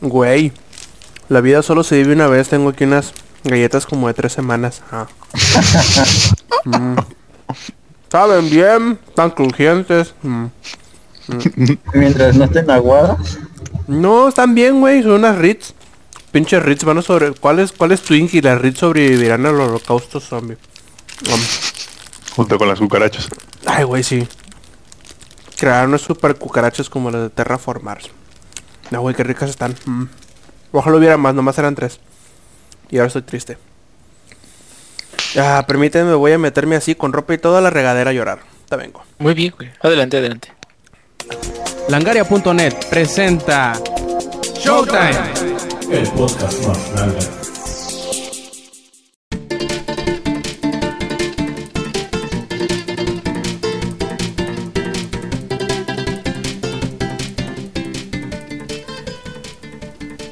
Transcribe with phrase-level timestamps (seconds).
[0.00, 0.52] Güey,
[1.28, 2.48] la vida solo se vive una vez.
[2.48, 3.12] Tengo aquí unas
[3.44, 4.82] galletas como de tres semanas.
[4.90, 5.06] Ah.
[6.62, 6.94] Mm.
[8.12, 10.14] Saben bien, tan crujientes.
[10.22, 10.46] Mm.
[11.94, 13.38] Mientras no estén aguadas.
[13.86, 15.02] No, están bien, güey.
[15.02, 15.72] Son unas Ritz.
[16.32, 17.32] Pinches Ritz van a sobre...
[17.32, 18.42] ¿Cuáles cuáles Twinkie?
[18.42, 20.58] Las Ritz sobrevivirán al holocausto zombie.
[21.32, 21.40] Um,
[22.36, 23.28] Junto con las cucarachas.
[23.66, 24.28] Ay, güey, sí.
[25.58, 28.10] Crearon unas super cucarachas como las de Terraformars.
[28.90, 29.74] No, güey, qué ricas están.
[29.86, 30.04] Mm.
[30.72, 32.00] Ojalá hubiera más, nomás eran tres.
[32.90, 33.58] Y ahora estoy triste.
[35.38, 38.40] Ah, permítanme, voy a meterme así con ropa y toda la regadera a llorar.
[38.68, 39.02] Te vengo.
[39.18, 39.70] Muy bien, güey.
[39.80, 40.52] Adelante, adelante.
[41.88, 43.72] Langaria.net presenta
[44.54, 45.10] Showtime.
[45.90, 47.39] El podcast más grande.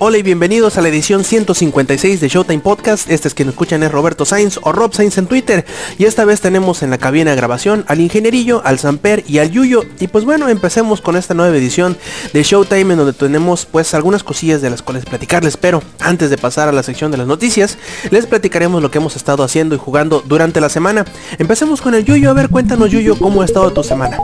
[0.01, 3.11] Hola y bienvenidos a la edición 156 de Showtime Podcast.
[3.11, 5.65] Este es quien escuchan es Roberto Sainz o Rob Sainz en Twitter.
[5.99, 9.51] Y esta vez tenemos en la cabina de grabación al ingenierillo, al Samper y al
[9.51, 9.83] Yuyo.
[9.99, 11.97] Y pues bueno, empecemos con esta nueva edición
[12.33, 15.57] de Showtime en donde tenemos pues algunas cosillas de las cuales platicarles.
[15.57, 17.77] Pero antes de pasar a la sección de las noticias,
[18.13, 21.07] les platicaremos lo que hemos estado haciendo y jugando durante la semana.
[21.39, 22.31] Empecemos con el Yuyo.
[22.31, 24.19] A ver, cuéntanos Yuyo, ¿cómo ha estado tu semana?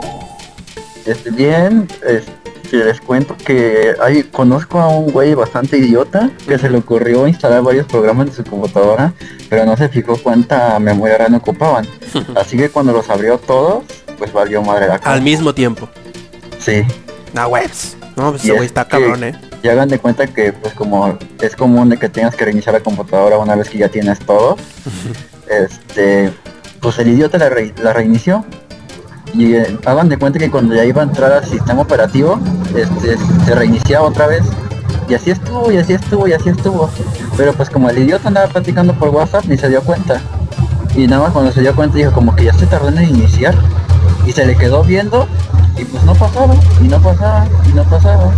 [1.05, 6.69] Este, bien, este, les cuento que hay, conozco a un güey bastante idiota que se
[6.69, 9.13] le ocurrió instalar varios programas de su computadora,
[9.49, 11.87] pero no se fijó cuánta memoria RAM ocupaban.
[12.35, 13.83] Así que cuando los abrió todos,
[14.17, 15.13] pues valió madre la cosa.
[15.13, 15.89] Al mismo tiempo.
[16.59, 16.83] Sí.
[17.35, 17.97] Ah, webs.
[18.15, 19.35] No, pues ese güey está que- cabrón, eh.
[19.61, 22.81] Y hagan de cuenta que pues como es común de que tengas que reiniciar la
[22.81, 24.57] computadora una vez que ya tienes todo,
[25.49, 26.31] este,
[26.81, 28.45] pues el idiota la, re- la reinició.
[29.37, 32.39] Y eh, hagan de cuenta que cuando ya iba a entrar al sistema operativo,
[32.75, 34.43] este, se reiniciaba otra vez.
[35.09, 36.89] Y así estuvo, y así estuvo, y así estuvo.
[37.37, 40.21] Pero pues como el idiota andaba platicando por WhatsApp, ni se dio cuenta.
[40.95, 43.55] Y nada más cuando se dio cuenta dijo como que ya se tardó en iniciar.
[44.25, 45.27] Y se le quedó viendo
[45.77, 48.31] y pues no pasaba, y no pasaba, y no pasaba.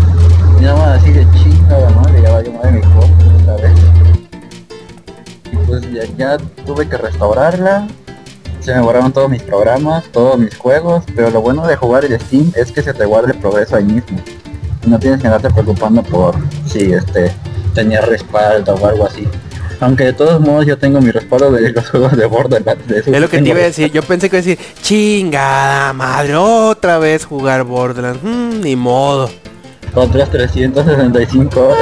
[0.59, 3.73] Y nada más así de chingada madre, ya valió madre mi compu otra vez.
[5.51, 7.87] Y pues ya, ya tuve que restaurarla.
[8.67, 12.19] Se me borraron todos mis programas, todos mis juegos, pero lo bueno de jugar el
[12.19, 14.21] Steam es que se te guarda el progreso ahí mismo.
[14.85, 16.35] No tienes que andarte preocupando por
[16.65, 17.31] si este
[17.73, 19.25] tenía respaldo o algo así.
[19.79, 22.85] Aunque de todos modos yo tengo mi respaldo de los juegos de Borderlands.
[22.89, 23.89] de Es lo que te iba a decir.
[23.89, 28.21] Yo pensé que iba a decir, chingada madre, otra vez jugar Borderlands.
[28.21, 29.29] Mm, ni modo.
[29.95, 31.77] Otras 365 horas.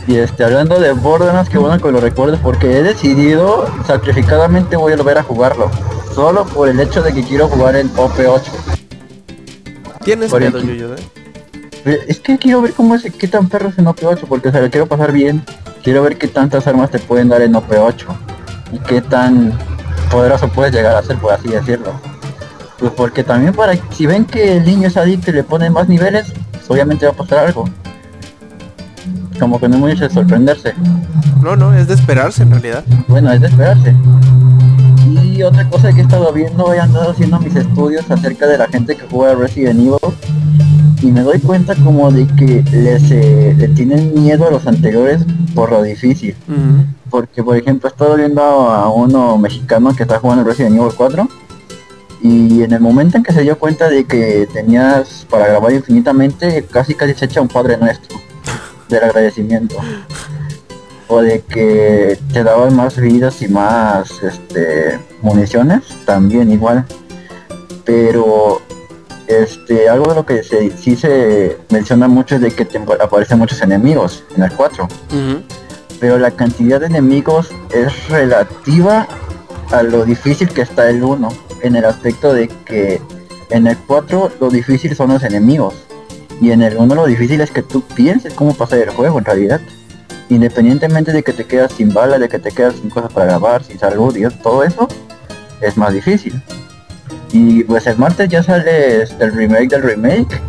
[0.07, 4.93] y este, hablando de Borderlands, qué bueno que lo recuerdes porque he decidido sacrificadamente voy
[4.93, 5.69] a volver a jugarlo.
[6.13, 8.41] Solo por el hecho de que quiero jugar en OP8.
[10.03, 11.99] Tienes Por miedo, ¿eh?
[12.07, 14.69] Es que quiero ver cómo es, qué tan perro es en OP8 porque se lo
[14.69, 15.43] quiero pasar bien.
[15.83, 18.05] Quiero ver qué tantas armas te pueden dar en OP8
[18.73, 19.57] y qué tan
[20.11, 21.93] poderoso puedes llegar a ser, por así decirlo.
[22.77, 25.87] Pues porque también para si ven que el niño es adicto y le ponen más
[25.87, 26.31] niveles,
[26.67, 27.65] obviamente va a pasar algo.
[29.43, 30.73] Como que no es de sorprenderse.
[31.41, 32.85] No, no, es de esperarse en realidad.
[33.09, 33.93] Bueno, es de esperarse.
[35.21, 38.69] Y otra cosa que he estado viendo, he andado haciendo mis estudios acerca de la
[38.69, 39.97] gente que juega Resident Evil.
[41.01, 45.25] Y me doy cuenta como de que les, eh, le tienen miedo a los anteriores
[45.53, 46.37] por lo difícil.
[47.09, 51.27] Porque por ejemplo he estado viendo a uno mexicano que está jugando Resident Evil 4.
[52.21, 56.63] Y en el momento en que se dio cuenta de que tenías para grabar infinitamente,
[56.71, 58.17] casi casi se echa un padre nuestro
[58.93, 59.75] del agradecimiento.
[61.07, 66.85] O de que te daban más vidas y más este municiones, también igual.
[67.83, 68.61] Pero
[69.27, 73.39] este algo de lo que se, sí se menciona mucho es de que te aparecen
[73.39, 75.41] muchos enemigos en el 4 Ujú.
[75.99, 79.07] pero la cantidad de enemigos es relativa
[79.71, 81.29] a lo difícil que está el 1,
[81.61, 83.01] en el aspecto de que
[83.49, 85.73] en el 4 lo difícil son los enemigos,
[86.41, 89.25] y en el 1 lo difícil es que tú pienses cómo pasar el juego en
[89.25, 89.61] realidad.
[90.29, 93.63] Independientemente de que te quedas sin balas, de que te quedas sin cosas para grabar,
[93.63, 94.87] sin salud y todo eso,
[95.61, 96.41] es más difícil.
[97.31, 100.41] Y pues el martes ya sale este, el remake del remake,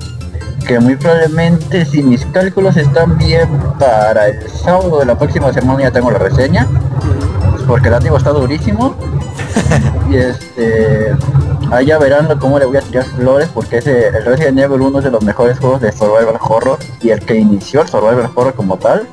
[0.66, 3.48] que muy probablemente si mis cálculos están bien
[3.78, 6.66] para el sábado de la próxima semana ya tengo la reseña,
[7.50, 8.94] pues porque el ánimo está durísimo.
[10.10, 11.14] y este
[11.84, 15.04] ya verán cómo le voy a tirar flores porque ese el Resident Evil 1 es
[15.04, 18.76] de los mejores juegos de survival horror y el que inició el survival horror como
[18.76, 19.06] tal.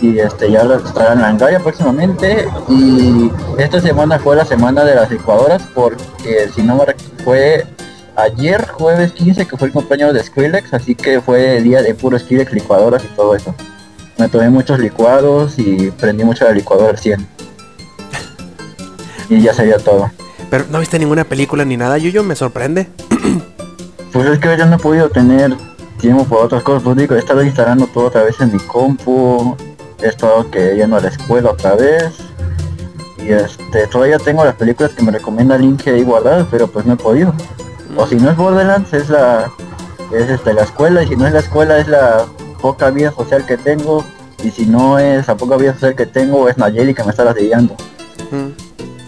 [0.00, 4.96] Y este ya lo estará en Langaria próximamente y esta semana fue la semana de
[4.96, 6.84] las licuadoras porque si no me
[7.22, 7.64] fue
[8.16, 12.18] ayer, jueves 15, que fue el cumpleaños de Skrillex, así que fue día de puro
[12.18, 13.54] Skrillex, licuadoras y todo eso.
[14.18, 17.26] Me tomé muchos licuados y prendí mucho la licuadora al 100.
[19.28, 20.10] Y ya sería todo.
[20.52, 22.86] Pero no viste ninguna película ni nada, Yuyo, me sorprende.
[24.12, 25.56] Pues es que yo no he podido tener
[25.98, 26.82] tiempo para otras cosas.
[26.82, 29.56] Pues digo, he estado instalando todo otra vez en mi compu.
[30.02, 32.18] He estado que yendo a la escuela otra vez.
[33.26, 36.92] Y este, todavía tengo las películas que me recomienda Link ahí guardadas, pero pues no
[36.92, 37.32] he podido.
[37.96, 39.50] O si no es Borderlands, es la
[40.12, 42.26] es este, la escuela, y si no es la escuela, es la
[42.60, 44.04] poca vida social que tengo.
[44.44, 47.24] Y si no es la poca vida social que tengo, es Nayeli que me está
[47.24, 47.74] lastimando.
[48.30, 48.48] Mm,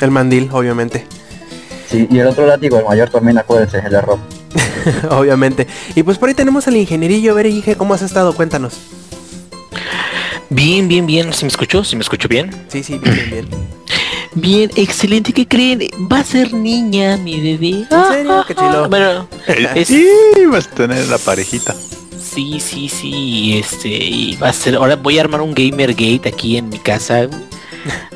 [0.00, 1.06] El mandil, obviamente.
[1.94, 4.18] Sí, y el otro látigo, el mayor también, acuérdense, el error.
[5.10, 5.66] obviamente.
[5.94, 7.32] Y pues por ahí tenemos al ingenierillo.
[7.32, 8.34] A ver, Inge, ¿cómo has estado?
[8.34, 8.74] Cuéntanos.
[10.50, 11.32] Bien, bien, bien.
[11.32, 11.84] ¿Se me escuchó?
[11.84, 12.50] ¿Se me escuchó bien?
[12.68, 13.48] Sí, sí, bien, bien, bien.
[14.36, 15.32] Bien, excelente.
[15.32, 15.78] ¿Qué creen?
[16.12, 17.86] Va a ser niña, mi bebé.
[17.88, 18.44] ¿En serio?
[18.48, 18.88] Qué chilo.
[18.90, 19.28] Bueno,
[19.76, 20.08] es- Sí,
[20.50, 21.72] vas a tener la parejita.
[22.20, 23.58] sí, sí, sí.
[23.60, 24.74] Este, y va a ser.
[24.74, 27.28] Ahora voy a armar un gamer gate aquí en mi casa.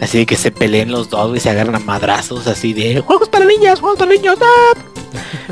[0.00, 3.44] Así que se peleen los dos y se agarran a madrazos así de juegos para
[3.44, 4.38] niñas, juegos para niños.
[4.40, 4.97] ¡ah!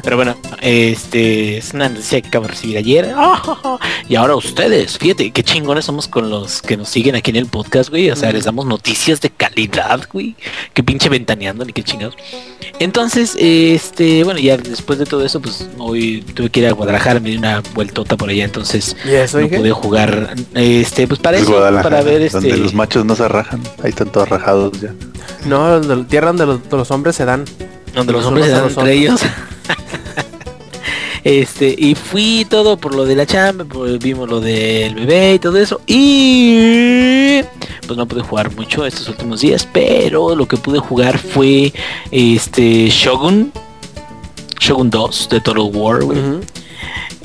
[0.03, 3.15] Pero bueno, este es una noticia que acabo de recibir ayer.
[4.09, 7.47] Y ahora ustedes, fíjate qué chingones somos con los que nos siguen aquí en el
[7.47, 8.11] podcast, güey.
[8.11, 10.37] O sea, les damos noticias de calidad, güey.
[10.75, 12.17] Qué pinche ventaneando, ni qué chingados.
[12.79, 17.21] Entonces, este, bueno, ya después de todo eso, pues hoy tuve que ir a Guadalajara,
[17.21, 21.39] me di una vueltota por allá, entonces ¿Y eso, no pude jugar, este, pues para
[21.39, 22.39] Es eso, para ver este.
[22.39, 23.63] donde los machos no se rajan.
[23.83, 24.93] Ahí están todos rajados ya.
[25.47, 27.45] No, tierra donde los, los hombres se dan.
[27.97, 29.21] Donde los Los hombres se dan entre ellos.
[31.25, 35.39] este, y fui todo por lo de la chamba, por- vimos lo del bebé y
[35.39, 35.81] todo eso.
[35.87, 37.41] Y
[37.87, 41.73] pues no pude jugar mucho estos últimos días, pero lo que pude jugar fue
[42.11, 43.53] este Shogun.
[44.61, 46.19] Shogun 2 de Total War, güey.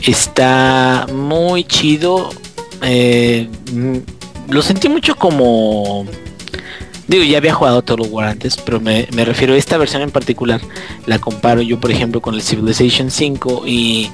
[0.02, 2.30] Está muy chido.
[2.82, 3.98] eh, mm,
[4.50, 6.06] lo sentí mucho como...
[7.12, 10.12] Digo, ya había jugado Total War antes, pero me, me refiero a esta versión en
[10.12, 10.62] particular.
[11.06, 14.10] La comparo yo, por ejemplo, con el Civilization 5 y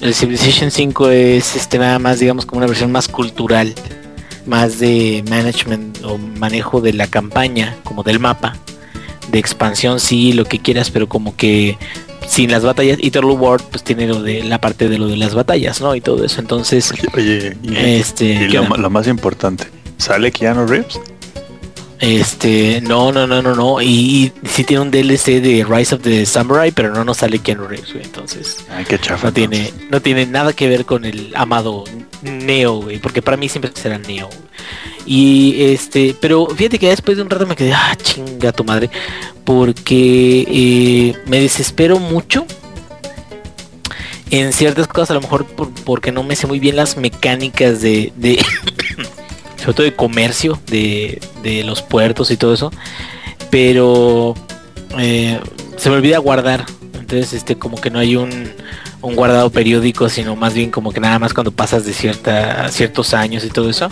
[0.00, 3.74] el Civilization 5 es este nada más, digamos, como una versión más cultural,
[4.46, 8.56] más de management o manejo de la campaña, como del mapa,
[9.30, 11.76] de expansión, sí, lo que quieras, pero como que
[12.26, 15.18] sin las batallas y Total War pues tiene lo de la parte de lo de
[15.18, 15.94] las batallas, ¿no?
[15.94, 16.40] Y todo eso.
[16.40, 19.66] Entonces, Oye, y, este, y más importante,
[19.98, 20.98] ¿sale Keanu Reeves?
[22.00, 23.80] Este, no, no, no, no, no.
[23.82, 27.38] Y, y sí tiene un DLC de Rise of the Samurai, pero no nos sale
[27.40, 28.04] Keanu Reeves, güey.
[28.04, 29.26] Entonces, Ay, qué chafa.
[29.28, 31.84] no tiene, no tiene nada que ver con el amado
[32.22, 32.98] Neo, güey.
[32.98, 34.26] Porque para mí siempre será Neo.
[34.28, 34.38] güey.
[35.06, 38.90] Y este, pero fíjate que después de un rato me quedé, ah, chinga tu madre.
[39.44, 42.46] Porque eh, me desespero mucho.
[44.30, 47.80] En ciertas cosas, a lo mejor por- porque no me sé muy bien las mecánicas
[47.80, 48.38] de, de
[49.58, 52.72] sobre todo de comercio, de, de los puertos y todo eso.
[53.50, 54.34] Pero
[54.98, 55.38] eh,
[55.76, 56.64] se me olvida guardar.
[56.94, 58.50] Entonces, este, como que no hay un,
[59.00, 63.14] un guardado periódico, sino más bien como que nada más cuando pasas de cierta, ciertos
[63.14, 63.88] años y todo eso.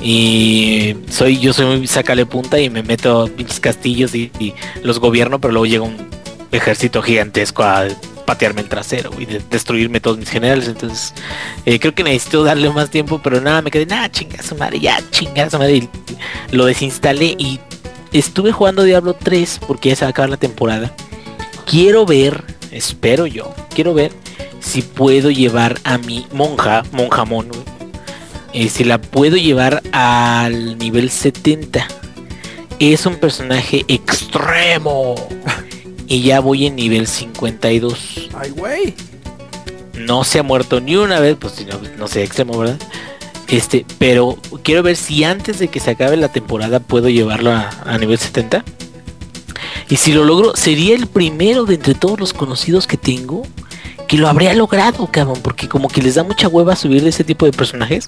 [0.00, 4.54] Y soy, yo soy muy sacale punta y me meto a pinches castillos y, y
[4.82, 5.96] los gobierno, pero luego llega un
[6.52, 7.88] ejército gigantesco a
[8.28, 10.68] patearme el trasero y de- destruirme todos mis generales.
[10.68, 11.14] Entonces,
[11.64, 15.00] eh, creo que necesito darle más tiempo, pero nada, me quedé, nada, chinga madre, ya,
[15.10, 15.76] chinga madre.
[15.76, 15.88] Y
[16.54, 17.58] lo desinstalé y
[18.12, 20.94] estuve jugando Diablo 3 porque ya se va a acabar la temporada.
[21.64, 24.12] Quiero ver, espero yo, quiero ver
[24.60, 27.62] si puedo llevar a mi monja, monjamón, güey,
[28.52, 31.88] eh, si la puedo llevar al nivel 70.
[32.78, 35.14] Es un personaje extremo.
[36.08, 38.94] Y ya voy en nivel 52 Ay, güey.
[39.94, 42.78] no se ha muerto ni una vez, pues si no, no sé, extremo, ¿verdad?
[43.48, 47.70] Este, pero quiero ver si antes de que se acabe la temporada puedo llevarlo a,
[47.84, 48.64] a nivel 70.
[49.90, 53.46] Y si lo logro, sería el primero de entre todos los conocidos que tengo
[54.08, 57.24] que lo habría logrado, cabrón, porque como que les da mucha hueva subir de ese
[57.24, 58.06] tipo de personajes.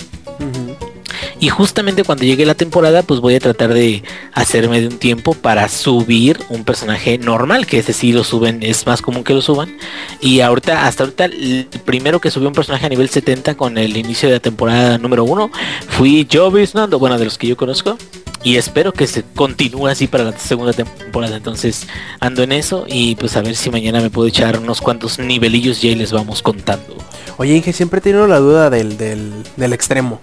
[1.40, 4.02] Y justamente cuando llegue la temporada, pues voy a tratar de
[4.35, 8.87] hacerme de un tiempo para subir un personaje normal, que ese sí lo suben, es
[8.87, 9.75] más común que lo suban.
[10.20, 13.97] Y ahorita, hasta ahorita, el primero que subió un personaje a nivel 70 con el
[13.97, 15.50] inicio de la temporada número 1
[15.88, 17.97] fui yo, Nando, bueno, de los que yo conozco.
[18.42, 21.37] Y espero que se continúe así para la segunda temporada.
[21.37, 21.87] Entonces
[22.20, 25.82] ando en eso y pues a ver si mañana me puedo echar unos cuantos nivelillos
[25.85, 26.97] y les vamos contando.
[27.38, 30.20] Oye, Inge, siempre he la duda del, del extremo.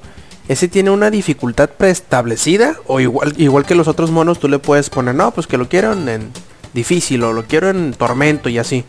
[0.47, 2.75] ¿Ese tiene una dificultad preestablecida?
[2.87, 5.67] O igual, igual que los otros monos, tú le puedes poner, no, pues que lo
[5.67, 6.31] quiero en,
[6.73, 8.85] difícil o lo quiero en tormento y así.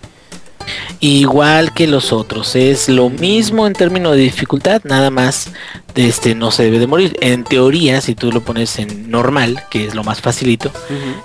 [1.00, 5.50] Igual que los otros, es lo mismo en términos de dificultad, nada más
[5.94, 7.16] este no se debe de morir.
[7.20, 10.70] En teoría, si tú lo pones en normal, que es lo más facilito,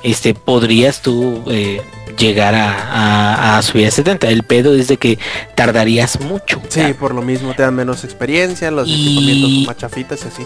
[0.04, 1.82] este podrías tú eh,
[2.18, 4.28] llegar a, a- a subir a 70.
[4.30, 5.20] El pedo es de que
[5.56, 6.62] tardarías mucho.
[6.70, 10.28] Sí, por lo mismo te dan menos experiencia, los Y- equipamientos son más chafitas y
[10.28, 10.44] así.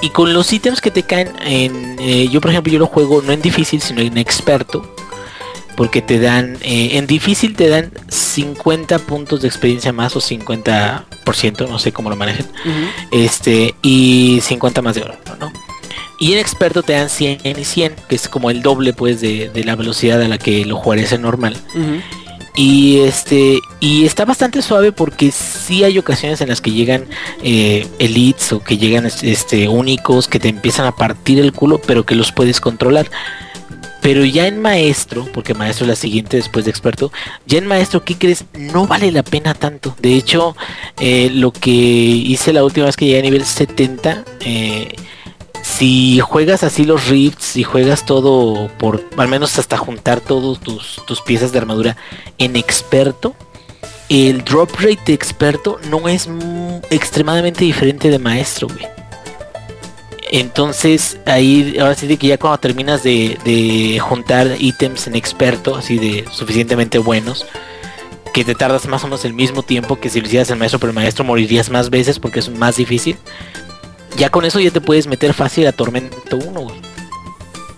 [0.00, 1.96] Y con los ítems que te caen en...
[1.98, 4.94] eh, yo por ejemplo yo lo juego no en difícil sino en experto.
[5.76, 6.56] Porque te dan...
[6.62, 12.10] eh, en difícil te dan 50 puntos de experiencia más o 50%, no sé cómo
[12.10, 12.46] lo manejan.
[13.10, 15.52] Este, y 50 más de oro, ¿no?
[16.18, 19.50] Y en experto te dan 100 y 100, que es como el doble pues de,
[19.50, 21.56] de la velocidad a la que lo jugarías en normal.
[22.58, 27.04] Y este y está bastante suave porque sí hay ocasiones en las que llegan
[27.44, 32.04] eh, elites o que llegan este únicos que te empiezan a partir el culo, pero
[32.04, 33.08] que los puedes controlar.
[34.02, 37.12] Pero ya en maestro, porque maestro es la siguiente después de experto,
[37.46, 38.44] ya en maestro, ¿qué crees?
[38.54, 39.94] No vale la pena tanto.
[40.00, 40.56] De hecho,
[40.98, 44.96] eh, lo que hice la última vez que llegué a nivel 70, eh,
[45.78, 51.20] si juegas así los rifts, si juegas todo por, al menos hasta juntar todos tus,
[51.24, 51.96] piezas de armadura
[52.36, 53.36] en experto,
[54.08, 56.28] el drop rate de experto no es
[56.90, 58.88] extremadamente diferente de maestro, güey.
[60.32, 65.76] Entonces ahí ahora sí de que ya cuando terminas de, de juntar ítems en experto,
[65.76, 67.46] así de suficientemente buenos,
[68.34, 70.80] que te tardas más o menos el mismo tiempo que si lo hicieras en maestro,
[70.80, 73.16] pero el maestro morirías más veces porque es más difícil.
[74.16, 76.76] Ya con eso ya te puedes meter fácil a Tormento 1, güey.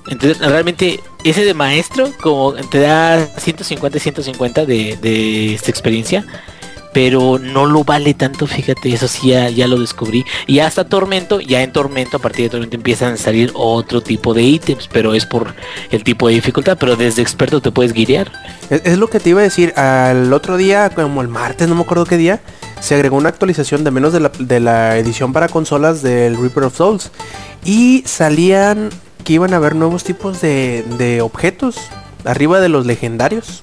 [0.09, 6.25] Entonces realmente ese de maestro como te da 150 y 150 de, de esta experiencia.
[6.93, 10.25] Pero no lo vale tanto, fíjate, eso sí ya, ya lo descubrí.
[10.49, 14.35] Y hasta Tormento, ya en Tormento, a partir de Tormento empiezan a salir otro tipo
[14.35, 15.55] de ítems, pero es por
[15.93, 18.33] el tipo de dificultad, pero desde experto te puedes guiar.
[18.71, 19.73] Es, es lo que te iba a decir.
[19.79, 22.41] Al otro día, como el martes, no me acuerdo qué día,
[22.81, 26.65] se agregó una actualización de menos de la, de la edición para consolas del Reaper
[26.65, 27.13] of Souls.
[27.65, 28.91] Y salían
[29.23, 31.77] que iban a haber nuevos tipos de, de objetos
[32.25, 33.63] arriba de los legendarios.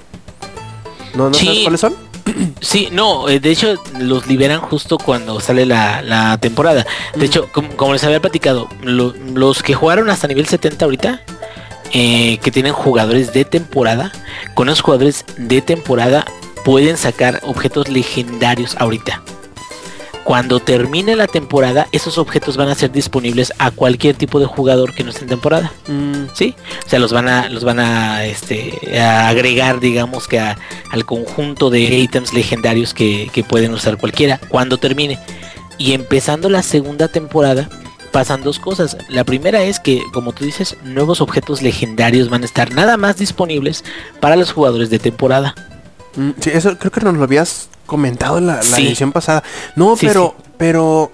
[1.16, 1.46] ¿No, no Sí.
[1.46, 2.07] sabes cuáles son?
[2.62, 6.86] Sí, no, eh, de hecho los liberan justo cuando sale la, la temporada.
[7.16, 11.22] De hecho, como, como les había platicado, lo- los que jugaron hasta nivel 70 ahorita,
[11.94, 14.12] eh, que tienen jugadores de temporada,
[14.54, 16.26] con esos jugadores de temporada
[16.66, 19.22] pueden sacar objetos legendarios ahorita.
[20.28, 24.94] Cuando termine la temporada, esos objetos van a ser disponibles a cualquier tipo de jugador
[24.94, 25.72] que no esté en temporada.
[25.88, 26.54] Mm, ¿sí?
[26.86, 30.58] O sea, los van a, los van a, este, a agregar, digamos que a-
[30.92, 35.18] al conjunto de ítems legendarios que, que pueden usar cualquiera cuando termine.
[35.78, 37.70] Y empezando la segunda temporada,
[38.12, 38.98] pasan dos cosas.
[39.08, 43.16] La primera es que, como tú dices, nuevos objetos legendarios van a estar nada más
[43.16, 43.86] disponibles
[44.20, 45.56] para los jugadores de temporada.
[46.18, 48.86] mm, sí, eso creo que nos lo habías comentado en la, la Sí.
[48.88, 49.44] edición pasada.
[49.76, 51.12] No, Sí, pero, pero...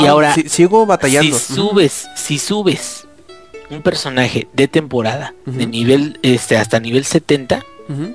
[0.00, 1.36] Y ah, ahora, sí- sigo batallando.
[1.36, 3.06] Si subes, si subes
[3.70, 8.14] un personaje de temporada de nivel, este, hasta nivel 70, Ujú.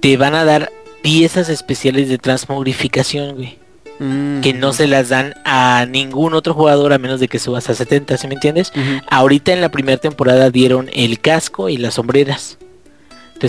[0.00, 0.72] te van a dar
[1.02, 3.58] piezas especiales de transmogrificación, güey.
[4.00, 7.70] Mm, Que no se las dan a ningún otro jugador a menos de que subas
[7.70, 8.72] a 70, ¿sí me entiendes?
[9.08, 12.58] Ahorita en la primera temporada dieron el casco y las sombreras.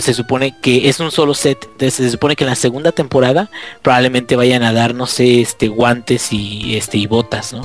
[0.00, 1.58] Se supone que es un solo set.
[1.64, 3.50] Entonces se supone que en la segunda temporada
[3.82, 7.62] probablemente vayan a dar, no sé, este guantes y este y botas, ¿no?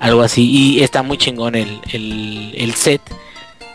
[0.00, 3.00] Algo así y está muy chingón el, el, el set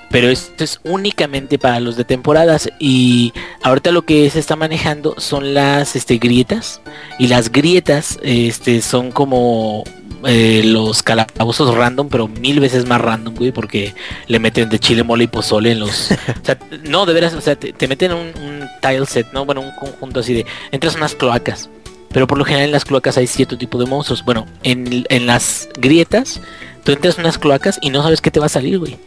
[0.09, 5.15] pero esto es únicamente para los de temporadas y ahorita lo que se está manejando
[5.17, 6.81] son las este, grietas
[7.17, 9.83] y las grietas este son como
[10.25, 13.93] eh, los calabozos random pero mil veces más random güey porque
[14.27, 16.11] le meten de chile mole y pozole en los
[16.41, 19.45] o sea, no de veras o sea te, te meten un, un tile set no
[19.45, 21.69] bueno un conjunto así de entras unas cloacas
[22.11, 24.25] pero por lo general en las cloacas hay cierto tipo de monstruos.
[24.25, 26.41] Bueno, en, en las grietas,
[26.83, 28.97] tú entras en unas cloacas y no sabes qué te va a salir, güey.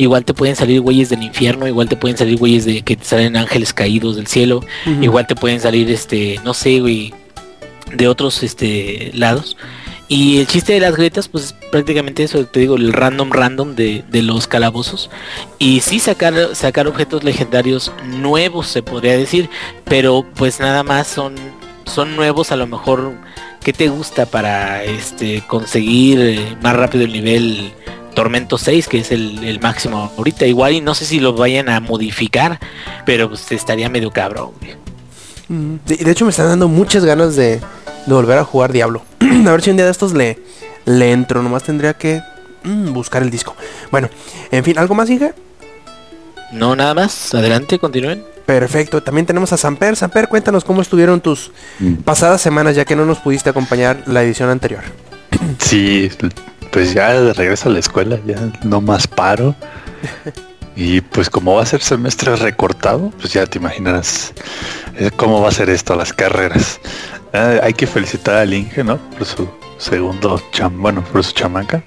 [0.00, 3.04] Igual te pueden salir güeyes del infierno, igual te pueden salir güeyes de que te
[3.04, 4.64] salen ángeles caídos del cielo,
[5.02, 7.12] igual te pueden salir este, no sé, güey,
[7.94, 9.58] de otros este lados.
[10.08, 13.74] Y el chiste de las grietas, pues es prácticamente eso, te digo, el random random
[13.74, 15.10] de, de los calabozos.
[15.58, 19.50] Y sí sacar, sacar objetos legendarios nuevos, se podría decir,
[19.84, 21.34] pero pues nada más son,
[21.84, 23.12] son nuevos a lo mejor
[23.62, 27.74] que te gusta para este conseguir eh, más rápido el nivel
[28.14, 30.46] Tormento 6, que es el, el máximo ahorita.
[30.46, 32.58] Igual y no sé si lo vayan a modificar,
[33.06, 34.50] pero pues estaría medio cabrón.
[35.48, 37.56] Mm, De, de hecho me están dando muchas ganas de,
[38.06, 39.02] de volver a jugar Diablo.
[39.46, 40.38] a ver si un día de estos le,
[40.86, 41.42] le entro.
[41.42, 42.20] Nomás tendría que
[42.64, 43.54] mm, buscar el disco.
[43.90, 44.08] Bueno,
[44.50, 45.32] en fin, ¿algo más, Inge?
[46.52, 47.32] No, nada más.
[47.34, 48.24] Adelante, continúen.
[48.44, 49.00] Perfecto.
[49.02, 49.94] También tenemos a Samper.
[49.94, 51.94] Samper, cuéntanos cómo estuvieron tus Mm.
[52.04, 54.82] pasadas semanas ya que no nos pudiste acompañar la edición anterior.
[55.58, 56.10] Sí,
[56.70, 59.54] pues ya de regreso a la escuela, ya no más paro.
[60.76, 64.32] Y pues como va a ser semestre recortado, pues ya te imaginarás
[64.96, 66.80] eh, cómo va a ser esto, las carreras.
[67.34, 68.96] Ah, hay que felicitar al Inge, ¿no?
[68.96, 71.82] Por su segundo cham, bueno, por su chamaca.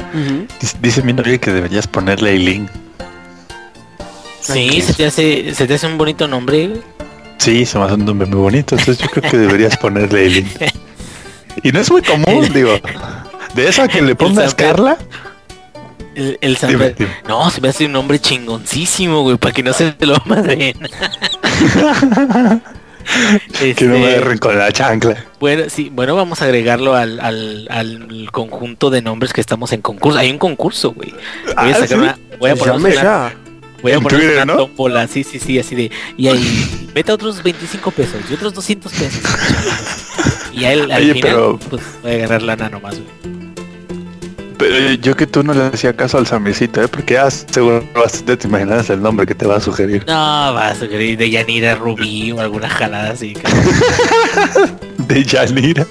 [0.60, 2.70] Dice, dice mi novia que deberías ponerle Eileen.
[4.42, 6.74] Sí, se te hace, se te hace un bonito nombre.
[7.38, 10.50] Sí, se me hace un nombre muy bonito, entonces yo creo que deberías ponerle Eileen.
[11.64, 12.80] Y no es muy común, digo.
[13.56, 14.54] De eso a que le pongas.
[14.56, 14.98] Carla,
[16.16, 17.12] El, el Dime, dime.
[17.28, 20.74] No, se me hace un nombre chingoncísimo, güey, para que no se lo madren.
[23.60, 25.26] que no me Este, agarren con la chancla.
[25.40, 29.82] Bueno, sí, bueno, vamos a agregarlo al, al, al conjunto de nombres que estamos en
[29.82, 30.18] concurso.
[30.20, 31.12] Hay un concurso, güey.
[31.12, 31.94] Voy a Ah, sacar ¿sí?
[31.96, 33.34] una, voy a poner una,
[33.82, 34.56] voy a poner Twitter, una ¿no?
[34.58, 38.54] tómbola, sí, sí, sí, así de, y ahí, vete a otros 25 pesos y otros
[38.54, 39.22] 200 pesos.
[40.54, 43.43] y a él, al Oye, final, pero- pues voy a agarrar lana nomás, güey.
[44.58, 46.88] Pero yo que tú no le hacía caso al Samicito, ¿eh?
[46.88, 50.04] Porque ya seguro bastante te imaginas el nombre que te va a sugerir.
[50.08, 53.34] No, vas a querer de Yanira Rubí o alguna jalada así.
[54.98, 55.86] De Yanira.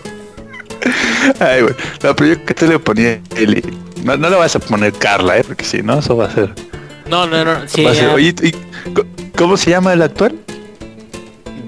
[1.39, 1.75] Ay, güey.
[2.03, 3.63] No, pero yo que te le ponía Eli.
[4.05, 5.45] No, no le vas a poner Carla, ¿eh?
[5.47, 6.55] Porque si no, eso va a ser.
[7.09, 8.53] No, no, no, sí, va a ser- ya, Oye, ¿y
[8.93, 9.05] co-
[9.37, 10.35] ¿cómo se llama el actual?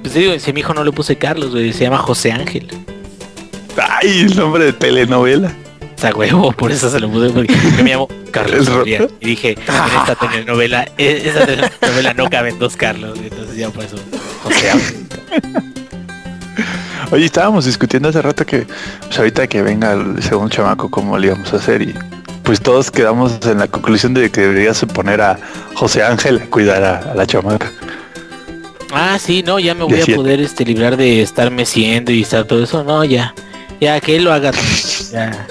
[0.03, 2.69] pues digo, si a mi hijo no le puse Carlos, güey, se llama José Ángel.
[3.77, 5.53] Ay, el nombre de telenovela.
[6.13, 9.09] Huevo, por eso se lo puse, porque yo me llamo Carlos roto.
[9.21, 13.85] Y dije, en esta telenovela, e- esa telenovela no caben dos Carlos, entonces ya por
[13.85, 13.97] eso,
[14.43, 15.07] José Ángel.
[17.11, 18.67] Oye, estábamos discutiendo hace rato que
[19.07, 21.95] pues ahorita que venga el segundo chamaco, cómo le íbamos a hacer y
[22.43, 25.39] pues todos quedamos en la conclusión de que deberías poner a
[25.75, 27.71] José Ángel a cuidar a, a la chamaca.
[28.93, 32.45] Ah, sí, no, ya me voy a poder este librar de estar meciendo y estar
[32.45, 33.35] todo eso, no, ya.
[33.81, 34.53] Ya, que él lo haga.
[35.13, 35.47] Ya.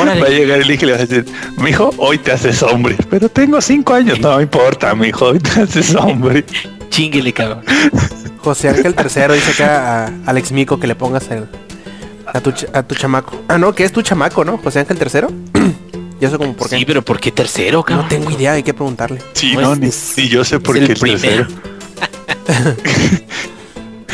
[0.00, 1.24] Va a llegar el hijo y le va a decir,
[1.58, 2.96] mijo, hoy te haces hombre.
[3.10, 6.44] Pero tengo cinco años, no me importa, mijo, hoy te haces hombre.
[6.90, 7.62] Chinguele, cabrón.
[8.38, 11.46] José Ángel III dice acá a Alex Mico que le pongas el,
[12.26, 13.40] a, tu, a tu chamaco.
[13.48, 14.58] Ah, no, que es tu chamaco, ¿no?
[14.58, 15.62] José Ángel III.
[16.20, 16.78] y eso como por qué.
[16.78, 18.06] Sí, pero ¿por qué tercero, cabrón?
[18.06, 19.20] no tengo idea, hay que preguntarle.
[19.34, 21.46] Sí, No, ni, es- ni yo sé por es qué el tercero.
[21.46, 21.72] primero.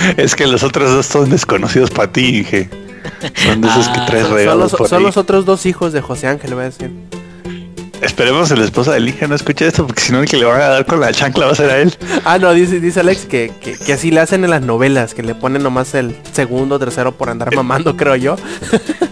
[0.17, 2.69] es que los otros dos son desconocidos para ti, Inge.
[3.45, 5.05] Son de esos que traes Son, son regalos los, por son ahí.
[5.05, 6.91] los otros dos hijos de José Ángel, voy a decir.
[8.01, 10.45] Esperemos que la esposa del Inge no escuche esto, porque si no el que le
[10.45, 11.93] van a dar con la chancla va a ser a él.
[12.25, 15.23] Ah, no, dice, dice Alex que, que, que así le hacen en las novelas, que
[15.25, 18.37] le ponen nomás el segundo, tercero por andar mamando, creo yo.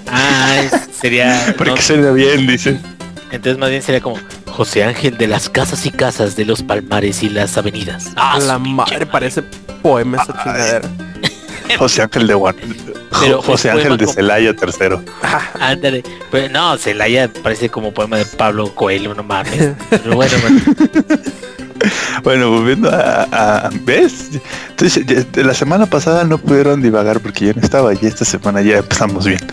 [0.07, 1.55] Ah, sería.
[1.59, 2.79] Porque no, suena bien, dice.
[3.33, 7.25] entonces más bien sería como José Ángel de las casas y casas de los palmares
[7.25, 8.13] y las avenidas.
[8.15, 9.43] Ah, la pinche madre, parece
[9.83, 10.89] poema esa chingadera.
[11.79, 12.55] José Ángel de Juan.
[13.21, 15.03] Pero José Ángel de Celaya tercero.
[15.61, 16.03] Ándale.
[16.31, 19.73] Pero no, Celaya parece como poema de Pablo Coelho, no mames.
[19.91, 20.61] Pero bueno, bueno.
[22.23, 23.29] Bueno, volviendo a,
[23.67, 24.31] a- ¿ves?
[24.71, 28.63] Entonces, ya- la semana pasada no pudieron divagar porque yo no estaba y esta semana
[28.63, 29.41] ya empezamos bien.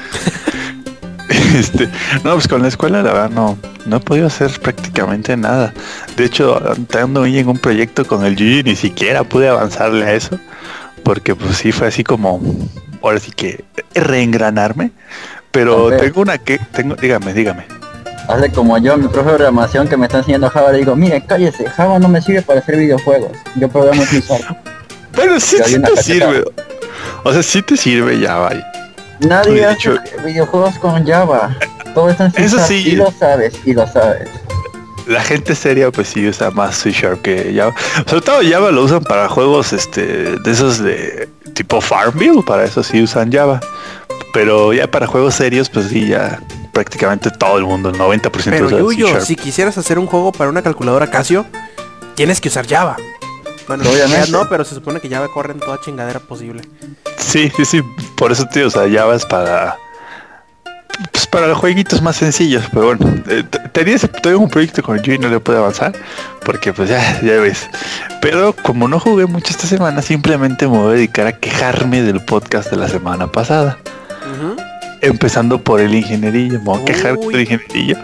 [1.30, 1.88] Este,
[2.24, 5.72] no, pues con la escuela la verdad no, no he podido hacer prácticamente nada.
[6.18, 6.60] De hecho,
[7.00, 10.40] ando ahí en un proyecto con el y ni siquiera pude avanzarle a eso.
[11.04, 12.42] Porque pues sí fue así como,
[13.02, 13.64] ahora sí que
[13.94, 14.92] reengranarme.
[15.52, 17.66] Pero tengo una que, tengo, dígame, dígame.
[18.28, 21.24] Hazle como yo, mi profe de programación que me está enseñando Java, le digo, mire,
[21.26, 23.32] cállese, Java no me sirve para hacer videojuegos.
[23.56, 24.24] Yo programo en.
[25.12, 26.44] Pero sí, sí te sirve.
[27.24, 28.66] O sea, sí te sirve ya, vaya.
[29.20, 31.56] Nadie hace hecho- videojuegos con Java.
[31.94, 32.84] Todo está en C Eso sí.
[32.88, 34.30] Y lo sabes, y lo sabes.
[35.08, 37.74] La gente seria pues sí usa más C Sharp que Java.
[38.08, 42.84] Sobre todo Java lo usan para juegos este de esos de tipo Farmville, para eso
[42.84, 43.60] sí usan Java.
[44.34, 48.66] Pero ya para juegos serios pues sí ya prácticamente todo el mundo, el 90% Pero
[48.66, 49.22] usa C Yuyo, Sharp.
[49.24, 51.46] si quisieras hacer un juego para una calculadora Casio,
[52.16, 52.98] tienes que usar Java.
[53.68, 54.32] Bueno, en Obviamente.
[54.32, 56.64] no, pero se supone que Java corre en toda chingadera posible.
[57.18, 57.82] Sí, sí, sí,
[58.16, 59.78] por eso tío, o sea, Java es para
[61.12, 65.14] pues para los jueguitos más sencillos, pero bueno, eh, tenía ese, un proyecto con yo
[65.14, 65.94] y no le pude avanzar
[66.46, 67.70] porque pues ya, ya ves.
[68.22, 72.22] Pero como no jugué mucho esta semana, simplemente me voy a dedicar a quejarme del
[72.22, 73.78] podcast de la semana pasada.
[75.02, 77.98] Empezando por el ingenierillo, me voy a quejar del ingenierillo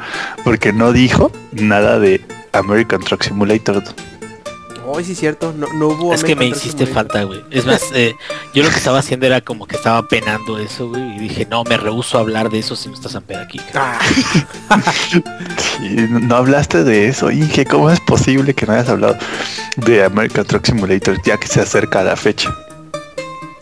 [0.44, 2.22] porque no dijo nada de
[2.52, 3.82] American Truck Simulator.
[4.92, 7.44] Hoy sí cierto, no, no hubo Es que me hiciste falta, güey.
[7.52, 8.16] Es más, eh,
[8.56, 11.16] yo lo que estaba haciendo era como que estaba penando eso, güey.
[11.16, 13.62] Y dije, no, me rehuso a hablar de eso si no estás Samper aquí.
[13.76, 14.00] Ah,
[15.58, 17.66] Sí, no, no hablaste de eso, Inge.
[17.66, 19.16] ¿Cómo es posible que no hayas hablado
[19.78, 22.52] de American Truck Simulator ya que se acerca la fecha?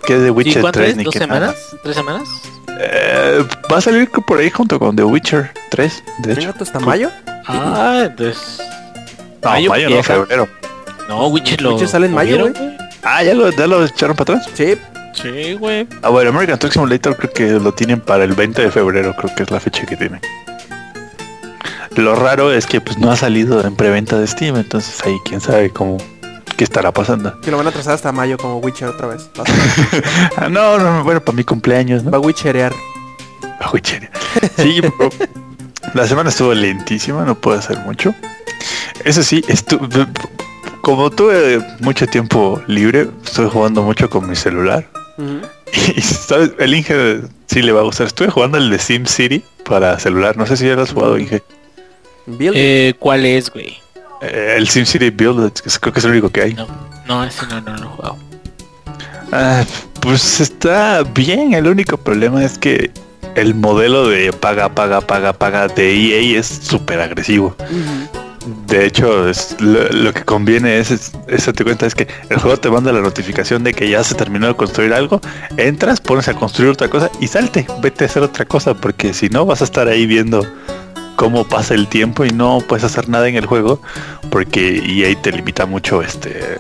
[0.06, 0.96] Que es de ¿Sí, Witcher ¿Cuánto 3 es?
[0.96, 1.56] ni ¿Dos que semanas?
[1.72, 1.82] nada.
[1.84, 2.30] ¿Tres semanas?
[2.80, 6.40] Eh, va a salir por ahí junto con The Witcher 3, de hecho.
[6.42, 7.12] ¿Venga tú hasta mayo?
[7.46, 8.62] Ah, entonces...
[9.44, 10.48] No, mayo, mayo, no, febrero.
[11.08, 11.72] No, Witcher lo...
[11.74, 12.54] Witcher sale en ¿lo mayo, güey.
[13.04, 14.50] Ah, ¿ya lo, ya lo echaron para atrás?
[14.54, 14.76] Sí,
[15.14, 15.88] Sí, güey.
[16.04, 19.34] Ah, bueno, American Truck Simulator creo que lo tienen para el 20 de febrero, creo
[19.34, 20.20] que es la fecha que tienen.
[21.96, 25.42] Lo raro es que pues no ha salido en preventa de Steam, entonces ahí quién
[25.42, 25.98] sabe cómo
[26.56, 27.40] qué estará pasando.
[27.42, 29.28] que lo van a trazar hasta mayo como Witcher otra vez.
[29.40, 29.44] Va
[30.36, 32.18] Ah, no, no, bueno, para mi cumpleaños, va ¿no?
[32.18, 32.74] a Witcherear.
[33.60, 34.12] Ah, güey, chévere.
[34.58, 35.10] Sí, pero
[35.96, 38.14] la semana estuvo lentísima, no puedo hacer mucho.
[39.04, 39.80] Eso sí, estu-
[40.88, 44.88] como tuve mucho tiempo libre, estuve jugando mucho con mi celular.
[45.98, 48.08] Y sabes, el Inge sí le va a gustar.
[48.08, 50.38] Estuve jugando el de Sim City para celular.
[50.38, 51.44] No sé si ya lo has jugado, Inge.
[52.40, 53.78] Eh, ¿Cuál es, güey?
[54.22, 56.54] Eh, el Sim City Build, que es- creo que es el único que hay.
[56.54, 56.68] No,
[57.06, 58.18] no, ese no, no lo he jugado.
[59.34, 59.66] Ah,
[60.00, 61.54] pues está bien.
[61.54, 62.92] El único problema es que
[63.36, 67.58] el modelo de paga, paga, paga, paga de EA es súper agresivo.
[68.68, 69.26] De hecho,
[69.60, 71.12] lo, que conviene es, es,
[71.64, 74.56] cuenta es que el juego te manda la notificación de que ya se terminó de
[74.56, 75.20] construir algo,
[75.58, 79.30] entras, pones a construir otra cosa y salte, vete a hacer otra cosa, porque si
[79.30, 80.46] no vas a estar ahí viendo
[81.16, 83.82] cómo pasa el tiempo y no puedes hacer nada en el juego,
[84.30, 86.58] porque EA te limita mucho este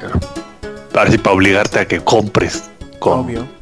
[0.91, 2.69] para para obligarte a que compres
[2.99, 3.56] con.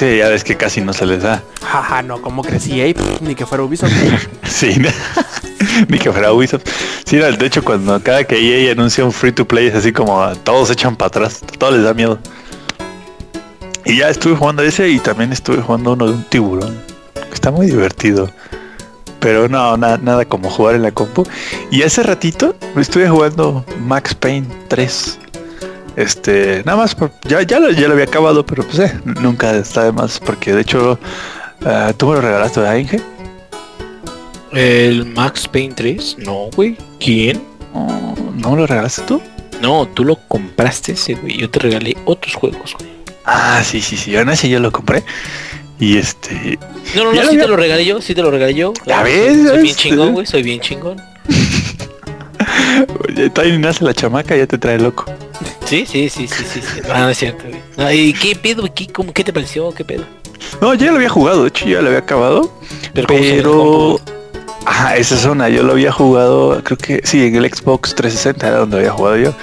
[0.00, 1.42] Sí, ya ves que casi no se les da.
[1.62, 3.92] Jaja, no, como crecí ahí, ni que fuera Ubisoft.
[4.48, 4.74] Sí,
[5.88, 6.62] ni que fuera Ubisoft.
[7.04, 8.36] Sí, de hecho, cuando cada que
[8.66, 11.74] EA anuncia un free to play es así como todos se echan para atrás, todos
[11.74, 12.18] les da miedo.
[13.84, 16.80] Y ya estuve jugando ese y también estuve jugando uno de un tiburón.
[17.30, 18.30] Está muy divertido.
[19.18, 21.26] Pero no, na- nada como jugar en la compu.
[21.70, 25.18] Y hace ratito estuve jugando Max Payne 3.
[25.96, 29.54] Este, nada más, por- ya, ya, lo, ya lo había acabado, pero pues eh, nunca
[29.56, 30.18] está de más.
[30.20, 30.98] Porque de hecho,
[31.64, 33.00] ah, tú me lo regalaste, ¿verdad, Inge?
[34.52, 36.16] ¿El Max Payne 3?
[36.18, 36.76] No, güey.
[36.98, 37.42] ¿Quién?
[37.72, 39.20] Oh, ¿No lo regalaste tú?
[39.60, 41.36] No, tú lo compraste ese, güey.
[41.36, 42.90] Yo te regalé otros juegos, güey.
[43.24, 44.16] Ah, sí, sí, sí.
[44.16, 45.04] Ahora sí yo lo compré.
[45.78, 46.58] Y este.
[46.96, 48.72] No, no, no, sí había- te lo regalé yo, sí te lo regalé yo.
[48.72, 51.00] Claro, ves, Soy, bien chingón, güey, soy bien chingón.
[53.34, 55.04] Todavía nace la chamaca, ya te trae loco.
[55.64, 56.60] Sí, sí, sí, sí, sí.
[56.60, 56.80] sí.
[56.92, 57.44] Ah, no es cierto.
[57.76, 58.64] No, ¿Y qué pedo?
[58.74, 59.72] ¿Qué, cómo, ¿Qué te pareció?
[59.72, 60.04] ¿Qué pedo?
[60.60, 62.52] No, ya lo había jugado, de hecho ya lo había acabado.
[62.92, 64.00] Pero, ¿cómo se ve la Pero.
[64.66, 68.58] Ajá, esa zona, yo lo había jugado, creo que sí, en el Xbox 360 era
[68.58, 69.34] donde había jugado yo.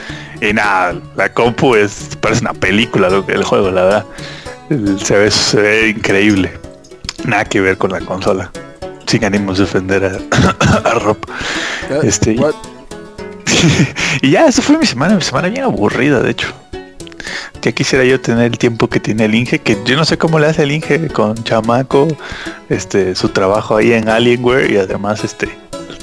[0.42, 4.06] Y nada, la compu es, parece una película lo que el juego, la verdad.
[5.04, 6.52] Se ve, se ve increíble.
[7.26, 8.52] Nada que ver con la consola.
[9.08, 11.18] Sin ánimos de ofender a, a Rob.
[12.04, 12.54] Este, What?
[14.22, 16.48] y ya, eso fue mi semana, mi semana bien aburrida, de hecho.
[17.62, 20.39] Ya quisiera yo tener el tiempo que tiene el Inge, que yo no sé cómo
[20.39, 22.08] le hace el Inge con Chamaco,
[22.70, 25.50] este, su trabajo ahí en Alienware y además este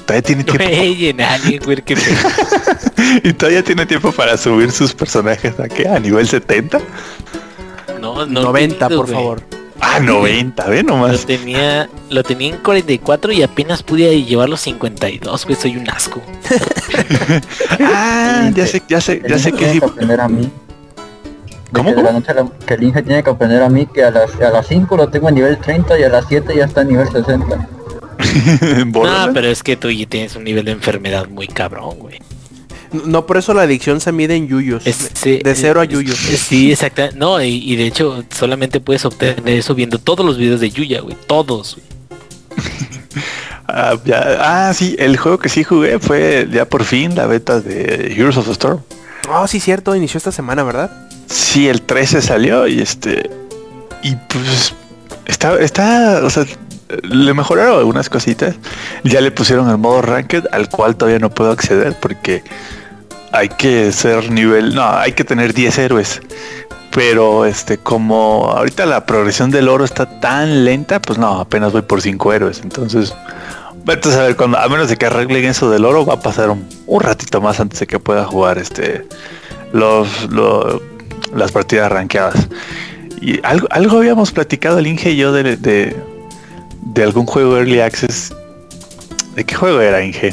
[0.05, 1.97] todavía tiene tiempo en qué
[3.25, 6.79] y todavía tiene tiempo para subir sus personajes a qué, a nivel 70.
[8.01, 8.43] No, no.
[8.43, 9.43] 90, entiendo, por favor.
[9.81, 11.27] Ah, 90, ve Lo nomás.
[11.27, 16.23] tenía, lo tenía en 44 y apenas pude llevar los 52, güey, soy un asco.
[17.81, 19.81] Ah, ya sé, ya sé, ya sé que tiene sí.
[19.81, 20.51] que aprender a mí.
[21.73, 24.05] ¿Cómo, de la noche a la- que el Inge tiene que aprender a mí que
[24.05, 26.65] a las, a las 5 lo tengo a nivel 30 y a las 7 ya
[26.67, 27.69] está a nivel 60.
[28.87, 32.21] No, pero es que tú ya tienes un nivel de enfermedad muy cabrón, güey.
[33.05, 34.87] No, por eso la adicción se mide en yuyos.
[34.87, 36.17] Es- sí, de cero a yuyos.
[36.17, 37.03] Sí, exacto.
[37.17, 41.01] No, y, y de hecho solamente puedes obtener eso viendo todos los videos de Yuya,
[41.01, 41.17] güey.
[41.27, 41.77] Todos.
[41.77, 42.61] güey.
[43.67, 47.61] Ah, ya- ah, sí, el juego que sí jugué fue ya por fin la beta
[47.61, 48.81] de Heroes of the Storm.
[49.29, 50.91] Oh, sí, cierto, inició esta semana, ¿verdad?
[51.29, 53.31] Sí, el 13 salió y este.
[54.03, 54.75] Y pues.
[55.25, 56.45] Está, está, o sea,
[57.05, 58.55] le mejoraron algunas cositas.
[59.03, 62.45] Ya le pusieron el modo ranked, al cual todavía no puedo acceder porque
[63.35, 64.75] hay que ser nivel.
[64.75, 66.20] No, hay que tener 10 héroes.
[66.92, 71.83] Pero este, como ahorita la progresión del oro está tan lenta, pues no, apenas voy
[71.83, 72.61] por 5 héroes.
[72.62, 73.12] Entonces,
[73.85, 76.51] vete a saber cuando, a menos de que arreglen eso del oro, va a pasar
[76.51, 76.64] un,
[77.01, 79.05] ratito más antes de que pueda jugar este
[79.73, 80.81] los, lo-
[81.35, 82.49] las partidas rankeadas.
[83.20, 85.97] Y algo, algo habíamos platicado el Inge y yo de, de,
[86.83, 88.33] de algún juego Early Access.
[89.35, 90.33] ¿De qué juego era Inge?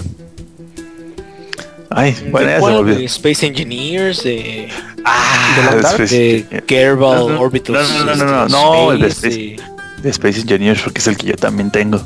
[1.94, 3.06] Ay, bueno, ¿De ya güey?
[3.06, 4.70] Space Engineers, de,
[5.04, 9.02] Ah, ¿De la de de Kerbal No, no, Orbital no, no, no, no, no, el
[9.02, 9.58] de Space,
[10.02, 12.02] de Engineers, porque es el que yo también tengo.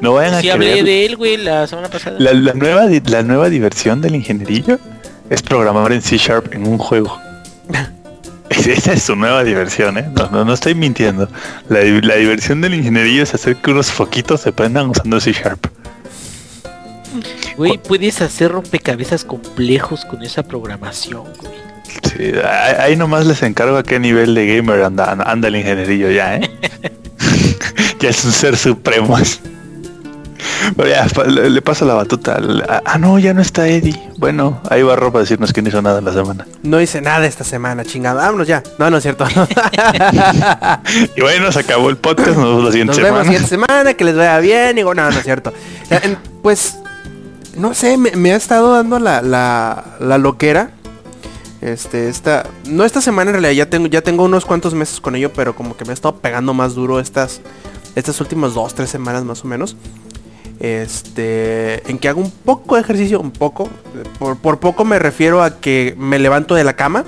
[0.00, 0.84] No vayan a hablé creer.
[0.84, 2.16] de él, güey, la semana pasada.
[2.18, 4.78] La, la nueva, la nueva diversión del ingenierillo
[5.30, 7.20] es programar en C Sharp en un juego.
[8.50, 10.10] Esa es su nueva diversión, ¿eh?
[10.16, 11.28] No, no, no estoy mintiendo.
[11.68, 15.66] La, la diversión del ingenierillo es hacer que unos foquitos se prendan usando C Sharp.
[17.56, 21.58] Güey, puedes hacer rompecabezas complejos con esa programación, güey.
[22.16, 22.32] Sí,
[22.78, 26.50] ahí nomás les encargo a qué nivel de gamer anda, anda el ingenierillo ya, ¿eh?
[28.00, 29.16] ya es un ser supremo.
[30.76, 32.38] Pero ya, le, le paso la batuta.
[32.84, 33.98] ah, no, ya no está Eddie.
[34.18, 36.46] Bueno, ahí va ropa a decirnos que no hizo nada en la semana.
[36.62, 38.22] No hice nada esta semana, chingada.
[38.26, 38.62] Vámonos ya.
[38.78, 39.26] No, no es cierto.
[41.16, 43.12] Y bueno, se acabó el podcast, nos vemos la siguiente Nos semana.
[43.14, 44.76] vemos siguiente semana, que les vaya bien.
[44.76, 45.52] Digo, no, no es cierto.
[46.42, 46.78] Pues,
[47.58, 50.70] no sé, me, ha estado dando la, la, la loquera.
[51.60, 55.16] Este, esta, no esta semana en realidad, ya tengo, ya tengo unos cuantos meses con
[55.16, 57.40] ello, pero como que me ha estado pegando más duro estas,
[57.96, 59.76] estas últimas dos, tres semanas más o menos.
[60.60, 63.68] Este, en que hago un poco de ejercicio, un poco.
[64.18, 67.04] Por, por poco me refiero a que me levanto de la cama.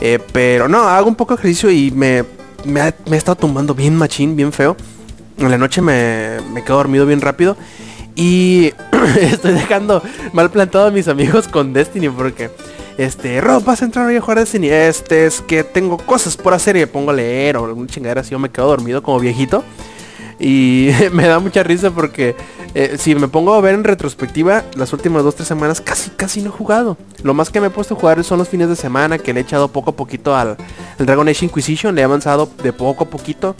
[0.00, 2.24] eh, pero no, hago un poco de ejercicio y me,
[2.64, 4.76] me, ha, me estado tumbando bien machín, bien feo.
[5.38, 7.56] En la noche me, me quedo dormido bien rápido.
[8.14, 8.72] Y
[9.20, 12.50] estoy dejando mal plantado a mis amigos con Destiny porque...
[12.98, 14.68] Este, Rob, vas a entrar a jugar Destiny.
[14.68, 18.20] Este, es que tengo cosas por hacer y me pongo a leer o alguna chingadera
[18.20, 18.32] así.
[18.32, 19.64] Yo me quedo dormido como viejito.
[20.38, 22.36] Y me da mucha risa porque
[22.74, 26.42] eh, si me pongo a ver en retrospectiva, las últimas dos, tres semanas casi, casi
[26.42, 26.96] no he jugado.
[27.22, 29.40] Lo más que me he puesto a jugar son los fines de semana que le
[29.40, 30.56] he echado poco a poquito al
[30.98, 31.94] Dragon Age Inquisition.
[31.94, 33.56] Le he avanzado de poco a poquito.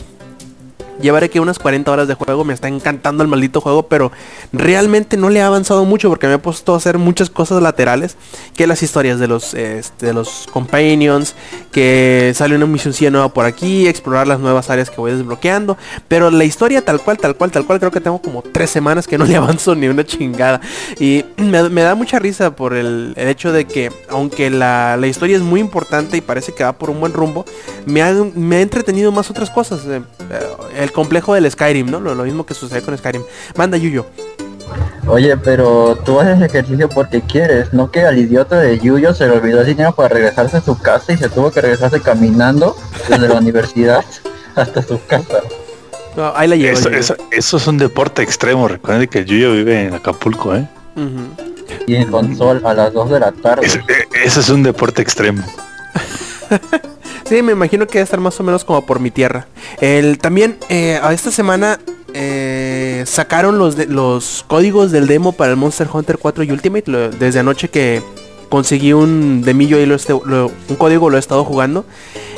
[1.01, 4.11] Llevaré que unas 40 horas de juego, me está encantando el maldito juego, pero
[4.51, 8.15] realmente no le ha avanzado mucho porque me he puesto a hacer muchas cosas laterales,
[8.55, 11.35] que las historias de los este, de los companions,
[11.71, 15.77] que sale una misioncilla nueva por aquí, explorar las nuevas áreas que voy desbloqueando,
[16.07, 19.07] pero la historia tal cual, tal cual, tal cual, creo que tengo como tres semanas
[19.07, 20.61] que no le avanzo ni una chingada.
[20.99, 25.35] Y me, da mucha risa por el, el hecho de que, aunque la, la historia
[25.35, 27.45] es muy importante y parece que va por un buen rumbo,
[27.85, 29.81] me ha, me ha entretenido más otras cosas.
[29.85, 30.01] eh,
[30.83, 31.99] el complejo del Skyrim, ¿no?
[31.99, 33.23] Lo, lo mismo que sucede con Skyrim.
[33.55, 34.05] Manda Yuyo.
[35.07, 39.33] Oye, pero tú haces ejercicio porque quieres, no que al idiota de Yuyo se le
[39.33, 42.75] olvidó el dinero para regresarse a su casa y se tuvo que regresarse caminando
[43.09, 44.03] desde la universidad
[44.55, 45.39] hasta su casa.
[46.15, 46.77] No, ahí la llevo.
[46.77, 48.67] Eso, eso, eso es un deporte extremo.
[48.67, 50.67] Recuerden que Yuyo vive en Acapulco, ¿eh?
[51.87, 53.65] Y en sol a las 2 de la tarde.
[53.65, 53.81] Es- eh,
[54.23, 55.43] eso es un deporte extremo.
[57.25, 59.47] Sí, me imagino que debe estar más o menos como por mi tierra.
[59.81, 61.79] El, también eh, esta semana
[62.13, 66.91] eh, sacaron los, de- los códigos del demo para el Monster Hunter 4 y Ultimate.
[67.17, 68.03] desde anoche que
[68.49, 71.85] conseguí un demillo y lo este- lo- un código lo he estado jugando.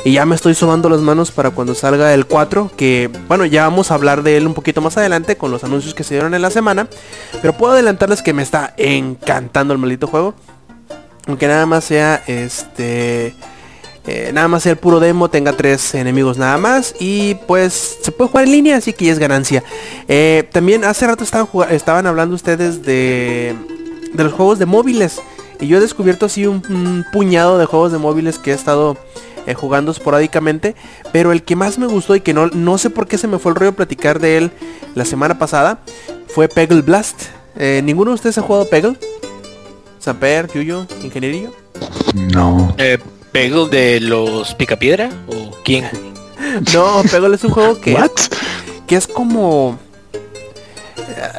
[0.04, 2.70] Y ya me estoy sobando las manos para cuando salga el 4.
[2.76, 5.94] Que bueno, ya vamos a hablar de él un poquito más adelante con los anuncios
[5.94, 6.86] que se dieron en la semana.
[7.42, 10.34] Pero puedo adelantarles que me está encantando el maldito juego.
[11.26, 13.34] Aunque nada más sea este...
[14.06, 18.30] eh, nada más el puro demo, tenga tres enemigos nada más y pues se puede
[18.30, 19.64] jugar en línea, así que ya es ganancia.
[20.08, 23.54] Eh, también hace rato estaban, hablando ustedes de,
[24.12, 25.20] de los juegos de móviles
[25.60, 28.96] y yo he descubierto así un, un puñado de juegos de móviles que he estado
[29.46, 30.74] eh, jugando esporádicamente,
[31.12, 33.38] pero el que más me gustó y que no, no sé por qué se me
[33.38, 34.50] fue el rollo platicar de él
[34.96, 35.78] la semana pasada
[36.28, 37.22] fue Peggle Blast.
[37.56, 38.96] Eh, ¿Ninguno de ustedes ha jugado Peggle?
[40.00, 41.52] Samper, Yuyo, Ingenierillo.
[42.14, 42.74] No.
[42.76, 42.98] Eh,
[43.36, 45.10] ¿Peggle de los Picapiedra?
[45.26, 45.84] ¿O quién?
[46.72, 48.10] No, Peggle es un juego que, ¿What?
[48.86, 49.78] que es como...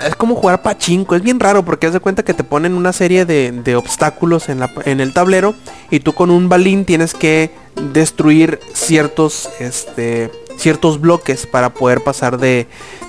[0.05, 2.93] Es como jugar pachinko, es bien raro porque haz de cuenta que te ponen una
[2.93, 5.55] serie de, de obstáculos en, la, en el tablero
[5.89, 7.49] y tú con un balín tienes que
[7.93, 12.67] destruir ciertos, este, ciertos bloques para poder pasar de,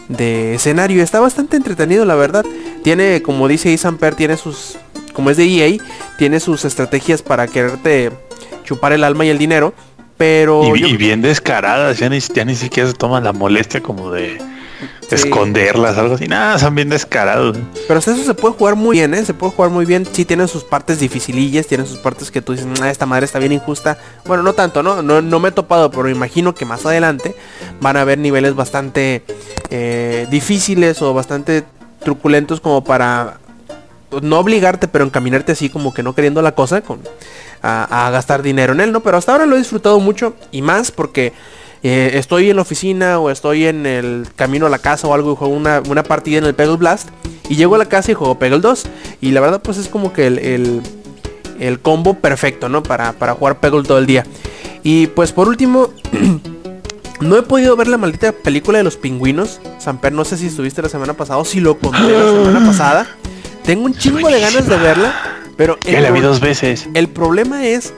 [0.08, 1.02] de escenario.
[1.02, 2.44] Está bastante entretenido la verdad.
[2.82, 4.78] Tiene, como dice Isamper, tiene sus,
[5.12, 5.76] como es de EA,
[6.16, 8.12] tiene sus estrategias para quererte
[8.68, 9.72] chupar el alma y el dinero.
[10.16, 13.80] Pero Y, yo- y bien descaradas, ya ni, ya ni siquiera se toman la molestia
[13.82, 14.38] como de
[15.08, 15.14] Sí.
[15.14, 16.26] esconderlas, algo así.
[16.28, 17.56] Nada, son bien descarados.
[17.86, 19.24] Pero hasta eso se puede jugar muy bien, ¿eh?
[19.24, 20.06] Se puede jugar muy bien.
[20.12, 23.38] Sí, tiene sus partes dificilillas, tiene sus partes que tú dices, "Ah, esta madre está
[23.38, 23.96] bien injusta.
[24.26, 25.00] Bueno, no tanto, ¿no?
[25.02, 27.34] No, no me he topado, pero imagino que más adelante
[27.80, 29.22] van a haber niveles bastante
[29.70, 31.62] eh, difíciles o bastante
[32.04, 33.38] truculentos como para
[34.22, 37.00] no obligarte, pero encaminarte así como que no queriendo la cosa con
[37.62, 39.00] a, a gastar dinero en él, ¿no?
[39.00, 41.32] Pero hasta ahora lo he disfrutado mucho y más porque
[41.82, 45.32] eh, estoy en la oficina o estoy en el camino a la casa o algo
[45.32, 47.08] y juego una, una partida en el Peggle Blast
[47.48, 48.84] Y llego a la casa y juego Peggle 2.
[49.20, 50.82] Y la verdad pues es como que el, el,
[51.60, 52.82] el combo perfecto, ¿no?
[52.82, 54.24] Para, para jugar Peggle todo el día.
[54.82, 55.90] Y pues por último,
[57.20, 59.60] no he podido ver la maldita película de los pingüinos.
[59.78, 63.06] Samper, no sé si estuviste la semana pasada o si lo conté la semana pasada.
[63.64, 65.14] Tengo un chingo de ganas de verla,
[65.58, 66.88] pero Ya la vi dos veces.
[66.94, 67.92] el problema es,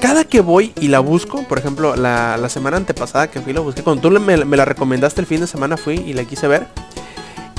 [0.00, 3.54] cada que voy y la busco, por ejemplo, la, la semana antepasada que fui y
[3.54, 6.24] la busqué, cuando tú me, me la recomendaste el fin de semana fui y la
[6.24, 6.68] quise ver.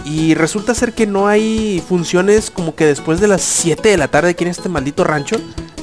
[0.03, 4.07] Y resulta ser que no hay funciones como que después de las 7 de la
[4.07, 5.35] tarde aquí en este maldito rancho.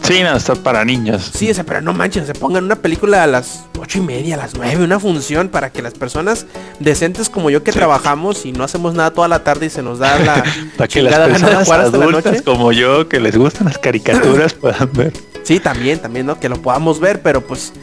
[0.09, 1.31] Sí, no, está para niños.
[1.35, 4.37] Sí, o sea, pero no manches, se pongan una película a las 8 y media,
[4.37, 6.47] a las 9, una función para que las personas
[6.81, 9.99] decentes como yo que trabajamos y no hacemos nada toda la tarde y se nos
[9.99, 10.43] da la
[10.79, 12.43] Para que las personas la adultas noche.
[12.43, 15.13] como yo, que les gustan las caricaturas, puedan ver.
[15.43, 16.41] Sí, también, también, ¿no?
[16.41, 17.75] Que lo podamos ver, pero pues...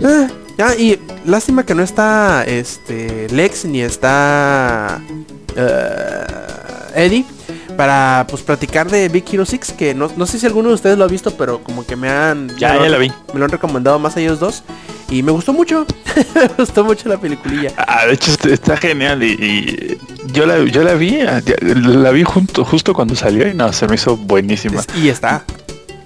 [0.00, 5.00] eh, ya, y lástima que no está este Lex ni está
[5.56, 6.26] eh,
[6.94, 7.24] Eddie
[7.76, 10.96] para pues platicar de Big Hero 6 que no, no sé si alguno de ustedes
[10.98, 13.12] lo ha visto pero como que me han Ya, me lo ya la vi.
[13.32, 14.62] me lo han recomendado más a ellos dos
[15.10, 15.86] y me gustó mucho
[16.34, 19.98] me gustó mucho la peliculilla Ah, de hecho está, está genial y, y
[20.32, 23.86] yo la yo la vi, ah, la vi junto, justo cuando salió y no, se
[23.88, 24.82] me hizo buenísima.
[24.96, 25.44] y está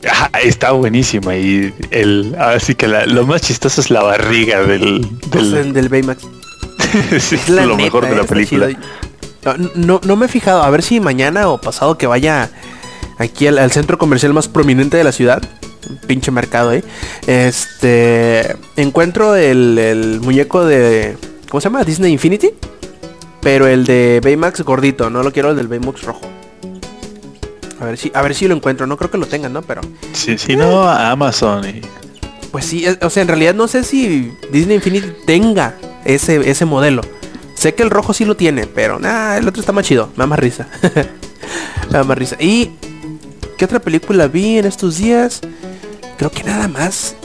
[0.08, 5.06] Ajá, está buenísima y el así que la- lo más chistoso es la barriga del,
[5.30, 6.22] del, del del Baymax
[7.18, 8.68] sí, Es la lo neta, mejor de la está película.
[8.68, 8.80] chido.
[9.74, 12.50] No, no, me he fijado, a ver si mañana o pasado que vaya
[13.18, 15.42] aquí al, al centro comercial más prominente de la ciudad.
[16.08, 16.82] Pinche mercado, eh.
[17.26, 18.56] Este.
[18.76, 21.16] Encuentro el, el muñeco de.
[21.48, 21.84] ¿Cómo se llama?
[21.84, 22.50] Disney Infinity.
[23.40, 26.22] Pero el de Baymax gordito, no lo quiero el del Baymax rojo.
[27.80, 28.86] A ver si, a ver si lo encuentro.
[28.86, 29.62] No creo que lo tengan, ¿no?
[29.62, 29.82] Pero.
[30.12, 31.80] Sí, si no a Amazon y
[32.50, 36.64] Pues sí, es- o sea, en realidad no sé si Disney Infinity tenga ese, ese
[36.64, 37.02] modelo.
[37.56, 40.22] Sé que el rojo sí lo tiene, pero nada, el otro está más chido, me
[40.22, 40.68] da más risa.
[41.90, 42.36] me da más risa.
[42.38, 42.70] ¿Y
[43.58, 45.40] qué otra película vi en estos días?
[46.18, 47.16] Creo que nada más.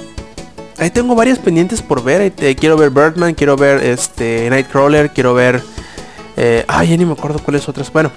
[0.77, 2.31] Ahí tengo varias pendientes por ver.
[2.55, 5.61] Quiero ver Birdman, quiero ver este Nightcrawler, quiero ver...
[6.37, 7.91] eh, ay, ya ni me acuerdo cuáles otras.
[7.91, 8.11] Bueno,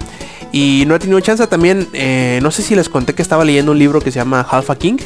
[0.52, 1.88] y no he tenido chance también.
[1.92, 4.76] eh, no sé si les conté que estaba leyendo un libro que se llama Halfa
[4.76, 4.96] King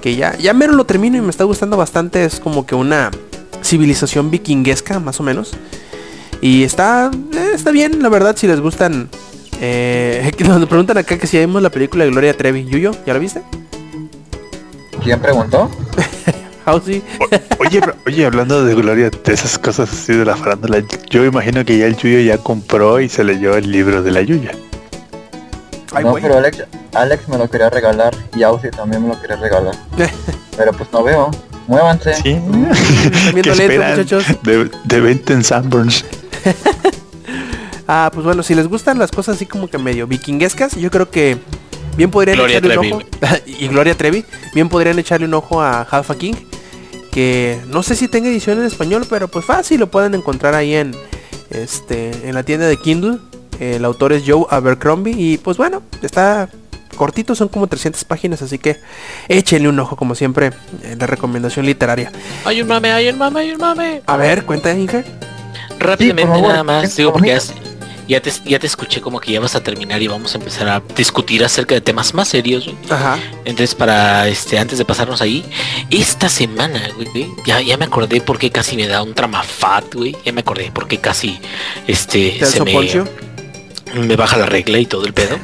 [0.00, 2.24] que ya, ya mero lo termino y me está gustando bastante.
[2.24, 3.10] Es como que una
[3.62, 5.52] civilización vikinguesca, más o menos.
[6.40, 9.08] Y está, eh, está bien, la verdad, si les gustan.
[9.60, 12.64] Eh, nos preguntan acá que si vimos la película de Gloria Trevi.
[12.66, 13.42] Yuyo, ¿ya la viste?
[15.02, 15.70] ¿Quién preguntó?
[16.66, 17.02] Housey.
[17.20, 21.64] O- Oye, oye, hablando de Gloria, de esas cosas así de la farándula, yo imagino
[21.64, 24.50] que ya el Yuyo ya compró y se leyó el libro de la Yuya.
[25.92, 29.36] Ay, no, pero Alex, Alex me lo quería regalar y Aussie también me lo quería
[29.36, 29.74] regalar.
[30.56, 31.30] pero pues no veo.
[31.68, 32.14] Muévanse.
[32.14, 32.22] Sí.
[32.22, 33.98] ¿Qué lento, esperan?
[33.98, 34.24] muchachos.
[34.42, 36.04] De, de venta en Sanborns.
[37.88, 41.08] Ah, pues bueno, si les gustan las cosas así como que medio vikinguescas, yo creo
[41.08, 41.38] que
[41.96, 43.08] bien podrían Gloria echarle Trevi, un ojo.
[43.46, 46.34] y Gloria Trevi, bien podrían echarle un ojo a Halfa King.
[47.12, 50.74] Que no sé si tenga edición en español, pero pues fácil lo pueden encontrar ahí
[50.74, 50.94] en
[51.50, 53.18] este en la tienda de Kindle.
[53.60, 56.50] El autor es Joe Abercrombie y pues bueno, está
[56.96, 58.78] cortito, son como 300 páginas, así que
[59.28, 60.50] échenle un ojo como siempre
[60.82, 62.10] en la recomendación literaria.
[62.44, 64.02] Hay un mame, hay un mame, hay un mame.
[64.06, 65.04] A ver, cuenta Inge.
[65.78, 67.38] Rápidamente Sí, nada más, digo, por porque
[68.08, 70.68] ya, te, ya te escuché como que ya vas a terminar y vamos a empezar
[70.68, 72.64] a discutir acerca de temas más serios.
[72.66, 72.76] güey.
[72.88, 73.18] Ajá.
[73.44, 75.44] Entonces, para este, antes de pasarnos ahí,
[75.90, 80.16] esta semana, güey, ya, ya me acordé por qué casi me da un tramafat, güey.
[80.24, 81.38] Ya me acordé por qué casi
[81.86, 83.08] este ¿Te se me, Poncio?
[83.94, 85.38] me baja la regla y todo el pedo.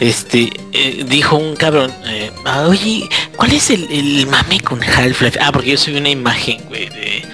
[0.00, 5.38] Este, eh, dijo un cabrón, eh, ah, oye, ¿cuál es el, el mame con Half-Life?
[5.40, 7.24] Ah, porque yo subí una imagen, güey, de,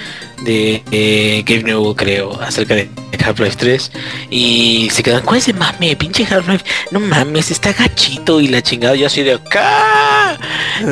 [0.45, 2.89] de eh, Gabe Newell, creo, acerca de
[3.25, 3.93] Half-Life 3.
[4.31, 5.97] Y se quedan, ¿cuál es el mame?
[5.97, 6.65] Pinche Half-Life.
[6.91, 8.95] No mames, está gachito y la chingada.
[8.95, 10.39] Yo así de acá.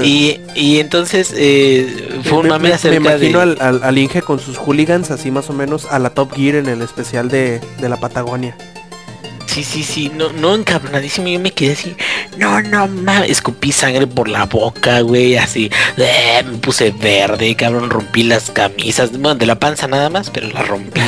[0.02, 3.42] Y, y entonces eh, fue un me, mame me- acerca me imagino de...
[3.42, 6.56] al, al, al Inge con sus hooligans así más o menos a la Top Gear
[6.56, 8.56] en el especial de, de la Patagonia.
[9.57, 11.97] Sí, sí, sí, no, no encabronadísimo, yo me quedé así,
[12.37, 17.88] no, no mames, escupí sangre por la boca, güey, así, eh, me puse verde, cabrón,
[17.88, 21.01] rompí las camisas, bueno, de la panza nada más, pero la rompí,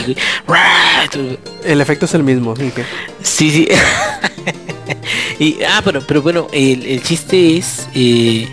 [0.47, 1.37] güey.
[1.67, 2.87] El efecto es el mismo, Inge.
[3.23, 3.69] Sí, sí.
[5.39, 8.49] y, ah, pero, pero bueno, el, el chiste es, eh,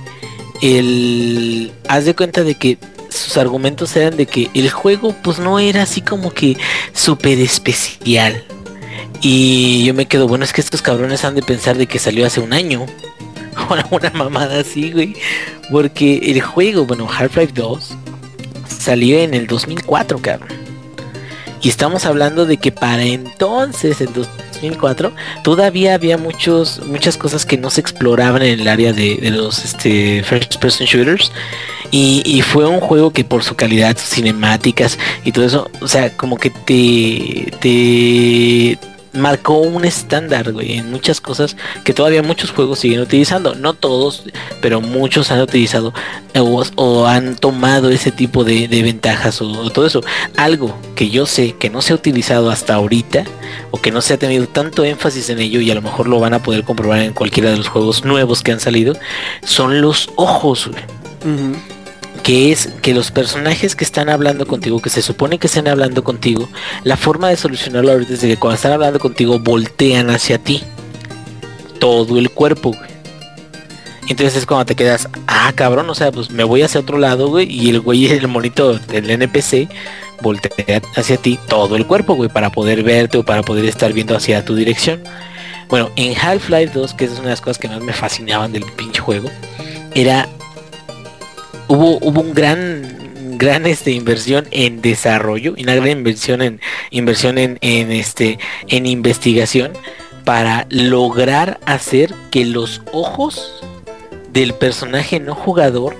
[0.62, 2.78] el, haz de cuenta de que
[3.08, 6.58] sus argumentos eran de que el juego pues no era así como que
[6.91, 8.43] súper especial.
[9.28, 12.28] Y yo me quedo, bueno, es que estos cabrones han de pensar de que salió
[12.28, 12.86] hace un año.
[13.71, 15.15] Una, una mamada así, güey.
[15.71, 17.95] Porque el juego, bueno, Half-Life 2
[18.67, 20.49] salió en el 2004, cabrón.
[21.59, 25.11] Y estamos hablando de que para entonces, en 2004,
[25.43, 30.21] todavía había muchos, muchas cosas que no se exploraban en el área de, los este,
[30.21, 31.32] first person shooters.
[31.89, 35.88] Y, y fue un juego que por su calidad, sus cinemáticas y todo eso, o
[35.88, 38.78] sea, como que te, te
[39.16, 43.55] marcó un estándar, güey, en muchas cosas que todavía muchos juegos siguen utilizando.
[43.55, 44.24] No todos,
[44.61, 45.93] pero muchos han utilizado
[46.39, 50.01] o, han tomado ese tipo de, ventajas o, todo eso.
[50.38, 53.24] Algo que yo sé que no se ha utilizado hasta ahorita
[53.72, 56.20] o que no se ha tenido tanto énfasis en ello y a lo mejor lo
[56.20, 58.95] van a poder comprobar en cualquiera de los juegos nuevos que han salido,
[59.43, 60.84] son los ojos, güey.
[62.26, 66.03] Que es que los personajes que están hablando contigo, que se supone que están hablando
[66.03, 66.49] contigo,
[66.84, 70.63] la forma de solucionarlo ahorita es de que cuando están hablando contigo voltean hacia ti.
[71.80, 72.89] Todo el cuerpo, güey.
[74.09, 77.28] Entonces es cuando te quedas, ah, cabrón, o sea, pues me voy hacia otro lado,
[77.28, 79.69] güey, y el güey, el monito del NPC,
[80.23, 84.17] voltea hacia ti todo el cuerpo, güey, para poder verte o para poder estar viendo
[84.17, 85.03] hacia tu dirección.
[85.69, 88.63] Bueno, en Half-Life 2, que es una de las cosas que más me fascinaban del
[88.63, 89.30] pinche juego,
[89.93, 90.28] era
[91.68, 97.91] hubo, un gran gran este inversión en desarrollo una gran inversión en inversión en, en
[97.91, 99.74] este en investigación
[100.26, 103.63] para lograr hacer que los ojos
[104.32, 105.95] del personaje no jugador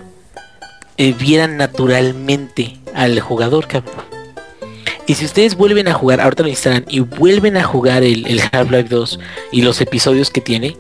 [0.98, 4.04] eh, vieran naturalmente al jugador cabrón.
[5.08, 8.42] Y si ustedes vuelven a jugar, ahorita lo instalan y vuelven a jugar el, el
[8.52, 9.20] Half-Life 2
[9.52, 10.76] y los episodios que tiene,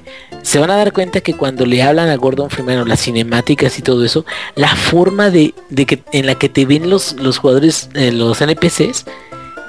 [0.45, 3.79] se van a dar cuenta que cuando le hablan a Gordon Freeman o las cinemáticas
[3.79, 7.39] y todo eso, la forma de, de que en la que te ven los, los
[7.39, 9.05] jugadores, eh, los NPCs,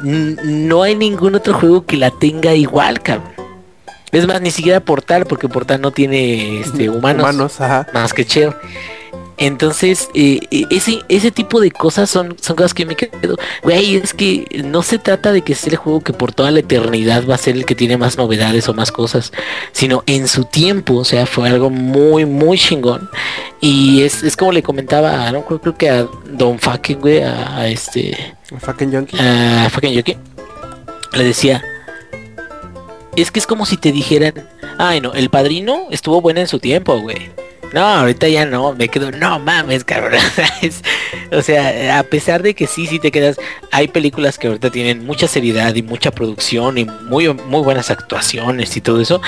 [0.03, 3.33] no hay ningún otro juego que la tenga igual, cabrón.
[4.13, 7.87] Es más, ni siquiera Portal, porque Portal no tiene este, humanos, Humanos, ajá.
[7.95, 8.55] más que Cheo.
[9.39, 13.37] Entonces, eh, eh, ese, ese tipo de cosas son, son cosas que me quedo.
[13.63, 16.61] Güey, es que no se trata de que sea el juego que por toda la
[16.61, 19.33] eternidad va a ser el que tiene más novedades o más cosas,
[19.73, 23.11] sino en su tiempo, o sea, fue algo muy, muy chingón.
[23.61, 27.59] Y es, es como le comentaba, no creo, creo que a Don Fucking, güey, a,
[27.59, 29.19] a este, Fucking Junkie.
[29.19, 30.03] a Fucking
[31.13, 31.63] le decía,
[33.17, 34.35] es que es como si te dijeran,
[34.79, 37.31] ay no, el padrino estuvo bueno en su tiempo, güey.
[37.73, 40.21] No, ahorita ya no, me quedo, no mames, cabrón.
[41.33, 43.37] O sea, a pesar de que sí, sí te quedas,
[43.73, 48.77] hay películas que ahorita tienen mucha seriedad y mucha producción y muy, muy buenas actuaciones
[48.77, 49.21] y todo eso,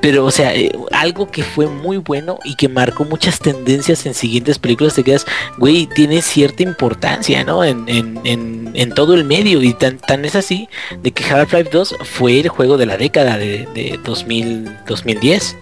[0.00, 4.14] pero o sea, eh, algo que fue muy bueno y que marcó muchas tendencias en
[4.14, 5.26] siguientes películas, te quedas,
[5.56, 7.62] güey, tiene cierta importancia, ¿no?
[7.62, 10.68] En, en, en, en todo el medio y tan, tan es así
[11.02, 15.56] de que Half-Life 2 fue el juego de la década de, de 2000, 2010.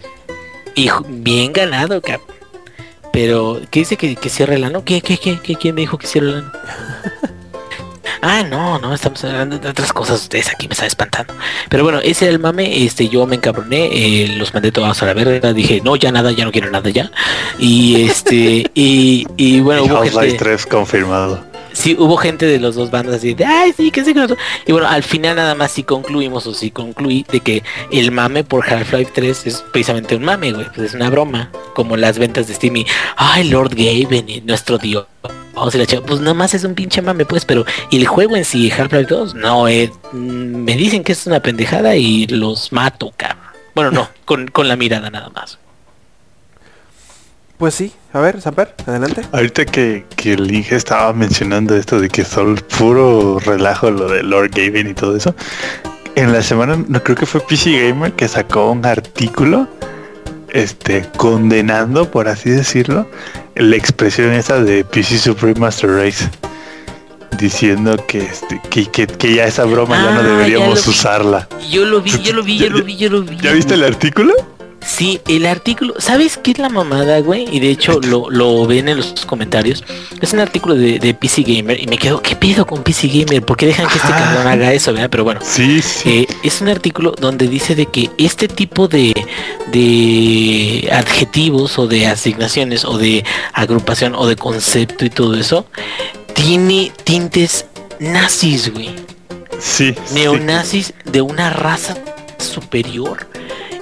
[0.74, 2.20] Y bien ganado, cap.
[3.12, 4.84] Pero, ¿qué dice que, que cierre el ano?
[4.84, 6.52] ¿Qué, qué, qué, qué, quién me dijo que cierre el ano?
[8.24, 10.22] Ah, no, no, estamos hablando de otras cosas.
[10.22, 11.34] Ustedes aquí me están espantando.
[11.68, 12.84] Pero bueno, ese era el mame.
[12.84, 15.52] Este, yo me encabroné, eh, los mandé todos a la verga.
[15.52, 17.10] Dije, no, ya nada, ya no quiero nada ya.
[17.58, 21.51] Y este, y, y bueno, hubo Half-Life gente, 3 confirmado.
[21.72, 24.36] Sí, hubo gente de los dos bandas así de, ay, sí, que sí, que no".
[24.66, 28.44] Y bueno, al final nada más sí concluimos o sí concluí de que el mame
[28.44, 30.66] por Half-Life 3 es precisamente un mame, güey.
[30.74, 31.50] Pues es una broma.
[31.74, 35.06] Como las ventas de Steam y, ay, Lord Gaben, y nuestro dios.
[35.54, 38.36] Vamos a la chica, pues nada más es un pinche mame, pues, pero el juego
[38.36, 43.12] en sí, Half-Life 2, no, eh, me dicen que es una pendejada y los mato,
[43.16, 43.42] cabrón.
[43.74, 45.58] Bueno, no, con, con la mirada nada más.
[47.62, 49.22] Pues sí, a ver, Samper, adelante.
[49.30, 54.24] Ahorita que, que el Inge estaba mencionando esto de que son puro relajo lo de
[54.24, 55.32] Lord Gavin y todo eso.
[56.16, 59.68] En la semana, no creo que fue PC Gamer que sacó un artículo
[60.48, 63.08] este condenando, por así decirlo,
[63.54, 66.28] la expresión esa de PC Supreme Master Race.
[67.38, 70.90] Diciendo que este, que, que, que ya esa broma ya Ah, no ya deberíamos vi.
[70.90, 71.48] usarla.
[71.70, 73.36] Yo lo vi, yo lo vi, yo lo vi, yo lo vi.
[73.38, 74.34] ¿Ya viste el artículo?
[74.84, 77.46] Sí, el artículo, ¿sabes qué es la mamada, güey?
[77.50, 79.84] Y de hecho lo, lo ven en los comentarios.
[80.20, 83.42] Es un artículo de, de PC Gamer y me quedo, ¿qué pedo con PC Gamer?
[83.44, 85.08] ¿Por qué dejan que este cabrón haga eso, verdad?
[85.10, 86.08] Pero bueno, Sí, sí.
[86.10, 89.14] eh, es un artículo donde dice de que este tipo de,
[89.72, 95.66] de adjetivos o de asignaciones o de agrupación o de concepto y todo eso
[96.34, 97.66] tiene tintes
[98.00, 98.90] nazis, güey
[99.60, 100.14] sí, sí.
[100.14, 101.96] neonazis de una raza
[102.38, 103.28] superior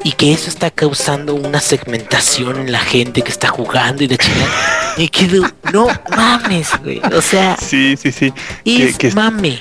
[0.05, 4.16] y que eso está causando una segmentación en la gente que está jugando y de
[4.18, 4.51] chingada.
[4.96, 5.42] Y quedo,
[5.72, 7.01] no mames, güey.
[7.14, 8.32] O sea, Sí, sí, sí.
[8.64, 9.61] Que- es que- mame.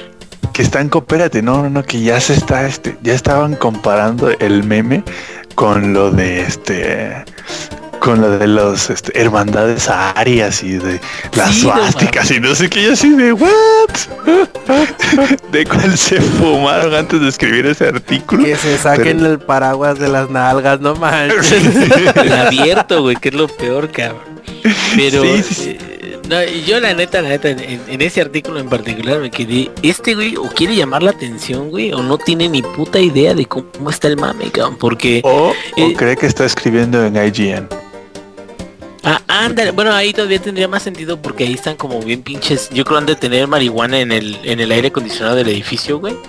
[0.53, 4.63] que están coopérate, no, no, no, que ya se está, este, ya estaban comparando el
[4.63, 5.03] meme
[5.55, 7.23] con lo de este,
[7.99, 10.99] con lo de los este, hermandades arias y de
[11.35, 13.49] las Sí, no suásticas y no sé qué, yo así de what?
[15.51, 18.43] de cuál se fumaron antes de escribir ese artículo.
[18.45, 21.51] Que se saquen Pero- el paraguas de las nalgas, no manches.
[22.15, 24.21] El abierto, güey, que es lo peor, cabrón.
[24.95, 25.77] Pero Sí, sí, sí.
[25.79, 29.71] eh, no, yo la neta, la neta, en, en ese artículo en particular me quedé,
[29.81, 33.45] este güey o quiere llamar la atención, güey, o no tiene ni puta idea de
[33.45, 37.67] cómo está el mame, cabrón, porque O, o Eh, cree que está escribiendo en IGN.
[39.03, 42.69] Ah, ándale, bueno ahí todavía tendría más sentido porque ahí están como bien pinches.
[42.71, 46.15] Yo creo han de tener marihuana en el, en el aire acondicionado del edificio, güey.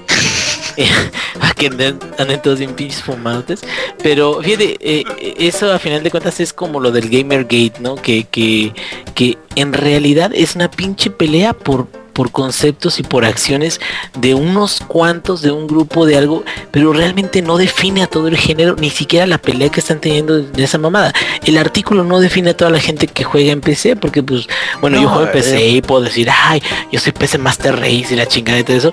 [0.77, 0.89] Eh,
[1.57, 3.61] que anden, anden todos bien pinches fumados.
[4.03, 5.05] Pero fíjate, eh,
[5.37, 7.97] eso a final de cuentas es como lo del Gamergate, ¿no?
[7.97, 8.73] Que, que,
[9.15, 11.89] que en realidad es una pinche pelea por,
[12.21, 13.81] por conceptos y por acciones
[14.19, 18.37] de unos cuantos, de un grupo, de algo, pero realmente no define a todo el
[18.37, 21.15] género, ni siquiera la pelea que están teniendo de esa mamada.
[21.47, 24.47] El artículo no define a toda la gente que juega en PC, porque pues,
[24.83, 25.69] bueno, yo juego en PC eh.
[25.71, 26.63] y puedo decir, ay,
[26.93, 28.93] yo soy PC Master Race y la chingada y todo eso.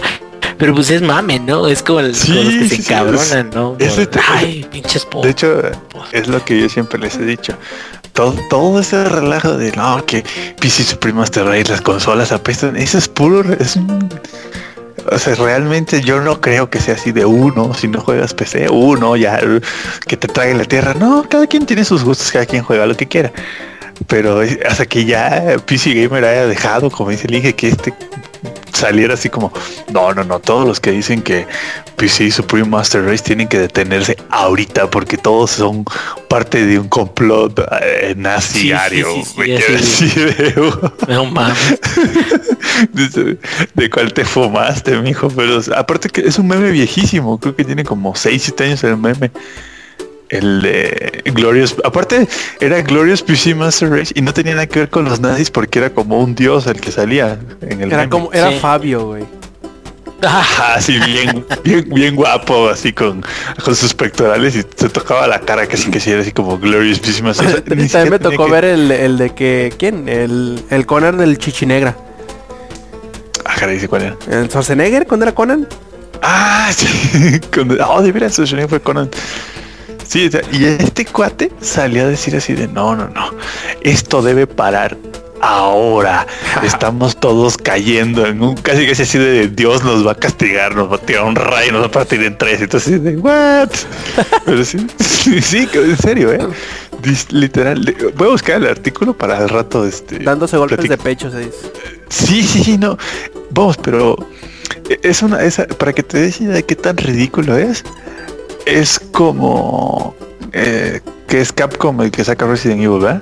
[0.57, 1.67] Pero pues es mame, ¿no?
[1.67, 3.75] Es como, el- Sí, los que se sí, encabronan, ¿no?
[3.77, 5.61] ese Por, te- ay, pinches po- De hecho,
[6.13, 7.53] es lo que yo siempre les he dicho.
[8.17, 10.23] Todo, ese relajo de no, que
[10.59, 13.77] PC Supreme Master las consolas apestan, eso es puro, es
[15.11, 18.69] o sea, realmente yo no creo que sea así de uno, si no juegas PC,
[18.69, 19.39] uno ya
[20.07, 20.95] que te trague la tierra.
[20.95, 23.31] No, cada quien tiene sus gustos, cada quien juega lo que quiera.
[24.07, 27.93] Pero hasta que ya PC Gamer haya dejado, como dice el Inge, que este
[28.77, 29.51] saliera así como,
[29.91, 31.47] no, no, no, todos los que dicen que
[31.95, 35.83] PC Supreme Master Race tienen que detenerse ahorita porque todos son
[36.29, 40.11] parte de un complot eh, nazi Sí, sí,
[41.07, 41.79] No mames.
[42.93, 43.37] de,
[43.73, 45.29] de cuál te fumaste, mijo.
[45.29, 48.97] Pero aparte que es un meme viejísimo, creo que tiene como 6, 7 años el
[48.97, 49.31] meme.
[50.29, 52.27] El de Glorious, aparte
[52.59, 55.79] era Glorious PC Master Race y no tenía nada que ver con los nazis porque
[55.79, 58.09] era como un dios el que salía en el Era meme.
[58.09, 58.59] como, era Sí.
[58.59, 59.23] Fabio, güey.
[60.21, 63.23] Ajá, así bien, bien, bien guapo, así con,
[63.63, 66.99] con sus pectorales y se tocaba la cara casi que sí era así como Glorious
[66.99, 67.75] PC Master Race.
[67.75, 70.09] Ni También me tocó que- ver el, el de que, ¿quién?
[70.09, 71.95] El, el Conan del Chichinegra.
[73.45, 74.15] Ah, caray, dice cuál era.
[74.29, 75.67] ¿El Schwarzenegger cuando era Conan?
[76.21, 77.39] Ah, sí.
[77.53, 79.09] Con- Oh, de veras, fue Conan.
[80.07, 83.31] Sí, o sea, y este cuate salió a decir así de no, no, no.
[83.81, 84.97] Esto debe parar
[85.41, 86.25] ahora.
[86.63, 90.89] Estamos todos cayendo en un casi casi así de Dios nos va a castigar, nos
[90.89, 92.61] va a tirar un rayo, nos va a partir en tres.
[92.61, 93.69] Entonces de what?
[94.45, 96.47] Pero sí, sí, sí, en serio, eh.
[97.29, 100.19] Literal, voy a buscar el artículo para el rato este.
[100.19, 100.97] Dándose golpes platico.
[100.97, 101.71] de pecho, se dice.
[102.09, 102.97] Sí, sí, sí, no.
[103.51, 104.17] Vamos, pero
[105.03, 107.83] es una esa para que te des idea de qué tan ridículo es.
[108.67, 110.13] Es como
[110.51, 113.21] eh, que es Capcom el que saca Resident Evil, ¿verdad?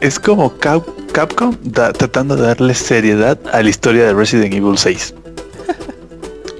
[0.00, 4.78] Es como Cap- Capcom da- tratando de darle seriedad a la historia de Resident Evil
[4.78, 5.14] 6.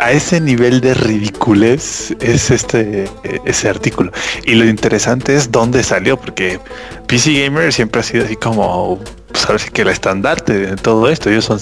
[0.02, 4.10] A ese nivel de ridiculez es este eh, ese artículo.
[4.44, 6.58] Y lo interesante es dónde salió, porque
[7.06, 8.98] PC Gamer siempre ha sido así como,
[9.30, 11.30] pues ahora sí que el estandarte de todo esto.
[11.30, 11.60] Ellos son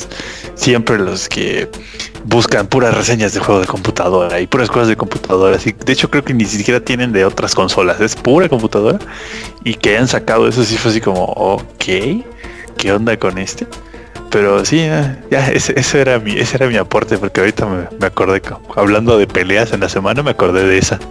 [0.54, 1.68] siempre los que
[2.24, 5.56] buscan puras reseñas de juego de computadora y puras cosas de computadora.
[5.56, 8.00] Así, de hecho, creo que ni siquiera tienen de otras consolas.
[8.00, 8.98] Es pura computadora.
[9.64, 11.84] Y que hayan sacado eso sí fue así como, ok,
[12.78, 13.66] ¿qué onda con este?
[14.30, 17.88] Pero sí, ya, ya, ese, ese era mi, ese era mi aporte, porque ahorita me,
[17.98, 20.98] me acordé, co- hablando de peleas en la semana, me acordé de esa.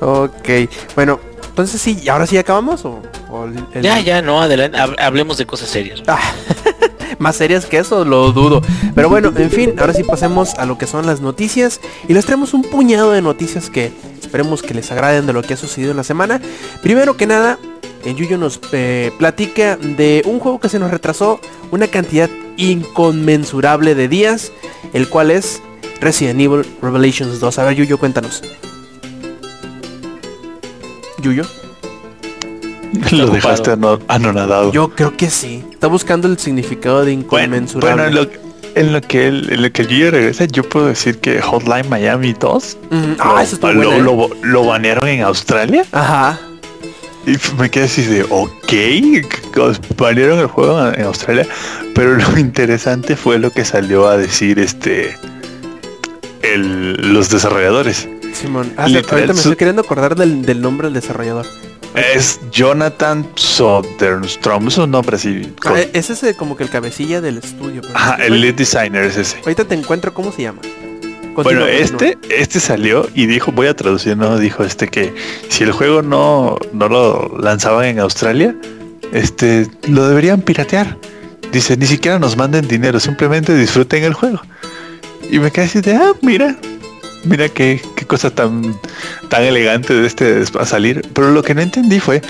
[0.00, 0.48] Ok.
[0.94, 1.18] Bueno,
[1.48, 2.84] entonces sí, ¿y ahora sí acabamos?
[2.84, 4.76] ¿O, o el- el- Ya, ya, no, adelante.
[4.78, 6.02] hab- Hablemos de cosas serias.
[7.18, 8.60] Más serias que eso, lo dudo.
[8.94, 11.80] Pero bueno, en fin, ahora sí pasemos a lo que son las noticias.
[12.08, 15.54] Y les traemos un puñado de noticias que esperemos que les agraden de lo que
[15.54, 16.42] ha sucedido en la semana.
[16.82, 17.58] Primero que nada,
[18.14, 21.40] Yuyo nos eh, platica de un juego que se nos retrasó
[21.72, 24.52] una cantidad inconmensurable de días,
[24.92, 25.60] el cual es
[26.00, 27.58] Resident Evil Revelations 2.
[27.58, 28.42] A ver, Yuyo, cuéntanos.
[31.22, 31.44] Yuyo.
[33.10, 34.72] Lo dejaste ano- anonadado.
[34.72, 35.64] Yo creo que sí.
[35.72, 37.94] Está buscando el significado de inconmensurable.
[38.04, 38.30] bueno, en lo,
[38.74, 41.88] en lo que él, en lo que el Gio regresa, yo puedo decir que Hotline
[41.88, 42.96] Miami 2 Ujú.
[42.96, 44.00] lo, Ah, eso lo, bueno, ¿eh?
[44.00, 45.84] lo- lo banearon en Australia.
[45.92, 46.38] Ajá.
[47.26, 48.72] Y me quedé así de, ok,
[49.96, 51.46] banearon el juego en Australia,
[51.94, 55.16] pero lo interesante fue lo que salió a decir este
[56.42, 58.08] el, los desarrolladores.
[58.32, 58.72] Simón.
[58.76, 61.46] Ah, ahorita me estoy queriendo acordar del, del nombre del desarrollador.
[61.94, 65.54] Es Jonathan Soderstrom, es un nombre así.
[65.64, 67.80] Ah, con- e- es ese como que el cabecilla del estudio.
[67.94, 69.38] Ajá, el lead designer es ese.
[69.38, 70.60] Ahorita te encuentro cómo se llama.
[71.42, 71.70] Bueno, continúa.
[71.70, 74.38] este, este salió y dijo, voy a traducir, ¿no?
[74.38, 75.14] Dijo este que
[75.48, 78.54] si el juego no, no lo lanzaban en Australia,
[79.12, 80.96] este, lo deberían piratear.
[81.52, 84.40] Dice, ni siquiera nos manden dinero, simplemente disfruten el juego.
[85.30, 86.56] Y me quedé así de, ah, mira,
[87.24, 88.78] mira qué, qué cosa tan,
[89.28, 91.06] tan elegante de este a salir.
[91.12, 92.22] Pero lo que no entendí fue,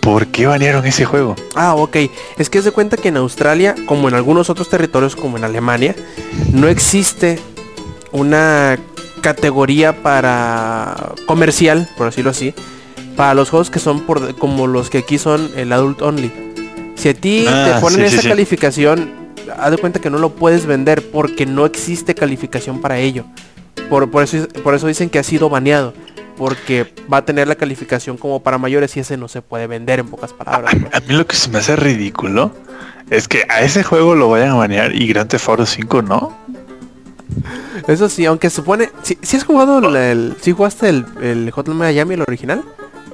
[0.00, 1.36] ¿por qué banearon ese juego?
[1.54, 1.96] Ah, ok.
[2.38, 5.94] Es que se cuenta que en Australia, como en algunos otros territorios, como en Alemania,
[6.52, 7.38] no existe
[8.12, 8.78] una
[9.20, 12.54] categoría para comercial, por decirlo así,
[13.16, 16.32] para los juegos que son por, como los que aquí son el adult only.
[16.96, 18.28] Si a ti Ah, te ponen sí, esa sí.
[18.28, 19.10] calificación,
[19.58, 23.24] haz de cuenta que no lo puedes vender porque no existe calificación para ello.
[23.88, 25.92] Por, por, eso, por eso dicen que ha sido baneado.
[26.36, 30.00] Porque va a tener la calificación como para mayores y ese no se puede vender
[30.00, 30.74] en pocas palabras.
[30.92, 32.52] A mí lo que se me hace ridículo
[33.10, 36.34] es que a ese juego lo vayan a banear y Grand Theft Auto 5 no.
[37.88, 38.90] Eso sí, aunque supone...
[39.02, 39.96] Si, has jugado el...
[39.96, 42.62] el- si jugaste el, el Hotline Miami, el original?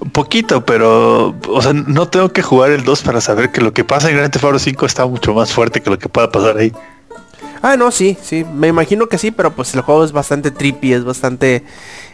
[0.00, 3.72] Un poquito, pero, o sea, no tengo que jugar el 2 para saber que lo
[3.72, 6.30] que pasa en Grand Theft Auto 5 está mucho más fuerte que lo que pueda
[6.30, 6.72] pasar ahí.
[7.62, 8.44] Ah, no, sí, sí.
[8.54, 11.64] Me imagino que sí, pero pues el juego es bastante trippy, es bastante...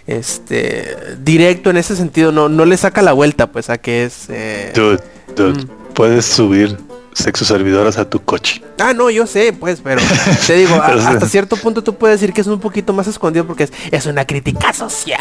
[0.06, 0.96] Este...
[1.22, 2.32] Directo en ese sentido.
[2.32, 4.26] No, no le saca la vuelta, pues, a que es...
[4.28, 5.00] eh, Dude,
[5.36, 5.94] dude, Mm.
[5.94, 6.78] puedes subir
[7.14, 8.62] sexo servidoras a tu coche.
[8.78, 10.00] Ah, no, yo sé, pues, pero
[10.46, 11.04] te digo, a- sí.
[11.06, 14.06] hasta cierto punto tú puedes decir que es un poquito más escondido porque es, es
[14.06, 15.18] una crítica social,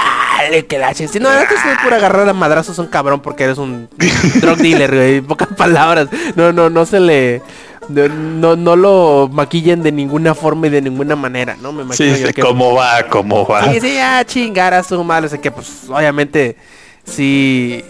[0.67, 3.89] que la gente- No, esto es por agarrar a madrazos un cabrón porque eres un
[4.41, 6.07] drug dealer, güey, pocas palabras.
[6.35, 7.41] No, no, no se le...
[7.89, 11.73] No, no, no lo maquillen de ninguna forma y de ninguna manera, ¿no?
[11.73, 12.41] Me Sí, imagino sí, que...
[12.41, 13.03] ¿cómo va?
[13.09, 13.73] ¿Cómo va?
[13.73, 16.55] Sí, sí, ya chingar a su madre, o sea que pues obviamente
[17.03, 17.83] sí,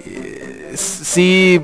[0.75, 1.61] sí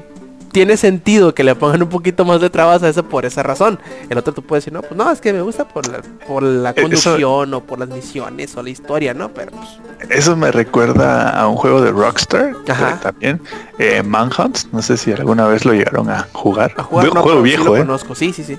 [0.58, 3.78] tiene sentido que le pongan un poquito más de trabas a eso por esa razón.
[4.10, 6.42] El otro tú puedes decir, no, pues no, es que me gusta por la, por
[6.42, 9.30] la Eso- conducción o por las misiones o la historia, ¿no?
[9.30, 12.90] Pero pues, Eso me recuerda a un juego de Rockstar Ajá.
[12.90, 13.42] eh, también,
[13.78, 14.58] eh, Manhunt.
[14.72, 16.74] No sé si alguna vez lo llegaron a jugar.
[16.76, 18.58] a jugar Un no, juego sí viejo, lo eh, conozco, sí, sí, sí.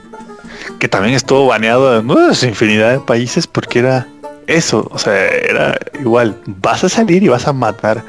[0.78, 4.06] que también estuvo baneado en uh, infinidad de países porque era
[4.46, 8.04] eso, o sea, era igual, vas a salir y vas a matar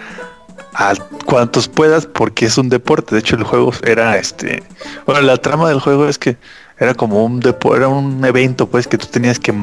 [0.74, 0.94] a
[1.26, 3.16] cuantos puedas porque es un deporte.
[3.16, 4.64] De hecho, el juego era este,
[5.06, 6.38] bueno, la trama del juego es que
[6.80, 9.54] era como un deporte, era un evento pues que tú tenías que,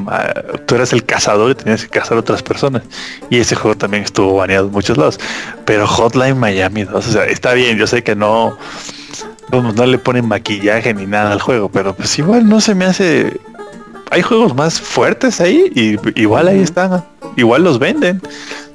[0.66, 2.82] tú eras el cazador y tenías que cazar a otras personas.
[3.30, 5.18] Y ese juego también estuvo baneado en muchos lados.
[5.64, 8.58] Pero Hotline Miami 2, o sea, está bien, yo sé que no,
[9.48, 12.84] vamos, no le ponen maquillaje ni nada al juego, pero pues igual no se me
[12.84, 13.40] hace.
[14.10, 17.04] Hay juegos más fuertes ahí y igual ahí están,
[17.36, 18.20] igual los venden.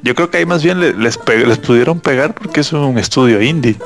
[0.04, 2.97] Yo creo que ahí más bien le- les, pe- les pudieron pegar porque es un
[2.97, 3.78] estudio indie.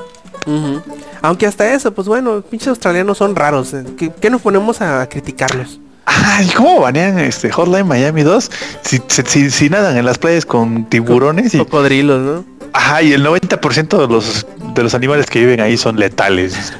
[1.21, 3.73] Aunque hasta eso, pues bueno, pinches australianos son raros.
[3.73, 5.79] eh, ¿Qué, qué nos ponemos a criticarlos?
[6.05, 8.51] Ay, ¿cómo banean este Hotline Miami 2?
[8.83, 12.45] Si, si, si- si nadan en las playas con tiburones y, Cocodrilos, ¿no?
[12.73, 14.45] ajá, y el 90% de los
[14.75, 16.73] de los animales que viven ahí son letales.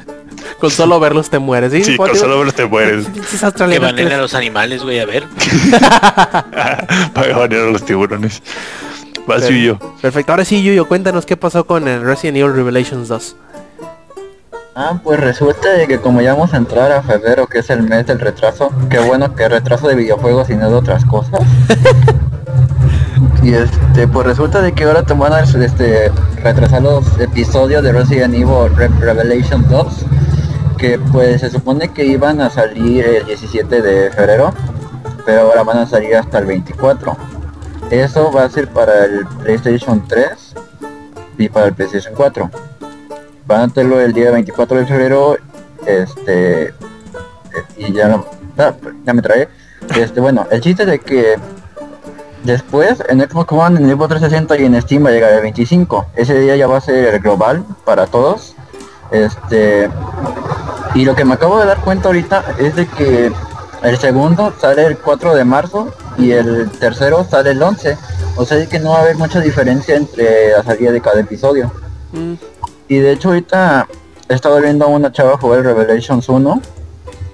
[0.60, 1.84] Con solo verlos te mueres, ¿sí?
[1.84, 3.08] Sí, Pues, con solo verlos te mueres.
[3.16, 5.26] Que que- a los animales, güey, a ver.
[7.14, 8.42] Para banear a los tiburones.
[9.28, 9.80] Vas y yo.
[10.02, 13.36] Perfecto, ahora sí, Yuyo, cuéntanos qué pasó con el Resident Evil Revelations 2.
[14.78, 17.82] Ah, pues resulta de que como ya vamos a entrar a febrero, que es el
[17.84, 21.40] mes del retraso, qué bueno que retraso de videojuegos y no de otras cosas.
[23.42, 26.12] y este, pues resulta de que ahora te van a este,
[26.44, 30.06] retrasar los episodios de Resident Evil Re- Revelation 2,
[30.78, 34.54] que pues se supone que iban a salir el 17 de febrero,
[35.26, 37.16] pero ahora van a salir hasta el 24.
[37.92, 40.56] Eso va a ser para el PlayStation 3
[41.38, 42.50] y para el PlayStation 4
[43.46, 45.38] van a hacerlo el día 24 de febrero
[45.86, 46.74] este eh,
[47.78, 48.26] y ya no
[48.58, 48.74] ah,
[49.06, 49.48] ya me trae
[49.96, 51.36] este bueno el chiste de que
[52.44, 56.08] después en Xbox One en Xbox 360 y en Steam va a llegar el 25
[56.16, 58.56] ese día ya va a ser global para todos.
[59.12, 59.90] Este
[60.96, 63.32] y lo que me acabo de dar cuenta ahorita es de que
[63.84, 67.98] el segundo sale el 4 de marzo y el tercero sale el 11
[68.38, 71.72] o sea que no va a haber mucha diferencia entre la salida de cada episodio
[72.16, 72.36] Mm,
[72.88, 73.88] y de hecho ahorita
[74.30, 76.62] he estado viendo a una chava jugar el Revelations 1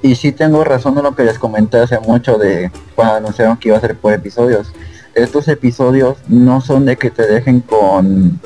[0.02, 3.70] y sí tengo razón en lo que les comenté hace mucho de cuando anunciaron que
[3.70, 4.74] iba a ser por episodios.
[5.14, 8.40] Estos episodios no son de que te dejen con,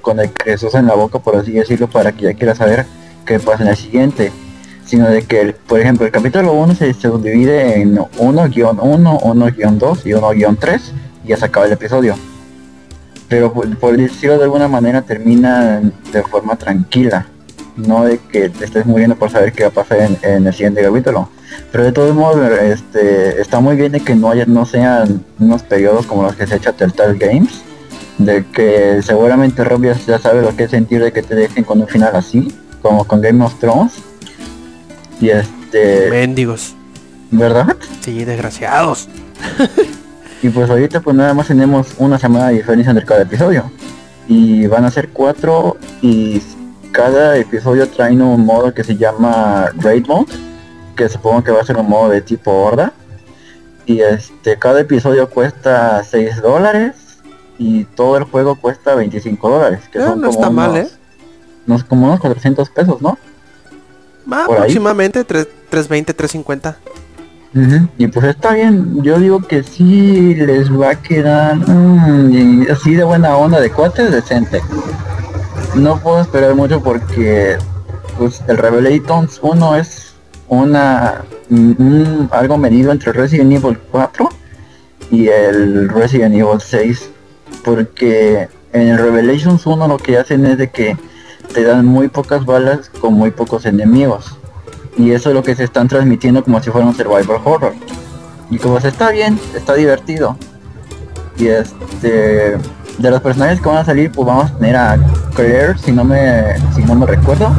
[0.00, 2.86] con el Jesús en la boca, por así decirlo, para que ya quieras saber
[3.26, 4.32] qué pasa en el siguiente.
[4.94, 10.80] Sino de que, por ejemplo, el capítulo 1 se subdivide en 1-1, 1-2 y 1-3
[11.24, 12.14] y ya se acaba el episodio
[13.28, 15.80] pero por, decirlo de alguna manera termina
[16.12, 17.26] de forma tranquila
[17.76, 20.80] no de que te estés muriendo por saber qué va a pasar en, el siguiente
[20.80, 21.28] capítulo.
[21.72, 25.64] Pero de todos modos, este, está muy bien de que no haya, no sean unos
[25.64, 27.62] periodos como los que se echa Telltale Games,
[28.18, 31.80] de que seguramente Rob ya sabe lo que es sentir de que te dejen con
[31.80, 33.94] un final así, como con Game of Thrones.
[35.20, 36.74] Y este, Mendigos.
[37.30, 37.76] ¿verdad?
[38.00, 39.08] Sí, desgraciados.
[40.42, 43.70] Y pues ahorita pues nada más tenemos una semana de diferencia entre cada episodio.
[44.28, 46.42] Y van a ser cuatro y
[46.92, 50.34] cada episodio trae un modo que se llama Raid Mode,
[50.96, 52.92] que supongo que va a ser un modo de tipo horda.
[53.86, 56.92] Y este, cada episodio cuesta 6 dólares
[57.56, 59.80] y todo el juego cuesta 25 dólares.
[59.90, 60.90] Que Ah, son no como está mal, unos- ¿eh?
[61.66, 63.16] unos- como unos 400 pesos, ¿no?
[64.30, 64.42] Ahí.
[64.44, 66.76] aproximadamente tres- 320, 350.
[67.56, 72.32] Ujú, Y pues está bien, yo digo que sí les va a quedar mm,
[72.66, 74.60] y así de buena onda de cuates decente.
[75.74, 77.56] No puedo esperar mucho porque
[78.18, 80.14] pues el Revelations 1 es
[80.48, 84.28] una mm, algo medido entre Resident Evil 4
[85.10, 87.10] y el Resident Evil 6
[87.64, 90.96] porque en el Revelations 1 lo que hacen es de que
[91.52, 94.36] te dan muy pocas balas con muy pocos enemigos.
[94.96, 97.74] Y eso es lo que se están transmitiendo como si fuera un survival horror.
[98.50, 100.36] Y como se está bien está divertido.
[101.36, 102.58] Y este
[102.98, 104.96] de los personajes que van a salir pues vamos a tener a
[105.34, 107.50] Claire si no me si no me recuerdo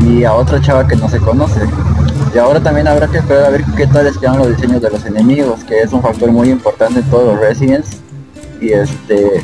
[0.00, 1.60] y a otra chava que no se conoce.
[2.34, 4.90] Y ahora también habrá que esperar a ver qué tal les quedan los diseños de
[4.90, 8.00] los enemigos que es un factor muy importante en todos los Residents.
[8.60, 9.42] Y este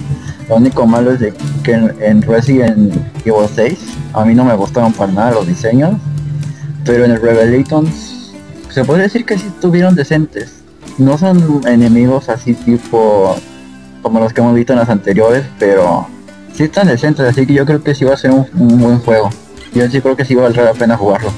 [0.49, 3.79] lo único malo es que en, en Resident Evil 6
[4.13, 5.95] a mí no me gustaron para nada los diseños
[6.85, 8.33] pero en el Revelations
[8.71, 10.63] se podría decir que sí estuvieron decentes.
[10.99, 13.37] No son enemigos así tipo
[14.03, 16.07] como los que hemos visto en las anteriores, pero
[16.53, 19.31] sí están decentes, así que yo creo que sí va a ser un, buen juego.
[19.73, 21.31] Yo sí creo que sí valdrá la pena jugarlo.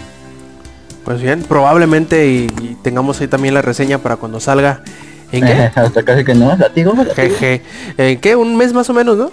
[1.04, 4.82] Pues bien, probablemente y tengamos ahí también la reseña para cuando salga.
[5.32, 5.52] ¿En qué?
[5.74, 7.14] Hasta casi que no, latigo, latigo.
[7.14, 7.62] Jeje.
[7.96, 8.36] ¿En qué?
[8.36, 9.30] Un mes más o menos, ¿no?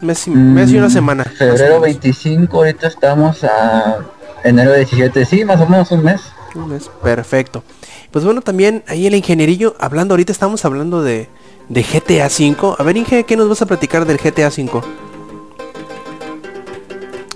[0.00, 1.24] Mes y, mes y una Mm, semana.
[1.24, 1.82] Febrero menos.
[1.82, 3.98] 25, ahorita estamos a
[4.44, 6.20] enero 17, sí, más o menos un mes.
[6.54, 7.62] Un mes, perfecto.
[8.10, 11.28] Pues bueno, también ahí el ingenierillo, hablando, ahorita estamos hablando de,
[11.68, 12.74] de GTA V.
[12.78, 14.80] A ver, Inge, ¿qué nos vas a platicar del GTA V?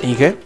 [0.02, 0.36] Inge.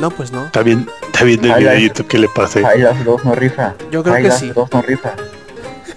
[0.00, 0.46] No, pues no.
[0.46, 0.88] Está bien,
[1.24, 1.82] está bien el.
[1.88, 2.60] YouTube que le pasé.
[2.60, 3.74] Highlight 2 no rifa.
[3.90, 4.52] Yo creo que Highlight sí.
[4.54, 5.14] 2 no rifa.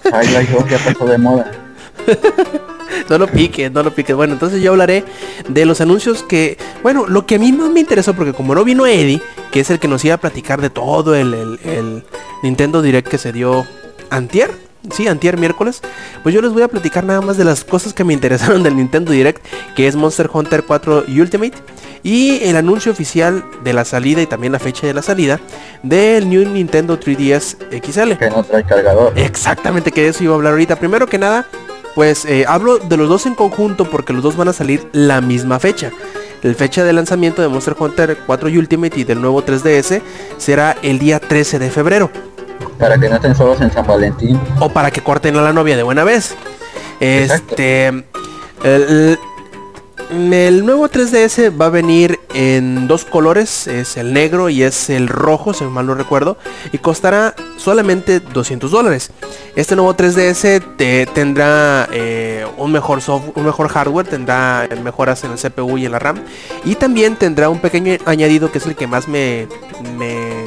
[0.04, 1.50] Highlight 2 ya pasó de moda.
[3.08, 4.14] No lo piques, no lo piques.
[4.14, 5.04] Bueno, entonces yo hablaré
[5.48, 8.64] de los anuncios que, bueno, lo que a mí más me interesó, porque como no
[8.64, 9.20] vino Eddie,
[9.50, 12.04] que es el que nos iba a platicar de todo el, el- el
[12.42, 13.66] Nintendo Direct que se dio
[14.10, 14.50] antier,
[14.90, 15.80] sí, antier miércoles,
[16.22, 18.76] pues yo les voy a platicar nada más de las cosas que me interesaron del
[18.76, 19.44] Nintendo Direct,
[19.76, 21.54] que es Monster Hunter 4 Ultimate,
[22.02, 25.40] y el anuncio oficial de la salida y también la fecha de la salida
[25.82, 28.12] del New Nintendo 3DS XL.
[28.14, 29.12] Que no trae cargador.
[29.16, 30.76] Exactamente, que de eso iba a hablar ahorita.
[30.76, 31.46] Primero que nada,
[31.94, 35.20] pues eh, hablo de los dos en conjunto porque los dos van a salir la
[35.20, 35.92] misma fecha.
[36.42, 40.02] La fecha de lanzamiento de Monster Hunter 4 Ultimate y del nuevo 3DS
[40.38, 42.10] será el día 13 de febrero.
[42.78, 44.40] Para que no estén solos en San Valentín.
[44.60, 46.34] O para que corten a la novia de buena vez.
[47.00, 48.04] Este...
[48.64, 49.18] El,
[50.10, 55.08] el nuevo 3DS va a venir en dos colores, es el negro y es el
[55.08, 56.36] rojo, si mal no recuerdo,
[56.70, 59.10] y costará solamente 200 dólares.
[59.56, 65.32] Este nuevo 3DS te- tendrá eh, un mejor software, un mejor hardware, tendrá mejoras en
[65.32, 66.20] el CPU y en la RAM,
[66.64, 69.48] y también tendrá un pequeño añadido que es el que más me,
[69.96, 70.44] me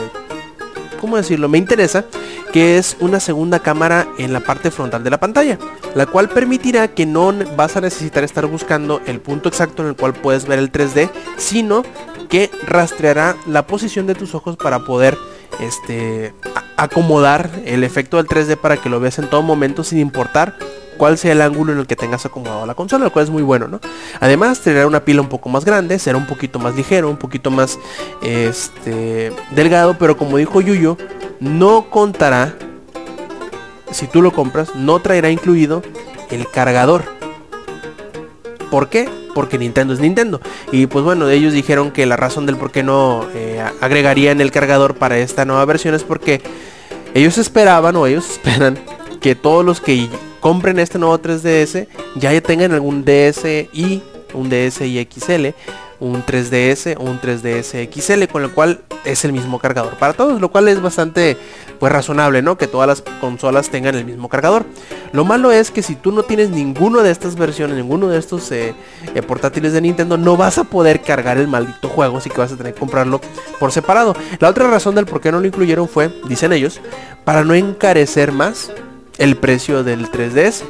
[1.06, 1.48] ¿cómo decirlo?
[1.50, 2.06] Me interesa,
[2.52, 5.60] que es una segunda cámara en la parte frontal de la pantalla,
[5.94, 9.96] la cual permitirá que no vas a necesitar estar buscando el punto exacto en el
[9.96, 11.84] cual puedes ver el 3D, sino
[12.28, 15.16] que rastreará la posición de tus ojos para poder
[15.60, 16.34] este
[16.76, 20.58] acomodar el efecto del 3D para que lo veas en todo momento sin importar
[20.98, 23.44] cuál sea el ángulo en el que tengas acomodado la consola, lo cual es muy
[23.44, 23.80] bueno, ¿no?
[24.20, 27.52] Además, tendrá una pila un poco más grande, será un poquito más ligero, un poquito
[27.52, 27.78] más
[28.22, 30.98] este delgado, pero como dijo Yuyo,
[31.40, 32.56] no contará
[33.92, 35.82] si tú lo compras, no traerá incluido
[36.30, 37.04] el cargador.
[38.70, 39.10] ¿Por qué?
[39.34, 40.42] Porque Nintendo es Nintendo.
[40.72, 44.52] Y pues bueno, ellos dijeron que la razón del por qué no eh, agregarían el
[44.52, 46.42] cargador para esta nueva versión es porque
[47.14, 48.78] ellos esperaban o ellos esperan
[49.22, 50.10] que todos los que
[50.46, 51.88] compren este nuevo 3DS
[52.18, 54.04] ya tengan algún DSi,
[54.36, 55.48] un DSi XL
[56.00, 60.40] un 3DS o un 3DS XL, con lo cual es el mismo cargador para todos,
[60.40, 61.36] lo cual es bastante
[61.80, 62.58] pues razonable, ¿no?
[62.58, 64.66] Que todas las consolas tengan el mismo cargador.
[65.14, 68.52] Lo malo es que si tú no tienes ninguno de estas versiones, ninguno de estos
[68.52, 68.76] eh,
[69.16, 72.52] eh, portátiles de Nintendo, no vas a poder cargar el maldito juego, así que vas
[72.52, 73.22] a tener que comprarlo
[73.60, 74.16] por separado.
[74.40, 76.82] La otra razón del por qué no lo incluyeron fue, dicen ellos,
[77.24, 78.72] para no encarecer más
[79.18, 80.64] el precio del 3DS.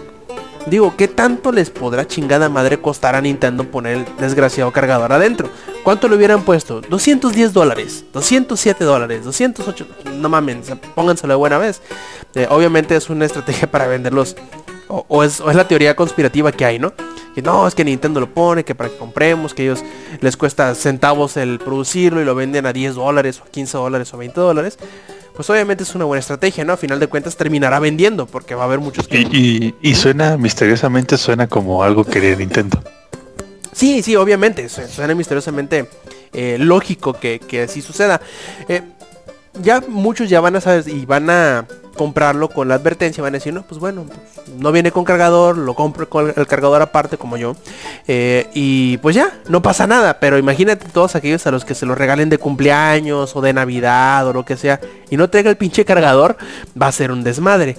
[0.67, 5.47] Digo, ¿qué tanto les podrá chingada madre costar a Nintendo poner el desgraciado cargador adentro?
[5.83, 6.81] ¿Cuánto le hubieran puesto?
[6.81, 9.87] 210 dólares, 207 dólares, 208...
[10.15, 11.81] No mames, pónganselo de buena vez.
[12.33, 14.35] Eh, obviamente es una estrategia para venderlos.
[14.87, 16.93] O, es, o es la teoría conspirativa que hay, ¿no?
[17.35, 19.83] Que no, es que Nintendo lo pone, que para que compremos, que ellos
[20.21, 24.17] les cuesta centavos el producirlo y lo venden a 10 dólares o 15 dólares o
[24.17, 24.77] 20 dólares
[25.35, 26.73] pues obviamente es una buena estrategia, ¿no?
[26.73, 29.19] A final de cuentas terminará vendiendo porque va a haber muchos que...
[29.19, 32.81] Y, y, y suena, misteriosamente suena como algo que quería Nintendo.
[33.73, 35.89] Sí, sí, obviamente, su- suena misteriosamente
[36.33, 38.21] eh, lógico que, que así suceda.
[38.69, 38.81] Eh,
[39.61, 41.65] ya muchos ya van a saber y van a
[41.95, 44.05] comprarlo con la advertencia, van a decir, no, pues bueno,
[44.59, 47.55] no viene con cargador, lo compro con el cargador aparte como yo.
[48.07, 51.85] Eh, y pues ya, no pasa nada, pero imagínate todos aquellos a los que se
[51.85, 54.79] lo regalen de cumpleaños o de Navidad o lo que sea
[55.09, 56.37] y no traiga el pinche cargador,
[56.79, 57.77] va a ser un desmadre.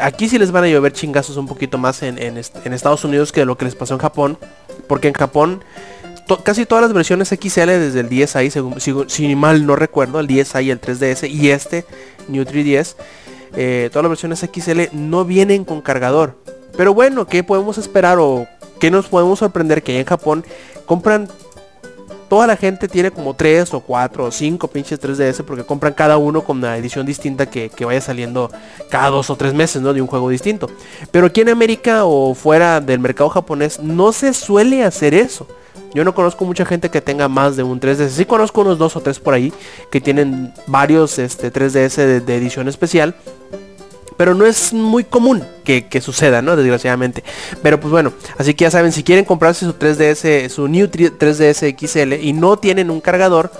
[0.00, 3.04] Aquí sí les van a llover chingazos un poquito más en, en est- en Estados
[3.04, 4.38] Unidos que lo que les pasó en Japón,
[4.88, 5.62] porque en Japón
[6.44, 10.28] casi todas las versiones XL desde el 10i, según, si, si mal no recuerdo, el
[10.28, 11.84] 10i, el 3DS y este
[12.28, 12.94] New 3DS,
[13.54, 16.38] eh, todas las versiones XL no vienen con cargador.
[16.76, 18.46] Pero bueno, ¿qué podemos esperar o
[18.80, 20.44] qué nos podemos sorprender que en Japón
[20.86, 21.28] compran
[22.32, 26.16] toda la gente tiene como 3 o 4 o 5 pinches 3DS porque compran cada
[26.16, 28.50] uno con una edición distinta que, que vaya saliendo
[28.88, 29.92] cada dos o tres meses, ¿no?
[29.92, 30.70] De un juego distinto.
[31.10, 35.46] Pero aquí en América o fuera del mercado japonés no se suele hacer eso.
[35.94, 38.08] Yo no conozco mucha gente que tenga más de un 3DS.
[38.08, 39.52] Sí conozco unos dos o tres por ahí
[39.90, 43.14] que tienen varios este, 3DS de, de edición especial.
[44.16, 46.54] Pero no es muy común que, que suceda, ¿no?
[46.56, 47.24] Desgraciadamente.
[47.62, 51.76] Pero pues bueno, así que ya saben, si quieren comprarse su 3DS, su New 3DS
[51.76, 53.50] XL y no tienen un cargador,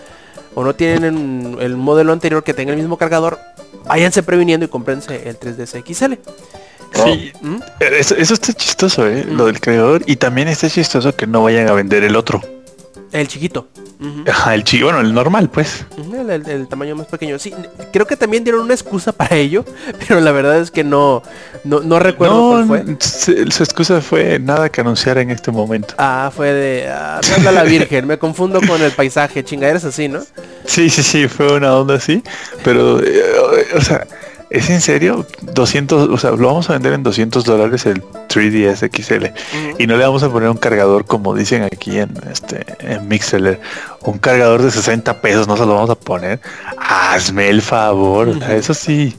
[0.54, 3.38] o no tienen el modelo anterior que tenga el mismo cargador,
[3.86, 6.14] váyanse previniendo y comprense el 3DS XL.
[6.94, 7.56] Sí, ¿Mm?
[7.80, 9.24] eso, eso está chistoso, ¿eh?
[9.26, 9.36] Mm.
[9.36, 10.02] Lo del creador.
[10.06, 12.40] Y también está chistoso que no vayan a vender el otro.
[13.12, 13.68] El chiquito.
[14.28, 15.86] Ajá, el chi, bueno, el normal, pues.
[16.12, 17.38] El, el- el tamaño más pequeño.
[17.38, 17.54] Sí,
[17.92, 19.64] creo que también dieron una excusa para ello,
[20.08, 21.22] pero la verdad es que no,
[21.62, 22.96] no, no recuerdo no, cuál fue.
[22.98, 25.94] se- su excusa fue nada que anunciar en este momento.
[25.98, 26.88] Ah, fue de...
[26.90, 30.20] Ah, me habla la Virgen, me confundo con el paisaje, chingaderas así, ¿no?
[30.64, 32.22] Sí, sí, sí, fue una onda así.
[32.64, 33.22] Pero, eh,
[33.76, 34.04] o sea,
[34.52, 35.26] ¿es en serio?
[35.40, 39.26] 200, o sea, lo vamos a vender en 200 dólares el 3DS XL.
[39.78, 43.60] Y no le vamos a poner un cargador como dicen aquí en este en Mixler,
[44.02, 46.40] un cargador de 60 pesos, no se lo vamos a poner.
[46.76, 49.16] Hazme el favor, eso sí.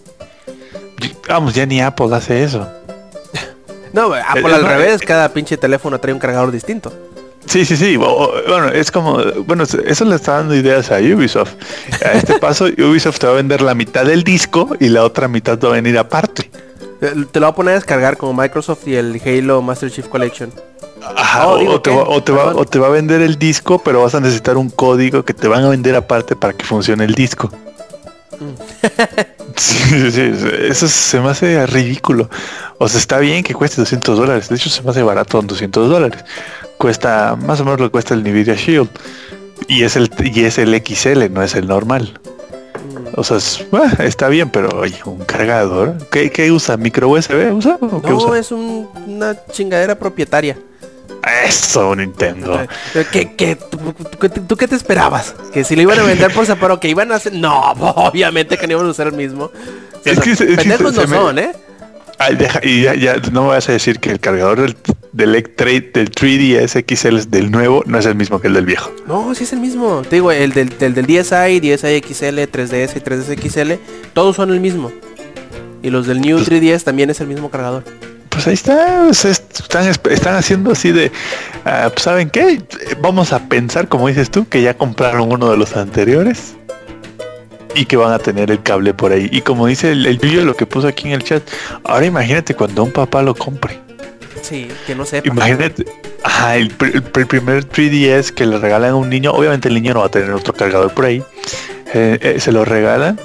[1.27, 2.67] Vamos, ya ni Apple hace eso.
[3.91, 6.91] No, Apple al no, revés, cada pinche teléfono trae un cargador distinto.
[7.45, 7.97] Sí, sí, sí.
[7.97, 11.51] Bueno, es como, bueno, eso le está dando ideas a Ubisoft.
[12.05, 15.27] A este paso, Ubisoft te va a vender la mitad del disco y la otra
[15.27, 16.49] mitad va a venir aparte.
[16.99, 20.51] Te lo voy a poner a descargar como Microsoft y el Halo Master Chief Collection.
[21.15, 22.61] Ajá, Oh, o, te va, o te va- Perdón.
[22.61, 25.49] o te va a vender el disco, pero vas a necesitar un código que te
[25.49, 27.51] van a vender aparte para que funcione el disco.
[29.55, 30.31] Sí, sí, sí,
[30.69, 32.29] eso se me hace ridículo.
[32.77, 34.49] O sea, está bien que cueste 200 dólares.
[34.49, 36.23] De hecho, se me hace barato en 200 dólares.
[36.83, 38.89] Cuesta más o menos lo que cuesta el Nvidia Shield.
[39.69, 42.19] Y es el y es el XL, no es el normal.
[43.15, 45.95] O sea, es- bueno, está bien, pero oye, un cargador.
[46.11, 46.75] ¿Qué, qué usa?
[46.75, 47.77] ¿Micro USB usa?
[47.79, 48.37] ¿O qué No, usa?
[48.37, 50.57] es un- una chingadera propietaria.
[51.47, 52.59] Eso, Nintendo.
[52.95, 53.77] Eh, ¿Qué, qué, tú,
[54.19, 55.33] tú- tú- tú qué te esperabas?
[55.53, 57.31] Que si lo iban a vender por separado, que iban a hacer...
[57.31, 59.51] No, obviamente que no iban a usar el mismo.
[60.03, 61.53] Es que es que no me- son, ¿eh?
[62.19, 64.75] Ay, deja- y ya, ya no me vas a decir que el cargador del,
[65.13, 68.91] del, del 3DS XL del nuevo no es el mismo que el del viejo.
[69.07, 70.01] No, sí es el mismo.
[70.01, 73.73] Te digo, el del, del, del 10i, 10i XL, 3DS y 3DS XL,
[74.13, 74.91] todos son el mismo.
[75.81, 77.83] Y los del New 3DS también es el mismo cargador.
[78.29, 81.11] Pues ahí está, están, están haciendo así de,
[81.63, 82.63] pues, ¿saben qué?
[82.99, 86.55] Vamos a pensar, como dices tú, que ya compraron uno de los anteriores
[87.75, 89.29] y que van a tener el cable por ahí.
[89.31, 91.43] Y como dice el, el Yuyo, lo que puso aquí en el chat,
[91.83, 93.82] ahora imagínate cuando un papá lo compre.
[94.43, 95.27] Sí, que no sepa.
[95.27, 95.85] Imagínate,
[96.23, 99.69] ajá, el, pr- el pr- el primer 3DS que le regalan a un niño, obviamente
[99.69, 101.23] el niño no va a tener otro cargador por ahí,
[101.93, 103.17] eh, eh, se lo regalan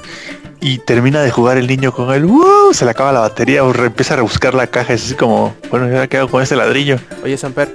[0.61, 2.73] y termina de jugar el niño con él, ¡wow!
[2.73, 5.91] se le acaba la batería o empieza a rebuscar la caja, es así como, bueno,
[5.91, 7.75] ya quedo con este ladrillo, Oye, Samper,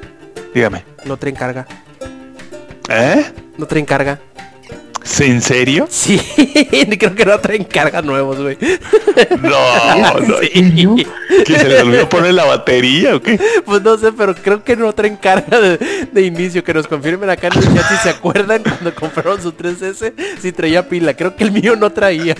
[0.53, 0.83] dígame.
[1.05, 1.67] no traen carga.
[2.89, 3.25] ¿Eh?
[3.57, 4.19] ¿No traen carga?
[5.19, 5.87] ¿En serio?
[5.93, 6.19] Sí,
[6.99, 8.57] creo que no traen carga nuevos, güey.
[9.41, 10.39] No, no.
[10.39, 11.07] Sí.
[11.45, 13.39] ¿Que se les olvidó poner la batería o qué?
[13.65, 16.63] Pues no sé, pero creo que no traen carga de, de inicio.
[16.63, 20.51] Que nos confirmen acá en el chat si se acuerdan cuando compraron su 3S, si
[20.51, 21.13] traía pila.
[21.13, 22.35] Creo que el mío no traía.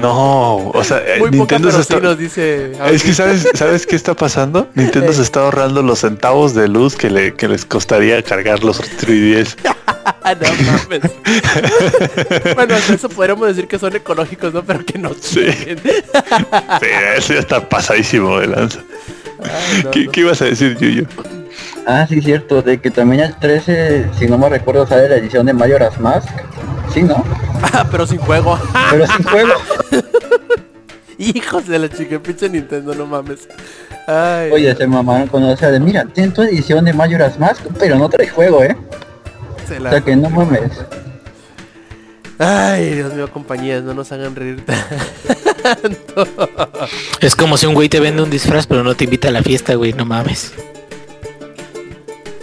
[0.00, 2.00] No, o sea, eh, Muy poca, Nintendo pero se sí está...
[2.00, 2.72] nos dice...
[2.90, 4.68] Es que sabes, ¿sabes qué está pasando?
[4.74, 8.80] Nintendo se está ahorrando los centavos de luz que, le, que les costaría cargar los
[8.80, 9.56] 3DS.
[9.64, 11.00] no mames.
[12.54, 14.62] bueno, eso podríamos decir que son ecológicos, ¿no?
[14.62, 15.46] Pero que no Sí.
[16.80, 16.86] Sí,
[17.16, 18.80] eso ya está pasadísimo de lanza.
[19.42, 20.10] Ay, no, ¿Qué, no.
[20.12, 21.06] qué ibas a decir, Yuyo?
[21.86, 25.46] Ah, sí, cierto, de que también el 13, si no me recuerdo, sale la edición
[25.46, 26.28] de Majora's Mask.
[26.92, 27.24] Sí, ¿no?
[27.72, 28.58] Ah, pero sin juego.
[28.90, 29.52] Pero sin juego.
[31.18, 33.48] Hijos de la chica, pinche Nintendo, no mames.
[34.06, 37.62] Ay, Oye, se mamaron con o sea, de mira, tiene tu edición de Majora's Mask,
[37.78, 38.76] pero no trae juego, ¿eh?
[39.66, 40.70] se O sea que no mames.
[42.38, 44.64] Ay, Dios mío, compañías, no nos hagan reír
[45.62, 46.26] tanto.
[47.20, 49.42] Es como si un güey te vende un disfraz pero no te invita a la
[49.42, 50.52] fiesta, güey, no mames.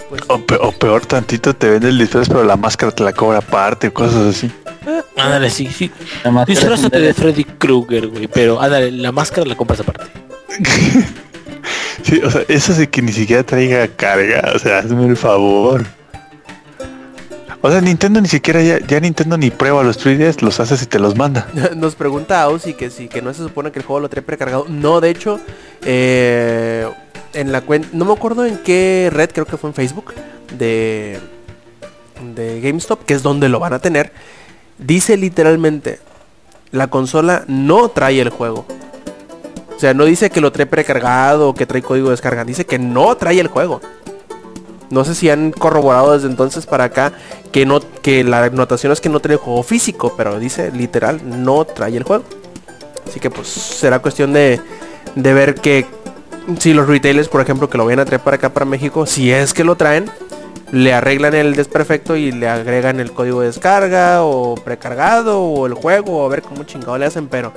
[0.09, 3.13] Pues, O, pe- o peor tantito te vende el disfraz pero la máscara te la
[3.13, 4.51] cobra aparte o cosas así.
[5.17, 5.89] Ándale, sí, sí.
[6.45, 7.13] Disfrázate de.
[7.13, 10.05] Freddy Krueger, güey, pero ándale, la máscara la compras aparte.
[12.03, 15.83] Sí, o sea, eso de que ni siquiera traiga carga, o sea, hazme el favor.
[17.65, 20.99] O sea, Nintendo ni siquiera ya, Nintendo ni prueba los 3DS, los haces y te
[20.99, 21.47] los manda.
[21.75, 24.67] Nos pregunta Ausi que si que no se supone que el juego lo trae precargado.
[24.69, 25.39] No, de hecho,
[25.83, 26.87] eh,
[27.33, 30.13] en la cuenta, no me acuerdo en qué red, creo que fue en Facebook,
[30.55, 31.19] de,
[32.35, 34.11] de GameStop, que es donde lo van a tener.
[34.77, 35.97] Dice literalmente,
[36.69, 38.67] la consola no trae el juego.
[39.75, 42.45] O sea, no dice que lo trae precargado o que trae código de descarga.
[42.45, 43.81] Dice que no trae el juego.
[44.95, 47.11] No sé si han corroborado desde entonces para acá
[47.51, 51.65] que no que la anotación es que no trae juego físico, pero dice literal no
[51.65, 52.23] trae el juego.
[53.05, 54.61] Así que pues será cuestión de,
[55.15, 55.85] de ver que
[56.59, 59.33] si los retailers, por ejemplo, que lo vayan a traer para acá para México, si
[59.33, 60.09] es que lo traen,
[60.71, 65.73] le arreglan el desperfecto y le agregan el código de descarga o precargado o el
[65.73, 67.51] juego a ver cómo chingado le hacen, pero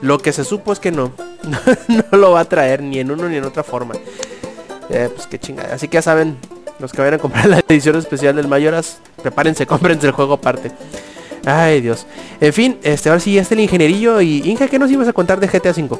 [0.00, 1.12] lo que se supo es que no,
[1.86, 3.94] no lo va a traer ni en uno ni en otra forma.
[4.90, 5.76] Eh, pues qué chingada.
[5.76, 6.36] Así que ya saben,
[6.82, 10.70] los que vayan a comprar la edición especial del Mayoras, prepárense, cómprense el juego aparte.
[11.44, 12.06] Ay, Dios.
[12.40, 15.12] En fin, este, ahora sí ya está el ingenierillo y Inge, ¿qué nos ibas a
[15.12, 15.98] contar de GTA V?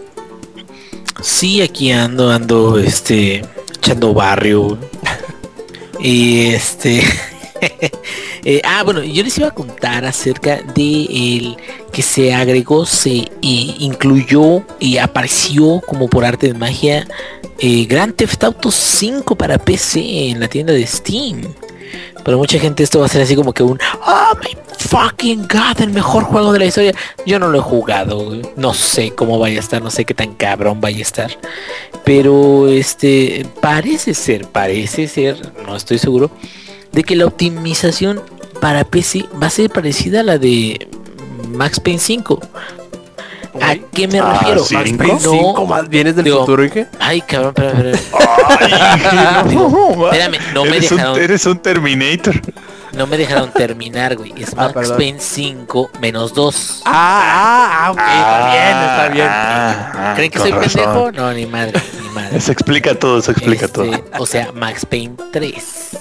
[1.20, 3.42] Sí, aquí ando, ando, este,
[3.76, 4.78] echando barrio.
[6.04, 7.00] Y este...
[8.44, 11.56] eh, ah, bueno, yo les iba a contar acerca de el
[11.92, 17.06] que se agregó, se eh, incluyó y apareció como por arte de magia
[17.58, 21.42] eh, Grand Theft Auto 5 para PC en la tienda de Steam.
[22.24, 25.80] Para mucha gente esto va a ser así como que un Oh my fucking god,
[25.80, 26.94] el mejor juego de la historia.
[27.26, 30.34] Yo no lo he jugado, no sé cómo vaya a estar, no sé qué tan
[30.34, 31.30] cabrón vaya a estar.
[32.04, 36.30] Pero este parece ser, parece ser, no estoy seguro,
[36.93, 38.20] de que la optimización
[38.61, 40.88] para PC va a ser parecida a la de
[41.49, 42.40] Max Payne 5.
[43.61, 44.64] ¿A qué me Ah, refiero?
[44.64, 44.74] sí.
[44.74, 44.93] Max.
[44.97, 46.86] Payne 5 más vienes del Digo, futuro, Inge.
[46.99, 49.55] Ay, cabrón, espérame, espérame.
[49.55, 52.40] no, Espérame, no me un, dejaron, eres un Terminator.
[52.95, 54.32] no me dejaron terminar, güey.
[54.38, 54.97] Es Ah, Max perdón.
[54.97, 56.82] Payne 5 menos 2.
[56.86, 59.26] Ah, ah, ah, ok, está bien, está bien.
[59.30, 60.70] Ah, ¿Creen que soy razón.
[60.72, 61.12] pendejo?
[61.12, 62.40] No, ni madre, ni madre.
[62.40, 64.05] Se explica todo, se explica Este, todo.
[64.18, 65.99] O sea, Max Payne 3.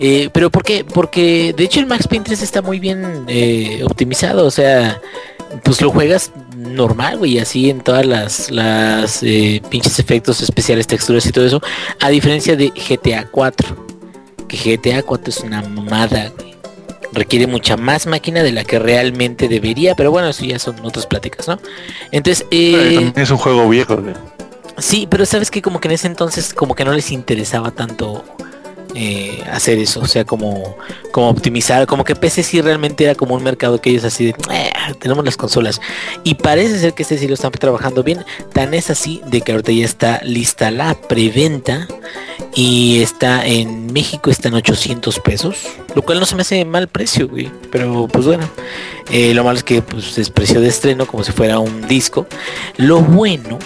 [0.00, 0.84] Eh, pero ¿por qué?
[0.84, 4.46] Porque de hecho el Max Payne 3 está muy bien eh, optimizado.
[4.46, 5.00] O sea,
[5.64, 11.26] pues lo juegas normal, güey, así en todas las, las eh, pinches efectos especiales, texturas
[11.26, 11.62] y todo eso.
[12.00, 13.86] A diferencia de GTA 4.
[14.46, 16.48] Que GTA 4 es una mamada, güey.
[17.12, 19.94] Requiere mucha más máquina de la que realmente debería.
[19.94, 21.58] Pero bueno, eso ya son otras pláticas, ¿no?
[22.12, 23.96] Entonces, eh, También es un juego viejo.
[23.96, 24.14] güey.
[24.78, 28.24] Sí, pero sabes que como que en ese entonces como que no les interesaba tanto
[28.94, 30.76] eh, hacer eso, o sea, como,
[31.12, 34.30] como optimizar, como que PC sí realmente era como un mercado que ellos así de,
[34.50, 35.80] "Eh, tenemos las consolas.
[36.24, 39.52] Y parece ser que este sí lo están trabajando bien, tan es así de que
[39.52, 41.86] ahorita ya está lista la preventa
[42.54, 45.56] y está en México está en 800 pesos,
[45.94, 48.48] lo cual no se me hace mal precio, güey, pero pues bueno,
[49.10, 52.26] eh, lo malo es que pues es precio de estreno como si fuera un disco.
[52.76, 53.58] Lo bueno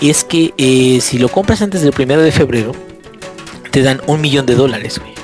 [0.00, 2.72] es que si lo compras antes del primero de febrero,
[3.70, 5.14] te dan un millón de dólares, güey.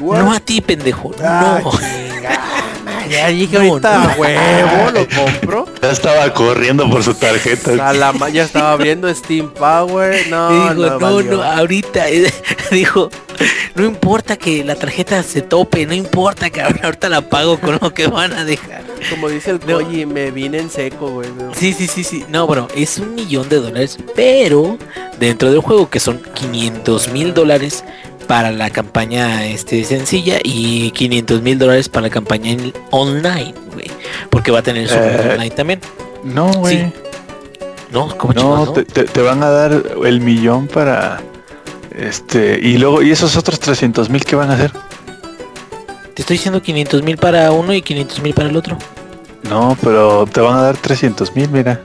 [0.00, 1.12] No a ti, pendejo.
[1.22, 1.70] Ah, no.
[3.10, 5.66] Ya dije No, ahorita huevo, lo compro.
[5.82, 7.88] Ya estaba corriendo por su tarjeta.
[7.88, 10.26] A la ma- ya estaba abriendo Steam Power.
[10.28, 12.06] No, Digo, no, no, no, ahorita.
[12.70, 13.10] dijo,
[13.74, 17.92] no importa que la tarjeta se tope, no importa que ahorita la pago con lo
[17.92, 18.82] que van a dejar.
[19.10, 19.78] Como dice el No.
[19.80, 21.28] Koji, me vine en seco, güey.
[21.38, 21.52] ¿no?
[21.54, 22.24] Sí, sí, sí, sí.
[22.28, 24.78] No, bueno, es un millón de dólares, pero
[25.18, 27.84] dentro del juego que son 500 mil dólares
[28.24, 32.56] para la campaña este sencilla y 500 mil dólares para la campaña
[32.90, 33.86] online, güey.
[34.30, 35.80] Porque va a tener su Eh, online también.
[36.24, 36.78] No, güey.
[36.78, 36.92] Sí.
[37.92, 38.72] No, como No, no?
[38.72, 41.20] te, te- te van a dar el millón para
[41.96, 44.72] este y luego y esos otros 300 mil que van a hacer.
[46.14, 48.76] Te estoy diciendo 500 mil para uno y 500 mil para el otro.
[49.48, 51.80] No, pero te van a dar 300 mil, mira.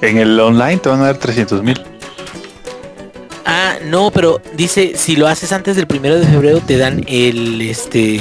[0.00, 1.80] En el online te van a dar 300 mil.
[3.44, 7.60] Ah, no, pero dice, si lo haces antes del primero de febrero te dan el,
[7.60, 8.20] este,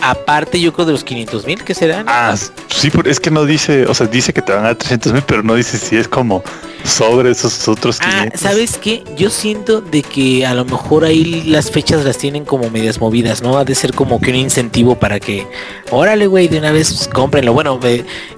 [0.00, 2.06] aparte yo creo de los 500 mil que serán.
[2.08, 2.34] Ah,
[2.68, 5.22] sí, es que no dice, o sea, dice que te van a dar 300 mil,
[5.26, 6.42] pero no dice si es como
[6.84, 8.40] sobre esos otros Ah, 500.
[8.40, 9.04] ¿sabes qué?
[9.16, 13.40] Yo siento de que a lo mejor ahí las fechas las tienen como medias movidas,
[13.42, 13.56] ¿no?
[13.58, 15.46] Ha de ser como que un incentivo para que,
[15.90, 17.52] órale, güey, de una vez pues, cómprenlo.
[17.52, 17.78] Bueno,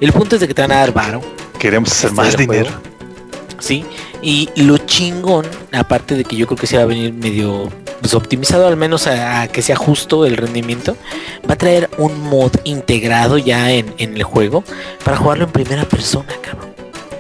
[0.01, 1.23] el punto es de que te van a dar varo,
[1.59, 2.67] Queremos hacer este más dinero.
[2.67, 2.94] juego.
[3.59, 3.85] ¿Sí?
[4.23, 8.15] Y lo chingón, aparte de que yo creo que se va a venir medio pues,
[8.15, 10.97] optimizado, al menos a, a que sea justo el rendimiento,
[11.49, 14.65] va a traer un mod integrado ya en, en el juego
[15.05, 16.73] para jugarlo en primera persona, cabrón.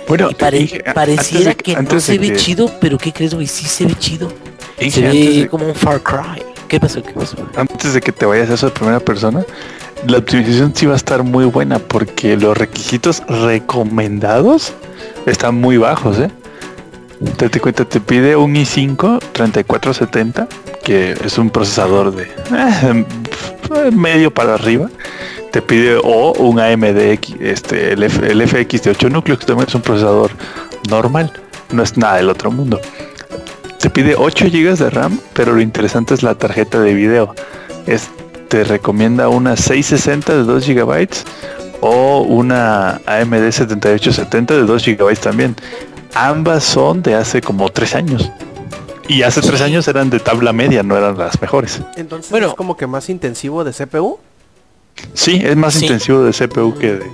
[0.07, 3.47] Bueno, Y pare- pareciera de que, no se ve que- chido, pero ¿qué crees, güey?
[3.47, 4.31] Sí se ve chido.
[4.79, 6.43] Inge, se ve de- como un Far Cry.
[6.69, 7.03] ¿Qué pasó?
[7.03, 7.37] ¿Qué pasó?
[7.57, 9.45] antes de que te vayas a eso de primera persona,
[10.07, 14.73] la optimización sí va a estar muy buena porque los requisitos recomendados
[15.27, 16.31] están muy bajos, ¿eh?
[17.37, 20.49] Te, te cuenta, te pide un i5 3470,
[20.83, 23.05] que es un procesador de eh,
[23.93, 24.91] medio para arriba.
[25.51, 29.83] Te pide o un AMD, este, el FX de 8 núcleos, que también es un
[29.83, 30.33] procesador
[30.91, 31.33] normal,
[31.73, 32.81] no es nada del otro mundo.
[33.79, 37.35] Te pide 8 GB de RAM, pero lo interesante es la tarjeta de video.
[37.87, 38.11] Es,
[38.49, 41.09] te recomienda una 660 de 2 GB
[41.81, 45.57] o una AMD 7870 de 2 GB también.
[46.15, 48.31] Ambas son de hace como 3 años.
[49.09, 51.83] Y hace 3 años eran de tabla media, no eran las mejores.
[51.97, 52.49] Entonces Bueno.
[52.49, 54.19] es como que más intensivo de CPU.
[55.13, 55.85] Sí, es más Sí.
[55.87, 57.07] intensivo de CPU que de...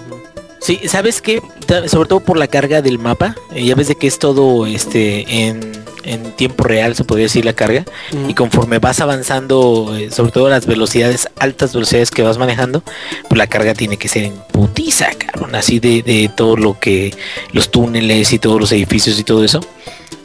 [0.60, 1.40] Sí, ¿sabes qué?
[1.86, 3.34] Sobre todo por la carga del mapa.
[3.54, 5.72] eh, ya ves de que es todo este en,
[6.04, 7.84] en tiempo real, se podría decir la carga.
[8.28, 12.82] Y conforme vas avanzando, eh, sobre todo las velocidades, altas velocidades que vas manejando,
[13.28, 15.54] pues la carga tiene que ser en putiza, cabrón.
[15.54, 17.14] Así de, de todo lo que,
[17.52, 19.60] los túneles y todos los edificios y todo eso.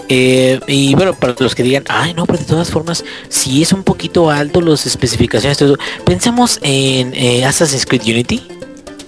[0.07, 3.73] Eh, y bueno, para los que digan, ay no, pero de todas formas, si es
[3.73, 8.47] un poquito alto las especificaciones, todo eso, pensamos en eh, Assassin's Creed Unity.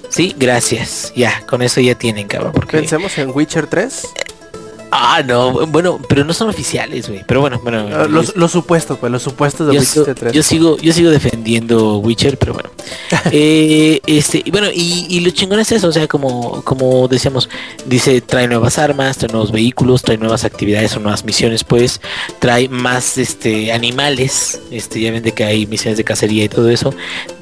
[0.10, 1.12] Sí, gracias.
[1.16, 2.54] Ya, con eso ya tienen, cabrón.
[2.54, 2.78] Porque...
[2.78, 4.04] Pensemos en Witcher 3.
[4.92, 7.24] Ah, no, bueno, pero no son oficiales, güey.
[7.28, 7.88] Pero bueno, bueno.
[7.94, 10.34] Ah, los, los supuestos, pues los supuestos de yo, Witcher sigo- 3.
[10.34, 12.70] yo sigo yo sigo defendiendo Witcher pero bueno
[13.32, 17.50] Eh, este y bueno y, y lo chingón es eso o sea como como decíamos
[17.86, 22.00] dice trae nuevas armas trae nuevos vehículos trae nuevas actividades o nuevas misiones pues
[22.40, 26.70] trae más este animales este ya ven de que hay misiones de cacería y todo
[26.70, 26.94] eso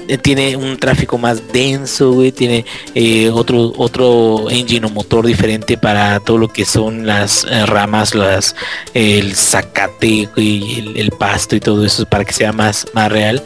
[0.07, 5.77] Eh, tiene un tráfico más denso güey tiene eh, otro otro engine o motor diferente
[5.79, 8.55] para todo lo que son las eh, ramas las
[8.93, 13.43] el zacate y el, pasto y todo eso para que sea más, más real.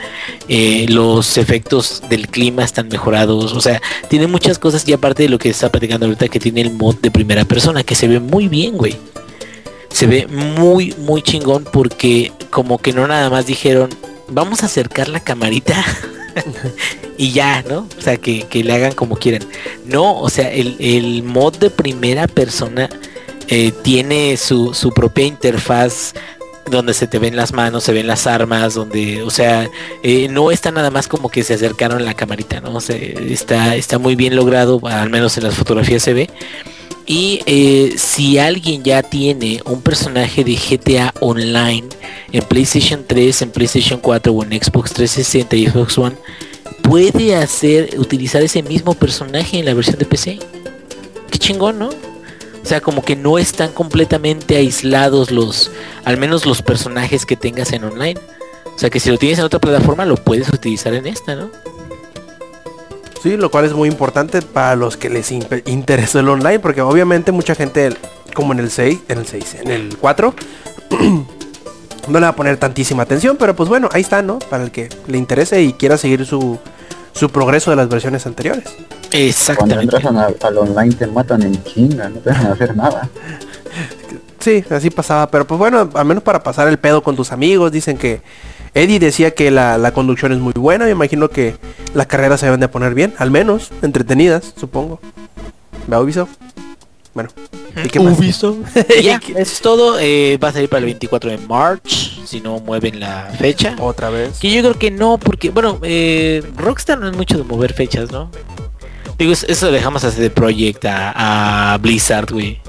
[0.48, 3.54] Eh, los efectos del clima están mejorados.
[3.54, 6.62] O sea, tiene muchas cosas y aparte de lo que está platicando ahorita que tiene
[6.62, 8.96] el mod de primera persona que se ve muy bien, güey.
[9.92, 13.90] Se ve muy, muy chingón porque como que no nada más dijeron,
[14.28, 15.84] vamos a acercar la camarita.
[17.18, 17.88] y ya, ¿no?
[17.98, 19.48] O sea, que, que le hagan como quieran.
[19.86, 22.90] No, o sea, el, el mod de primera persona
[23.50, 26.14] eh, tiene su, su propia interfaz
[26.70, 29.70] donde se te ven las manos, se ven las armas, donde, o sea,
[30.04, 32.76] eh, no está nada más como que se acercaron la camarita, ¿no?
[32.76, 36.30] O sea, está, está muy bien logrado, al menos en las fotografías se ve.
[37.08, 41.88] Y eh, si alguien ya tiene un personaje de GTA Online
[42.32, 46.16] en PlayStation 3, en PlayStation 4 o en Xbox 360 y Xbox One,
[46.84, 50.38] puede hacer, utilizar ese mismo personaje en la versión de PC.
[51.32, 51.90] Qué chingón, ¿no?
[52.70, 55.72] O sea, como que no están completamente aislados los,
[56.06, 58.20] al menos los personajes que tengas en online.
[58.68, 61.50] O sea, que si lo tienes en otra plataforma, lo puedes utilizar en esta, ¿no?
[63.24, 67.32] Sí, lo cual es muy importante para los que les interesó el online, porque obviamente
[67.32, 67.90] mucha gente,
[68.36, 70.36] como en el 6, en el 6, en el 4,
[72.08, 74.38] no le va a poner tantísima atención, pero pues bueno, ahí está, ¿no?
[74.38, 76.60] Para el que le interese y quiera seguir su,
[77.20, 78.64] su progreso de las versiones anteriores.
[78.66, 79.84] Cuando Exactamente.
[79.98, 83.10] entras a- al online te matan en chinga, no te dejan hacer nada.
[84.40, 87.74] Sí, así pasaba, pero pues bueno, al menos para pasar el pedo con tus amigos,
[87.74, 88.22] dicen que
[88.74, 91.58] Eddie decía que la, la conducción es muy buena, me imagino que
[91.94, 95.02] las carreras se deben de poner bien, al menos, entretenidas, supongo.
[95.92, 96.30] ¿Va Ubisoft?
[97.14, 98.00] Bueno, ¿y qué?
[99.00, 100.00] Y ya, eso es todo.
[100.00, 103.76] eh, va a salir para el 24 de March, si no mueven la fecha.
[103.80, 104.38] Otra vez.
[104.40, 108.12] Que yo creo que no, porque, bueno, eh, Rockstar no es mucho de mover fechas,
[108.12, 108.30] ¿no?
[109.18, 112.62] Digo, es- eso lo dejamos hacer de Project a, a Blizzard, güey.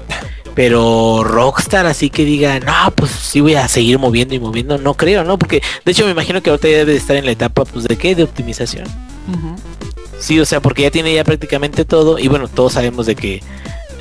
[0.53, 4.95] Pero Rockstar así que diga, no, pues sí voy a seguir moviendo y moviendo, no
[4.95, 5.39] creo, ¿no?
[5.39, 7.85] Porque de hecho me imagino que ahorita ya debe de estar en la etapa, pues
[7.85, 8.83] de qué, de optimización.
[10.19, 13.41] Sí, o sea, porque ya tiene ya prácticamente todo y bueno, todos sabemos de que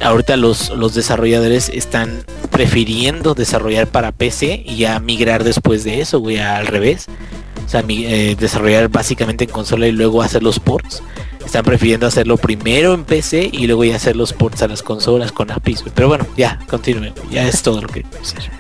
[0.03, 6.21] ahorita los, los desarrolladores están prefiriendo desarrollar para PC y ya migrar después de eso,
[6.21, 7.07] güey, al revés.
[7.65, 11.03] O sea, eh, desarrollar básicamente en consola y luego hacer los ports.
[11.45, 15.33] Están prefiriendo hacerlo primero en PC y luego ya hacer los ports a las consolas
[15.33, 15.85] con APIs.
[15.95, 17.13] Pero bueno, ya, continúe.
[17.31, 18.51] Ya es todo lo que decir.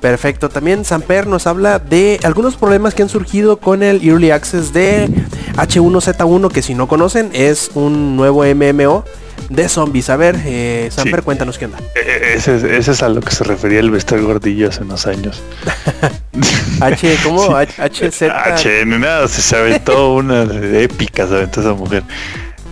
[0.00, 0.48] Perfecto.
[0.48, 5.08] También Samper nos habla de algunos problemas que han surgido con el Early Access de
[5.56, 9.04] H1Z1, que si no conocen es un nuevo MMO
[9.48, 10.10] de zombies.
[10.10, 11.24] A ver, eh, Samper, Sí.
[11.24, 11.78] cuéntanos qué onda.
[11.94, 15.06] E- Ese, es- ese es a lo que se refería el vestir gordillo hace unos
[15.06, 15.42] años.
[16.80, 17.46] H, ¿cómo?
[17.46, 17.52] Sí.
[17.78, 18.22] H, HZ.
[18.30, 22.02] H, nada, se, aventó una épica, se aventó esa mujer.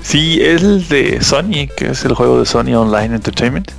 [0.02, 3.70] Sí, es el de Sony, que es el juego de Sony Online Entertainment.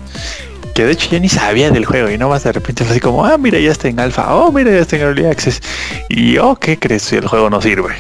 [0.73, 2.99] Que de hecho yo ni sabía del juego y no más de repente fue así
[2.99, 5.61] como, ah, mira, ya está en alfa, oh, mira, ya está en early access.
[6.09, 7.03] Y, oh, ¿qué crees?
[7.03, 7.93] Si el juego no sirve.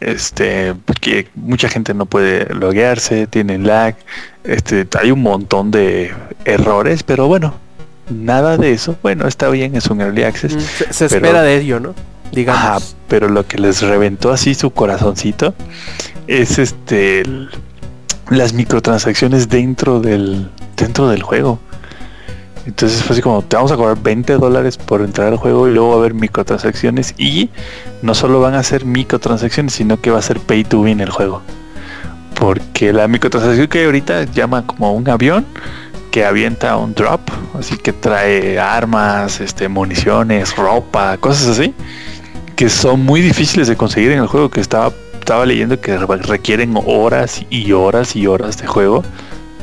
[0.00, 3.96] Este, porque mucha gente no puede loguearse, tiene lag,
[4.44, 6.10] este, hay un montón de
[6.46, 7.54] errores, pero bueno,
[8.08, 8.96] nada de eso.
[9.02, 10.56] Bueno, está bien, es un early access.
[10.56, 11.94] Mm, Se, se pero- espera de ello, ¿no?
[12.32, 12.96] Digamos.
[13.08, 15.52] Pero lo que les reventó así su corazoncito
[16.28, 17.50] es este el-
[18.30, 21.58] las microtransacciones dentro del dentro del juego.
[22.66, 25.72] Entonces fue así como te vamos a cobrar 20 dólares por entrar al juego y
[25.72, 27.48] luego va a haber microtransacciones y
[28.02, 31.10] no solo van a ser microtransacciones sino que va a ser pay to win el
[31.10, 31.42] juego.
[32.38, 35.44] Porque la microtransacción que hay ahorita llama como un avión
[36.10, 37.20] que avienta un drop,
[37.58, 41.74] así que trae armas, este, municiones, ropa, cosas así
[42.56, 46.16] que son muy difíciles de conseguir en el juego que estaba estaba leyendo que re-
[46.18, 49.02] requieren horas y horas y horas de juego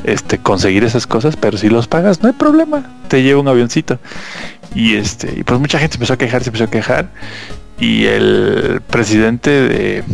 [0.04, 3.98] este conseguir esas cosas pero si los pagas no hay problema te lleva un avioncito.
[4.74, 7.08] Y este y pues mucha gente empezó a quejar se empezó a quejar.
[7.80, 10.04] Y el presidente de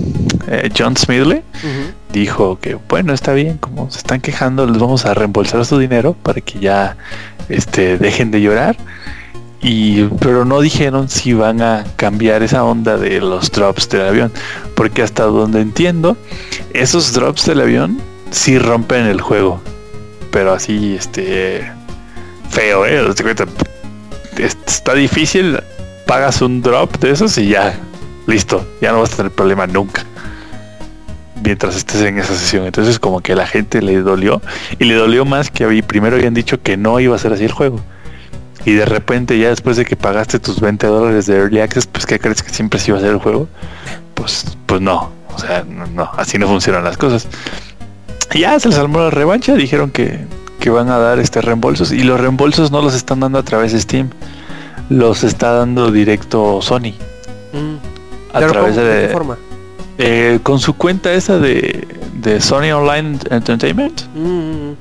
[0.49, 1.93] eh, John Smedley Ujú.
[2.13, 6.15] dijo que bueno está bien como se están quejando les vamos a reembolsar su dinero
[6.23, 6.97] para que ya
[7.49, 8.77] este dejen de llorar
[9.63, 14.33] y pero no dijeron si van a cambiar esa onda de los drops del avión
[14.77, 16.19] porque hasta donde entiendo
[16.75, 17.99] esos drops del avión
[18.31, 19.63] sí rompen el juego
[20.35, 21.65] pero así este
[22.51, 23.01] feo eh
[24.37, 25.61] está difícil
[26.09, 27.79] pagas un drop de esos y ya
[28.27, 30.05] listo ya no vas a tener problema nunca
[31.45, 34.43] mientras estés en esa sesión entonces como que a la gente le dolió
[34.81, 37.45] y le dolió más que había- primero habían dicho que no iba a ser así
[37.45, 37.79] el juego
[38.65, 42.07] y de repente ya después de que pagaste tus 20 dólares de Early Access, pues
[42.07, 43.47] ¿qué crees que siempre se iba a hacer el juego?
[44.15, 47.29] Pues, pues no, o sea, no, así no funcionan las cosas.
[48.35, 50.19] Ya se les armó la revancha, dijeron que,
[50.61, 53.73] que van a dar este reembolsos y los reembolsos no los están dando a través
[53.73, 54.11] de Steam,
[54.89, 56.95] los está dando directo Sony.
[57.53, 57.77] Mm.
[58.33, 58.87] A través ¿cómo?
[58.87, 59.37] ¿De qué de, forma?
[59.99, 64.77] eh, con su cuenta esa de, de Sony Online Entertainment, Mm, mm,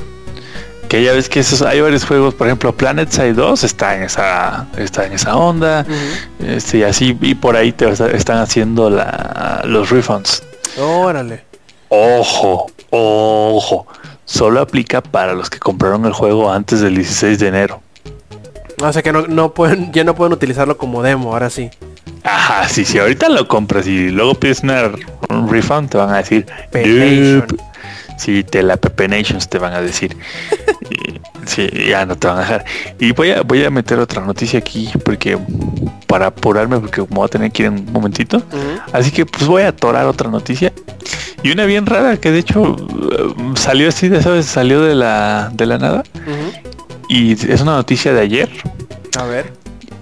[0.90, 4.04] que ya ves que esos, hay varios juegos, por ejemplo Planet Side 2 está en
[4.04, 5.86] esa, está en esa onda.
[5.88, 6.46] mm.
[6.46, 10.42] Este, y así, y por ahí te está- están haciendo la, los refunds.
[10.80, 11.44] Órale.
[11.96, 13.86] Ojo, ojo.
[14.26, 17.82] Solo aplica para los que compraron el juego antes del 16 de enero.
[18.82, 21.70] O sea que no, no pueden, ya no pueden utilizarlo como demo, ahora sí.
[22.24, 24.92] Ajá, sí, si ahorita lo compras y luego pides una,
[25.30, 26.48] un refund, te van a decir.
[28.18, 30.16] Sí, te la Pepe Nations te van a decir.
[31.46, 32.66] Sí, ya no te van a dejar.
[33.00, 35.38] Y voy a, voy a meter otra noticia aquí porque
[36.08, 38.42] para apurarme porque como voy a tener que ir en un momentito.
[38.92, 40.72] Así que pues voy a atorar otra noticia.
[41.42, 45.52] Y una bien rara que de hecho eh, salió así, de sabes, salió de la,
[45.54, 46.04] de la nada.
[47.10, 48.50] Y es una noticia de ayer.
[49.20, 49.52] A ver.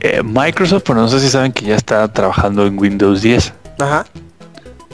[0.01, 3.53] Eh, Microsoft, pero no sé si saben que ya está trabajando en Windows 10.
[3.79, 4.05] Ajá.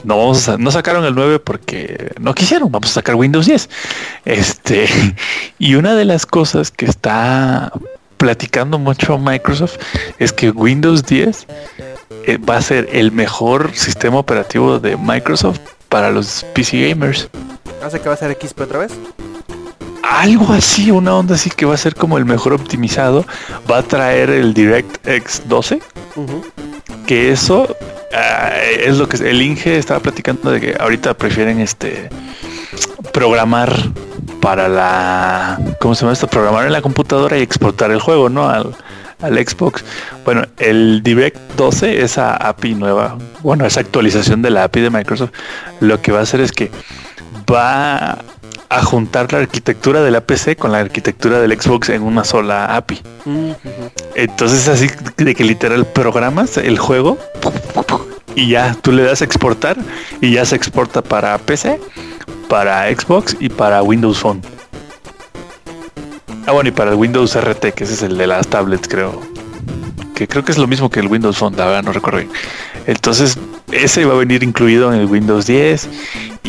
[0.04, 3.68] No vamos a, no sacaron el 9 porque no quisieron, vamos a sacar Windows 10.
[4.24, 4.88] Este,
[5.58, 7.72] y una de las cosas que está
[8.16, 9.76] platicando mucho Microsoft
[10.18, 11.46] es que Windows 10
[12.26, 17.28] eh, va a ser el mejor sistema operativo de Microsoft para los PC gamers.
[17.82, 18.92] ¿Hace que va a ser XP otra vez?
[20.08, 23.24] algo así, una onda así que va a ser como el mejor optimizado.
[23.70, 25.80] Va a traer el DirectX 12,
[26.16, 26.44] Ujú.
[27.06, 27.76] que eso
[28.12, 32.08] ah, es lo que el Inge estaba platicando de que ahorita prefieren este
[33.12, 33.72] programar
[34.40, 36.26] para la ¿cómo se llama esto?
[36.26, 38.48] Programar en la computadora y exportar el juego, ¿no?
[38.48, 38.74] Al,
[39.20, 39.84] al Xbox.
[40.24, 45.30] Bueno, el Direct 12, esa API nueva, bueno, esa actualización de la API de Microsoft,
[45.80, 46.70] lo que va a hacer es que
[47.50, 48.18] va
[48.70, 52.76] a juntar la arquitectura de la PC con la arquitectura del Xbox en una sola
[52.76, 53.00] API.
[54.14, 57.18] Entonces así de que literal programas el juego
[58.34, 59.76] y ya tú le das a exportar
[60.20, 61.80] y ya se exporta para PC,
[62.48, 64.42] para Xbox y para Windows Phone.
[66.46, 69.20] Ah bueno y para el Windows RT que ese es el de las tablets creo.
[70.14, 72.28] Que creo que es lo mismo que el Windows Phone, verdad no recuerdo.
[72.86, 73.38] Entonces
[73.72, 75.88] ese va a venir incluido en el Windows 10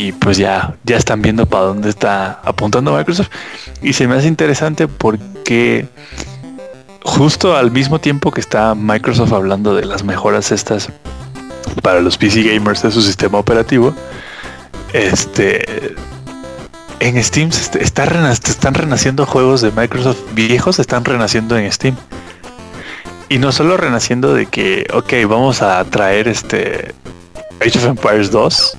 [0.00, 3.28] y pues ya, ya están viendo para dónde está apuntando Microsoft.
[3.82, 5.88] Y se me hace interesante porque
[7.02, 10.88] justo al mismo tiempo que está Microsoft hablando de las mejoras estas
[11.82, 13.94] para los PC gamers de su sistema operativo,
[14.92, 15.94] este
[17.00, 21.70] en Steam se est- está rena- están renaciendo juegos de Microsoft viejos, están renaciendo en
[21.72, 21.96] Steam.
[23.28, 26.92] Y no solo renaciendo de que, ok, vamos a traer este
[27.64, 28.76] Age of Empires 2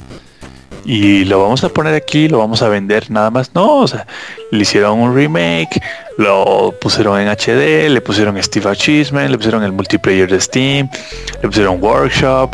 [0.85, 3.51] y lo vamos a poner aquí, lo vamos a vender nada más.
[3.53, 4.07] No, o sea,
[4.51, 5.81] le hicieron un remake,
[6.17, 10.89] lo pusieron en HD, le pusieron Steve Achievement, le pusieron el multiplayer de Steam,
[11.41, 12.51] le pusieron Workshop,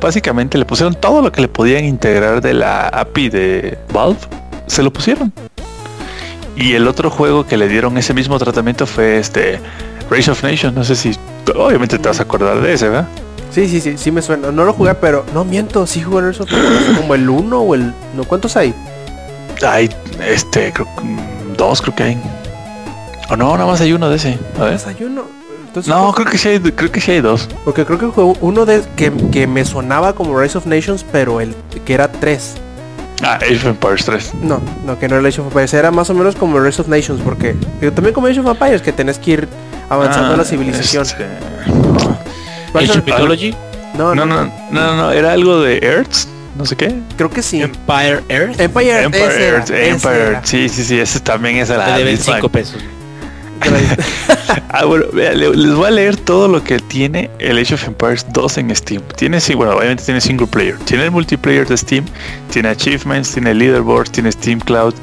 [0.00, 4.20] básicamente le pusieron todo lo que le podían integrar de la API de Valve,
[4.66, 5.32] se lo pusieron.
[6.56, 9.60] Y el otro juego que le dieron ese mismo tratamiento fue este
[10.10, 11.12] Race of Nations, no sé si
[11.54, 13.08] obviamente te vas a acordar de ese, ¿verdad?
[13.58, 14.52] Sí, sí, sí, sí me suena.
[14.52, 16.44] No lo jugué, pero no miento, sí jugué en eso.
[16.96, 17.92] Como el 1 o el.
[18.16, 18.72] No, ¿cuántos hay?
[19.66, 19.90] Hay
[20.24, 22.22] este creo, que, mm, dos creo que hay.
[23.30, 24.38] O no, nada más hay uno de ese.
[24.60, 24.80] A ver.
[24.86, 25.22] Hay uno.
[25.66, 27.48] Entonces, No, creo que sí hay, creo que sí hay dos.
[27.64, 31.40] Porque creo que jugué uno de que, que me sonaba como Rise of Nations, pero
[31.40, 31.54] el
[31.84, 32.54] que era 3.
[33.22, 34.32] Ah, Age of Empires 3.
[34.42, 35.74] No, no, que no era Age of Empires.
[35.74, 37.54] Era más o menos como Rise of Nations, porque
[37.94, 39.48] también como Age of Empires, que tenés que ir
[39.90, 41.02] avanzando Ah, la civilización.
[41.02, 41.26] este,
[42.74, 43.56] el-
[43.96, 46.26] No, No, no, no, no, no, era algo de Earth,
[46.56, 46.94] no sé qué.
[47.16, 47.60] creo que sí.
[47.62, 50.18] Empire Earth, Empire, Empire era, Earth, Empire.
[50.32, 50.44] Earth.
[50.44, 52.34] Sí, sí, sí, ese también es la te deben misma.
[52.34, 52.82] 5 pesos.
[54.70, 58.58] Ah, bueno, les voy a leer todo lo que tiene el Age of Empires 2
[58.58, 59.02] en Steam.
[59.16, 60.76] Tiene, sí, bueno, obviamente tiene single player.
[60.84, 62.04] Tiene el multiplayer de Steam,
[62.50, 64.94] tiene achievements, tiene leaderboards, tiene Steam Cloud,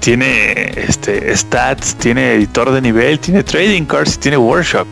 [0.00, 4.88] tiene este stats, tiene editor de nivel, tiene trading cards y tiene workshop.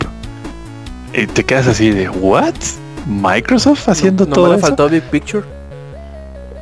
[1.14, 2.54] Y te quedas así de, ¿what?
[3.06, 4.66] ¿Microsoft haciendo no, no todo me le eso?
[4.66, 5.44] faltó Big Picture.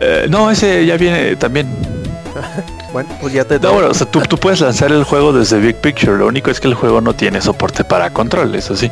[0.00, 1.68] Eh, no, ese ya viene también.
[2.90, 5.58] Bueno, pues ya te No, bueno, o sea, tú, tú puedes lanzar el juego desde
[5.58, 6.16] Big Picture.
[6.16, 8.90] Lo único es que el juego no tiene soporte para control, eso sí.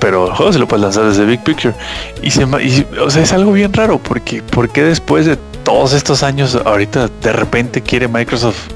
[0.00, 1.74] Pero el juego se lo puedes lanzar desde Big Picture.
[2.22, 6.22] Y, se, y, o sea, es algo bien raro porque porque después de todos estos
[6.22, 8.68] años ahorita de repente quiere Microsoft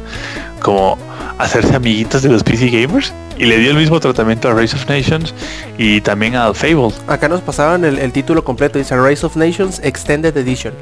[0.62, 0.96] como
[1.38, 4.88] hacerse amiguitos de los PC gamers y le dio el mismo tratamiento a Race of
[4.88, 5.34] Nations
[5.78, 6.92] y también al Fable.
[7.08, 10.72] Acá nos pasaban el, el título completo, dice Rise of Nations Extended Edition.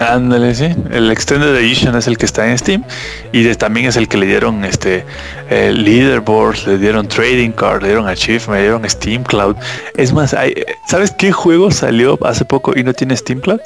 [0.00, 0.66] Ándale, sí.
[0.90, 2.84] El Extended Edition es el que está en Steam
[3.32, 5.04] y de- también es el que le dieron este
[5.50, 9.54] eh, leaderboards, le dieron trading card, le dieron achievement, le dieron Steam Cloud.
[9.96, 10.52] Es más, hay,
[10.88, 13.60] ¿sabes qué juego salió hace poco y no tiene Steam Cloud?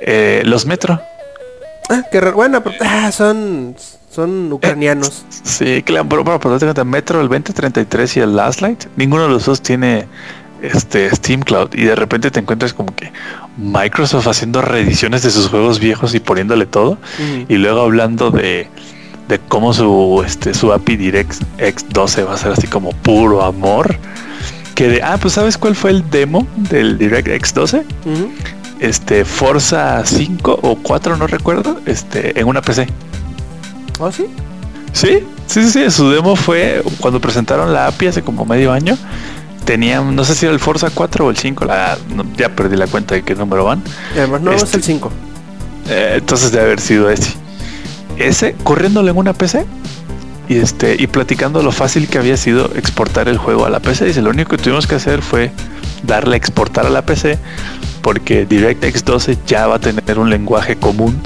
[0.00, 1.00] Eh, los Metro.
[1.90, 2.36] Ah, qué raro.
[2.36, 3.74] Bueno, pero, ah, son
[4.16, 5.24] son ucranianos.
[5.44, 9.62] Sí, claro, pero, pero, Metro, el 2033 y el Last Light, ninguno de los dos
[9.62, 10.06] tiene
[10.60, 13.12] este Steam Cloud y de repente te encuentras como que
[13.56, 16.98] Microsoft haciendo reediciones de sus juegos viejos y poniéndole todo
[17.48, 18.68] y luego hablando de,
[19.28, 23.96] de cómo su este su API Direct X12 va a ser así como puro amor.
[24.74, 27.82] Que de, ah, pues sabes cuál fue el demo del Direct X12?
[28.04, 28.30] Ujú.
[28.78, 32.86] Este Forza 5 o 4, no recuerdo, este en una PC.
[33.98, 34.26] ¿Oh, sí?
[34.92, 38.96] Sí, sí, sí, sí, su demo fue cuando presentaron la API hace como medio año.
[39.64, 42.76] Tenían, no sé si era el Forza 4 o el 5, la, no, ya perdí
[42.76, 43.82] la cuenta de qué número van.
[44.14, 45.12] Y además no es Este- el 5.
[45.88, 47.32] Eh, entonces debe haber sido ese.
[48.16, 49.66] Ese, corriéndolo en una PC
[50.48, 54.04] y este y platicando lo fácil que había sido exportar el juego a la PC.
[54.06, 55.50] Dice, lo único que tuvimos que hacer fue
[56.04, 57.38] darle a exportar a la PC
[58.02, 61.20] porque DirectX 12 ya va a tener un lenguaje común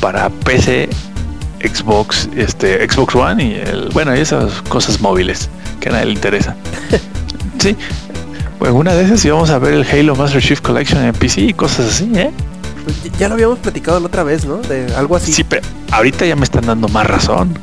[0.00, 0.88] para PC,
[1.66, 5.48] Xbox, este Xbox One y el, bueno, y esas cosas móviles
[5.80, 6.56] que a nadie le interesa.
[7.58, 7.76] sí.
[8.58, 11.54] Pues una de esas íbamos a ver el Halo Master Chief Collection en PC y
[11.54, 12.30] cosas así, ¿eh?
[13.18, 14.58] Ya lo habíamos platicado la otra vez, ¿no?
[14.58, 15.32] De algo así.
[15.32, 17.58] Sí, pero ahorita ya me están dando más razón.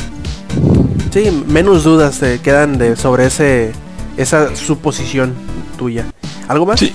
[1.11, 3.71] Sí, menos dudas te quedan de sobre ese
[4.17, 5.33] esa suposición
[5.77, 6.05] tuya.
[6.47, 6.79] ¿Algo más?
[6.79, 6.93] Sí.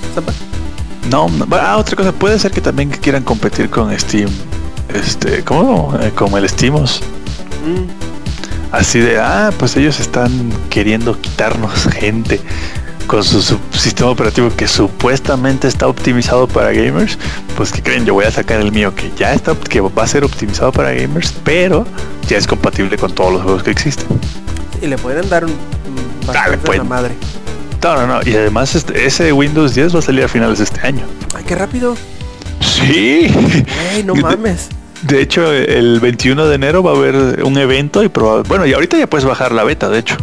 [1.11, 4.29] No, no, ah, otra cosa, puede ser que también quieran competir con Steam.
[4.95, 5.97] Este, ¿cómo?
[6.01, 7.01] Eh, como el Steamos.
[7.65, 8.09] Mm,
[8.71, 12.39] Así de, ah, pues ellos están queriendo quitarnos gente
[13.07, 17.17] con su, su sistema operativo que supuestamente está optimizado para gamers.
[17.57, 20.07] Pues que creen, yo voy a sacar el mío que ya está, que va a
[20.07, 21.87] ser optimizado para gamers, pero
[22.29, 24.07] ya es compatible con todos los juegos que existen.
[24.83, 25.55] y le pueden dar un,
[26.27, 26.79] Dale, a pues.
[26.79, 27.15] la madre.
[27.83, 28.21] No, no, no.
[28.31, 31.05] Y además este- ese Windows 10 va a salir a finales de este año.
[31.35, 31.97] Ay, qué rápido.
[32.61, 33.29] Sí.
[34.05, 34.69] No mames.
[35.03, 38.73] De hecho, el 21 de enero va a haber un evento y proba- bueno, y
[38.73, 40.17] ahorita ya puedes bajar la beta, de hecho.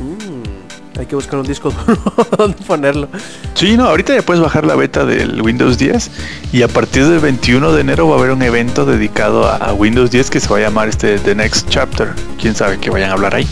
[0.00, 2.00] Mm, hay que buscar un disco duro
[2.38, 3.08] donde ponerlo.
[3.54, 6.10] Sí, no, ahorita ya puedes bajar la beta del Windows 10
[6.52, 10.10] y a partir del 21 de enero va a haber un evento dedicado a, Windows
[10.10, 12.14] 10 que se va a llamar este The Next Chapter.
[12.40, 13.46] Quién sabe que vayan a hablar ahí.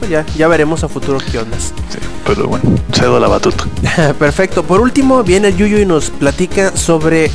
[0.00, 1.72] Pues ya, ya veremos a futuro qué ondas.
[1.90, 3.64] Sí, pero bueno, cedo la batuta.
[4.18, 4.64] Perfecto.
[4.64, 7.30] Por último, viene el Yuyo y nos platica sobre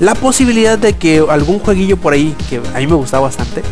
[0.00, 3.62] la posibilidad de que algún jueguillo por ahí, que a mí me gusta bastante,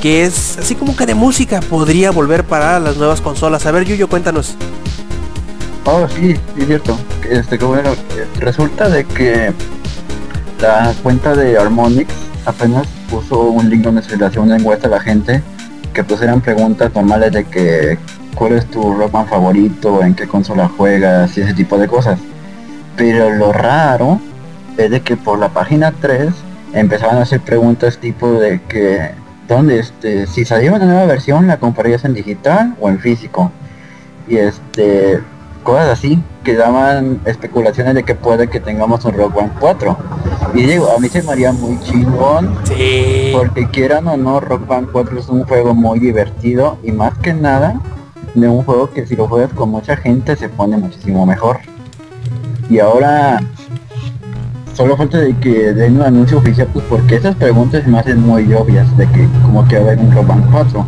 [0.00, 3.66] que es así como que de música, podría volver para las nuevas consolas.
[3.66, 4.56] A ver, Yuyo, cuéntanos.
[5.84, 6.98] Oh, sí, es cierto.
[7.28, 7.90] Este, que bueno,
[8.38, 9.52] resulta de que
[10.60, 12.12] la cuenta de Harmonix
[12.46, 15.42] apenas puso un link donde se le hacía una encuesta a la gente
[15.92, 17.98] que pues eran preguntas normales de que
[18.34, 22.18] cuál es tu Rockman favorito, en qué consola juegas y ese tipo de cosas.
[22.96, 24.20] Pero lo raro
[24.76, 26.32] es de que por la página 3
[26.74, 29.10] empezaban a hacer preguntas tipo de que
[29.48, 33.50] dónde este si saliera una nueva versión la comprarías en digital o en físico.
[34.28, 35.20] Y este
[35.62, 39.96] cosas así que daban especulaciones de que puede que tengamos un Rock One 4.
[40.54, 43.32] Y digo, a mí se me haría muy chingón Sí.
[43.32, 47.32] porque quieran o no, Rock Band 4 es un juego muy divertido y más que
[47.32, 47.80] nada
[48.34, 51.60] de un juego que si lo juegas con mucha gente se pone muchísimo mejor.
[52.68, 53.40] Y ahora
[54.74, 58.20] solo falta de que den un anuncio oficial pues porque esas preguntas se me hacen
[58.20, 60.86] muy obvias de que como que va a haber un Rock Band 4.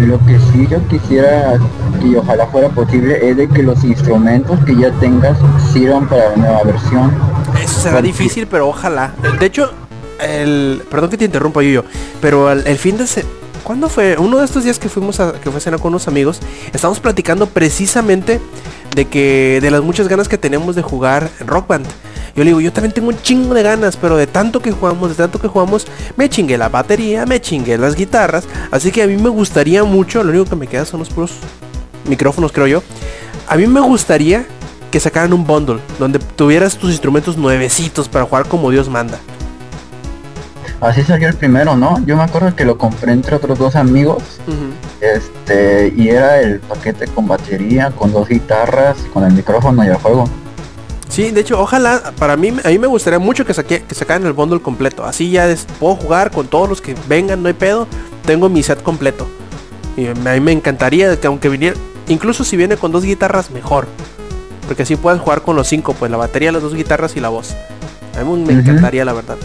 [0.00, 1.58] Lo que sí yo quisiera
[2.04, 5.38] y ojalá fuera posible es de que los instrumentos que ya tengas
[5.72, 7.12] sirvan para la nueva versión.
[7.62, 9.12] Eso será Porque- difícil, pero ojalá.
[9.40, 9.70] De hecho,
[10.20, 10.82] el.
[10.90, 11.84] Perdón que te interrumpa, Yuyo.
[12.20, 13.24] Pero el, el fin de se.
[13.64, 14.16] ¿Cuándo fue?
[14.18, 16.40] Uno de estos días que fuimos a, que fue a cenar con unos amigos,
[16.72, 18.38] estábamos platicando precisamente
[18.94, 21.86] de que de las muchas ganas que tenemos de jugar en Rock Band.
[22.36, 25.08] Yo le digo, yo también tengo un chingo de ganas, pero de tanto que jugamos,
[25.08, 25.86] de tanto que jugamos,
[26.16, 28.44] me chingué la batería, me chingué las guitarras.
[28.70, 31.32] Así que a mí me gustaría mucho, lo único que me queda son los puros
[32.06, 32.82] micrófonos, creo yo.
[33.48, 34.44] A mí me gustaría
[34.90, 39.18] que sacaran un bundle donde tuvieras tus instrumentos nuevecitos para jugar como Dios manda.
[40.80, 42.04] Así salió el primero, ¿no?
[42.04, 44.22] Yo me acuerdo que lo compré entre otros dos amigos
[45.00, 49.96] Este, y era el paquete con batería, con dos guitarras, con el micrófono y el
[49.96, 50.28] juego.
[51.08, 54.26] Sí, de hecho, ojalá, para mí, a mí me gustaría mucho que, saque, que sacaran
[54.26, 55.04] el bundle completo.
[55.04, 57.86] Así ya es- puedo jugar con todos los que vengan, no hay pedo.
[58.26, 59.26] Tengo mi set completo.
[59.96, 61.76] Y a mí me encantaría que aunque viniera,
[62.08, 63.86] incluso si viene con dos guitarras, mejor.
[64.66, 67.28] Porque así puedes jugar con los cinco, pues la batería, las dos guitarras y la
[67.28, 67.54] voz.
[68.20, 69.36] A mí me encantaría, la verdad.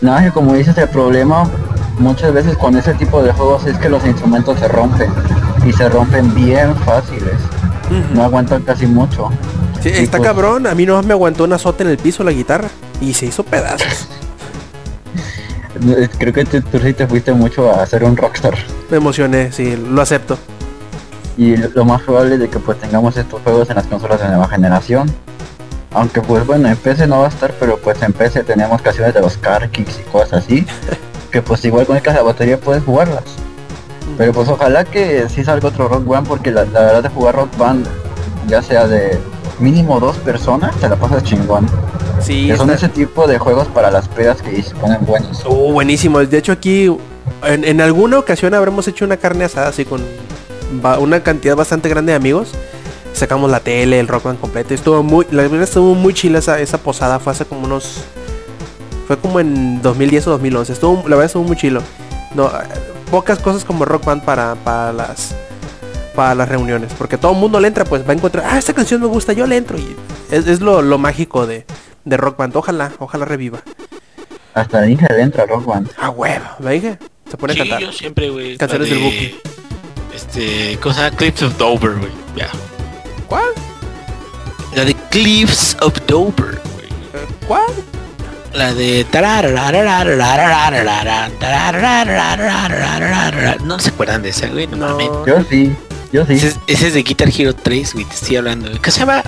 [0.00, 1.50] Nada, que como dices, el problema
[1.98, 5.10] muchas veces con ese tipo de juegos es que los instrumentos se rompen.
[5.66, 7.34] Y se rompen bien fáciles.
[8.14, 9.30] No aguantan casi mucho.
[9.82, 10.66] Sí, está pues- cabrón.
[10.66, 12.68] A mí nomás me aguantó un azote en el piso la guitarra.
[13.00, 14.08] Y se hizo pedazos.
[16.18, 18.54] Creo que tú, tú sí te fuiste mucho a hacer un rockstar.
[18.90, 20.38] Me emocioné, sí, lo acepto.
[21.36, 24.20] Y lo lo más probable es de que pues tengamos estos juegos en las consolas
[24.20, 25.08] de nueva generación.
[25.92, 29.14] Aunque pues bueno, en PC no va a estar, pero pues en PC tenemos canciones
[29.14, 30.66] de los car kicks y cosas así.
[31.30, 33.22] Que pues igual con la batería puedes jugarlas.
[34.16, 37.34] Pero pues ojalá que sí salga otro Rock Band porque la, la verdad de jugar
[37.36, 37.86] Rock Band,
[38.48, 39.18] ya sea de
[39.60, 41.66] mínimo dos personas, te la pasas chingón.
[42.20, 45.42] Sí, Que son está- ese tipo de juegos para las pedas que se ponen buenos.
[45.46, 46.18] Oh, buenísimo.
[46.20, 46.86] De hecho aquí
[47.44, 50.02] en, en alguna ocasión habremos hecho una carne asada así con
[51.00, 52.52] una cantidad bastante grande de amigos.
[53.14, 54.74] Sacamos la tele, el rock band completo.
[54.74, 57.18] Estuvo muy, la verdad estuvo muy chila esa, esa posada.
[57.18, 58.02] Fue hace como unos,
[59.06, 60.72] fue como en 2010 o 2011.
[60.72, 61.82] Estuvo, la verdad estuvo muy chilo.
[62.34, 62.50] No,
[63.10, 65.34] pocas cosas como rock band para, para las
[66.14, 66.92] para las reuniones.
[66.98, 69.32] Porque todo el mundo le entra, pues va a encontrar, ah, esta canción me gusta,
[69.32, 69.78] yo le entro.
[69.78, 69.94] Y
[70.30, 71.64] es, es lo, lo mágico de,
[72.04, 72.56] de rock band.
[72.56, 73.60] Ojalá, ojalá reviva.
[74.54, 75.90] Hasta la hija le entra al Rock Band.
[75.96, 76.98] Ah, huevo, me dije.
[77.30, 77.80] Se pone a Sí, cantar.
[77.80, 78.52] yo siempre, güey.
[78.52, 79.40] la Canciones del de, Buki.
[80.12, 82.10] Este, cosa Cliffs of Dover, güey.
[82.34, 82.48] Ya.
[83.28, 83.44] ¿Cuál?
[84.74, 86.88] La de Cliffs of Dover, güey.
[87.46, 87.66] ¿Cuál?
[88.54, 89.06] La de...
[93.64, 94.88] No se acuerdan de esa, güey, no, No.
[94.98, 95.08] mames.
[95.26, 95.72] Yo sí,
[96.12, 96.34] yo sí.
[96.34, 98.70] Ese, es- ese es de Guitar Hero 3, güey, te estoy hablando.
[98.80, 99.22] ¿Qué se llama?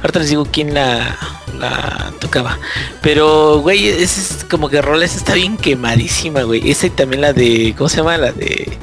[0.00, 1.16] Ahorita les digo quién la,
[1.58, 2.58] la tocaba.
[3.02, 6.68] Pero, güey, ese es como que Roles está bien quemadísima, güey.
[6.70, 7.72] Esa y también la de.
[7.78, 8.18] ¿Cómo se llama?
[8.18, 8.76] La de.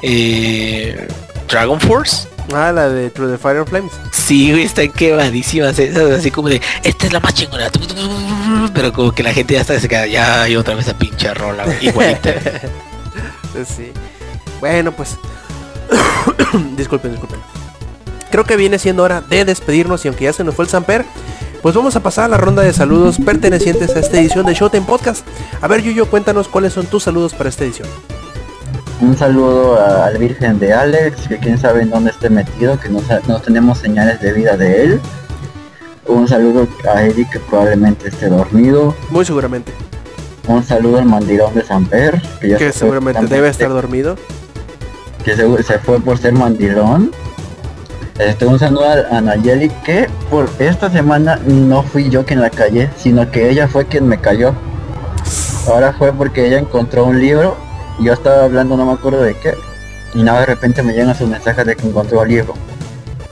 [0.00, 1.06] Eh,
[1.48, 2.28] Dragon Force.
[2.52, 3.92] Ah, la de Through the Fire and Flames.
[4.12, 7.70] Sí, güey, están quemadísimas esas, así como de, esta es la más chingona.
[8.74, 11.32] Pero como que la gente ya hasta se queda, ya hay otra vez a pinche
[11.34, 12.32] rola, güey, igualita.
[12.32, 12.44] güey.
[13.64, 13.92] Sí.
[14.58, 15.16] Bueno, pues.
[16.76, 17.38] disculpen, disculpen.
[18.32, 21.04] Creo que viene siendo hora de despedirnos y aunque ya se nos fue el Samper,
[21.62, 24.86] pues vamos a pasar a la ronda de saludos pertenecientes a esta edición de Showtime
[24.86, 25.24] Podcast.
[25.60, 27.88] A ver, Yuyo, cuéntanos cuáles son tus saludos para esta edición.
[29.04, 32.88] Un saludo a- al Virgen de Alex, que quién sabe en dónde esté metido, que
[32.88, 35.00] no, no tenemos señales de vida de él.
[36.06, 38.94] Un saludo a Eric, que probablemente esté dormido.
[39.10, 39.72] Muy seguramente.
[40.46, 44.16] Un saludo al mandilón de Samper, que ya Que se seguramente debe estar dormido.
[45.24, 47.10] que se, se fue por ser mandilón.
[48.18, 52.50] Este, un saludo a, a Nayeli que por esta semana no fui yo quien la
[52.50, 54.52] callé, sino que ella fue quien me cayó.
[55.66, 57.56] Ahora fue porque ella encontró un libro
[58.00, 59.54] yo estaba hablando no me acuerdo de qué.
[60.14, 62.54] Y nada, de repente me llegan sus mensajes de que encontró el libro.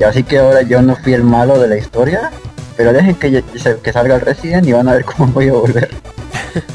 [0.00, 2.30] Y así que ahora yo no fui el malo de la historia,
[2.76, 3.44] pero dejen que,
[3.82, 5.90] que salga el Resident y van a ver cómo voy a volver.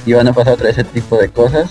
[0.06, 1.70] y van a pasar otra ese tipo de cosas.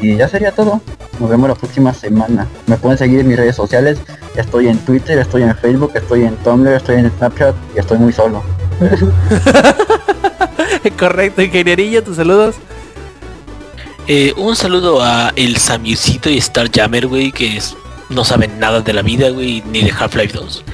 [0.00, 0.80] Y ya sería todo.
[1.18, 2.46] Nos vemos la próxima semana.
[2.66, 3.98] Me pueden seguir en mis redes sociales.
[4.36, 8.12] Estoy en Twitter, estoy en Facebook, estoy en Tumblr, estoy en Snapchat y estoy muy
[8.12, 8.42] solo.
[10.98, 12.56] Correcto, ingenierillo, tus saludos.
[14.08, 17.76] Eh, un saludo a el Samucito y Starjammer, güey, que es-
[18.08, 20.62] no saben nada de la vida, güey, ni de Half-Life 2.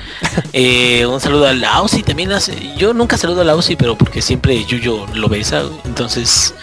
[0.55, 2.55] Eh, un saludo a Lausi también hace.
[2.77, 6.55] Yo nunca saludo a Lausi, pero porque siempre Yuyo lo besa, güey, entonces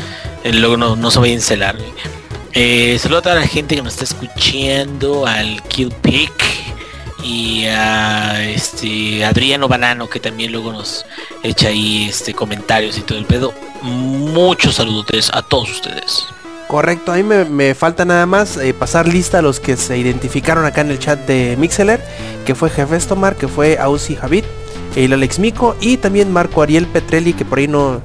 [0.44, 2.98] eh, luego no, no se va a encelar, güey.
[3.00, 6.32] Saludo a toda la gente que nos está escuchando, al Kill Pick
[7.24, 11.06] y a este Adriano Banano que también luego nos
[11.44, 13.54] echa ahí este comentarios y todo el pedo.
[13.82, 16.26] Muchos saludos a todos ustedes.
[16.70, 20.66] Correcto, a mí me, falta nada más eh, pasar lista a los que se identificaron
[20.66, 22.00] acá en el chat de Mixeler,
[22.46, 24.44] que fue Jefes Tomar, que fue Ausi Javid,
[24.96, 28.02] el Alex Mico y también Marco Ariel Petrelli, que por ahí no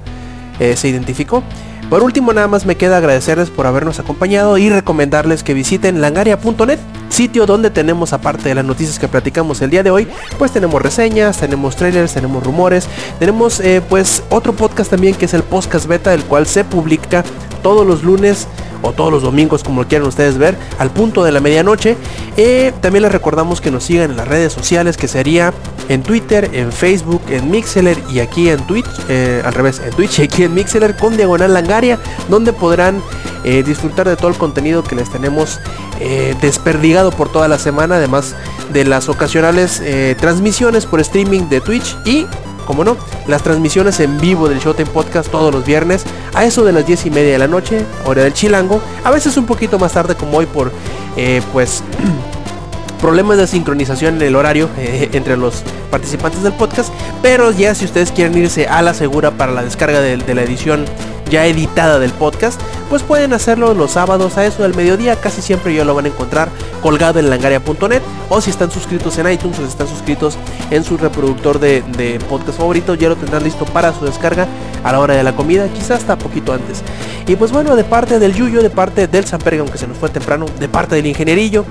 [0.61, 1.43] eh, se identificó.
[1.91, 6.79] Por último, nada más me queda agradecerles por habernos acompañado y recomendarles que visiten langaria.net,
[7.11, 10.09] sitio donde tenemos, aparte de las noticias que platicamos el día de hoy,
[10.39, 12.89] pues tenemos reseñas, tenemos trailers, tenemos rumores,
[13.19, 17.25] tenemos eh, pues otro podcast también que es el podcast beta, el cual se publica
[17.65, 18.47] todos los lunes
[18.83, 21.97] o todos los domingos, como lo quieran ustedes ver, al punto de la medianoche.
[22.37, 25.55] Eh, también les recordamos que nos sigan en las redes sociales, que sería
[25.89, 30.19] en Twitter, en Facebook, en Mixeler y aquí en Twitch, eh, al revés, en Twitch
[30.19, 33.03] y aquí en Mixeler con Diagonal Langaria, donde podrán
[33.45, 35.61] eh, disfrutar de todo el contenido que les tenemos
[36.01, 38.37] eh, desperdigado por toda la semana, además
[38.75, 39.83] de las ocasionales
[40.19, 42.27] transmisiones por streaming de Twitch y
[42.65, 42.97] como no,
[43.27, 46.05] las transmisiones en vivo del Showtime Podcast todos los viernes
[46.35, 49.37] a eso de las 10 y media de la noche, hora del chilango, a veces
[49.37, 50.73] un poquito más tarde como hoy por
[51.17, 51.83] eh, pues
[53.01, 56.93] problemas de sincronización en el horario eh, entre los participantes del podcast,
[57.23, 60.43] pero ya si ustedes quieren irse a la segura para la descarga de, de la
[60.43, 60.87] edición
[61.31, 62.61] ya editada del podcast,
[62.91, 66.09] pues pueden hacerlo los sábados a eso del mediodía, casi siempre ya lo van a
[66.09, 66.49] encontrar
[66.83, 70.37] colgado en langaria.net o si están suscritos en iTunes o si están suscritos
[70.71, 74.47] en su reproductor de, podcast favorito, ya lo tendrán listo para su descarga
[74.83, 76.83] a la hora de la comida, quizás hasta poquito antes.
[77.27, 80.11] Y pues bueno, de parte del Yuyo, de parte del Samperga, aunque se nos fue
[80.11, 81.65] temprano, de parte del Ingenierillo,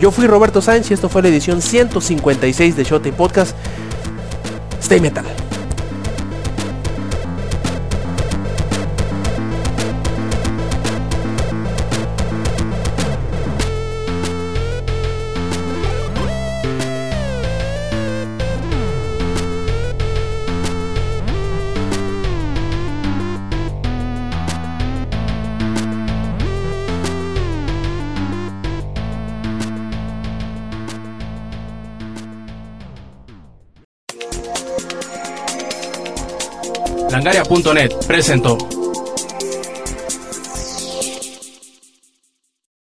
[0.00, 3.56] yo fui Roberto Sáenz y esto fue la edición 156 de Showtime Podcast.
[4.80, 5.47] Stay Metal.
[38.06, 38.56] Presentó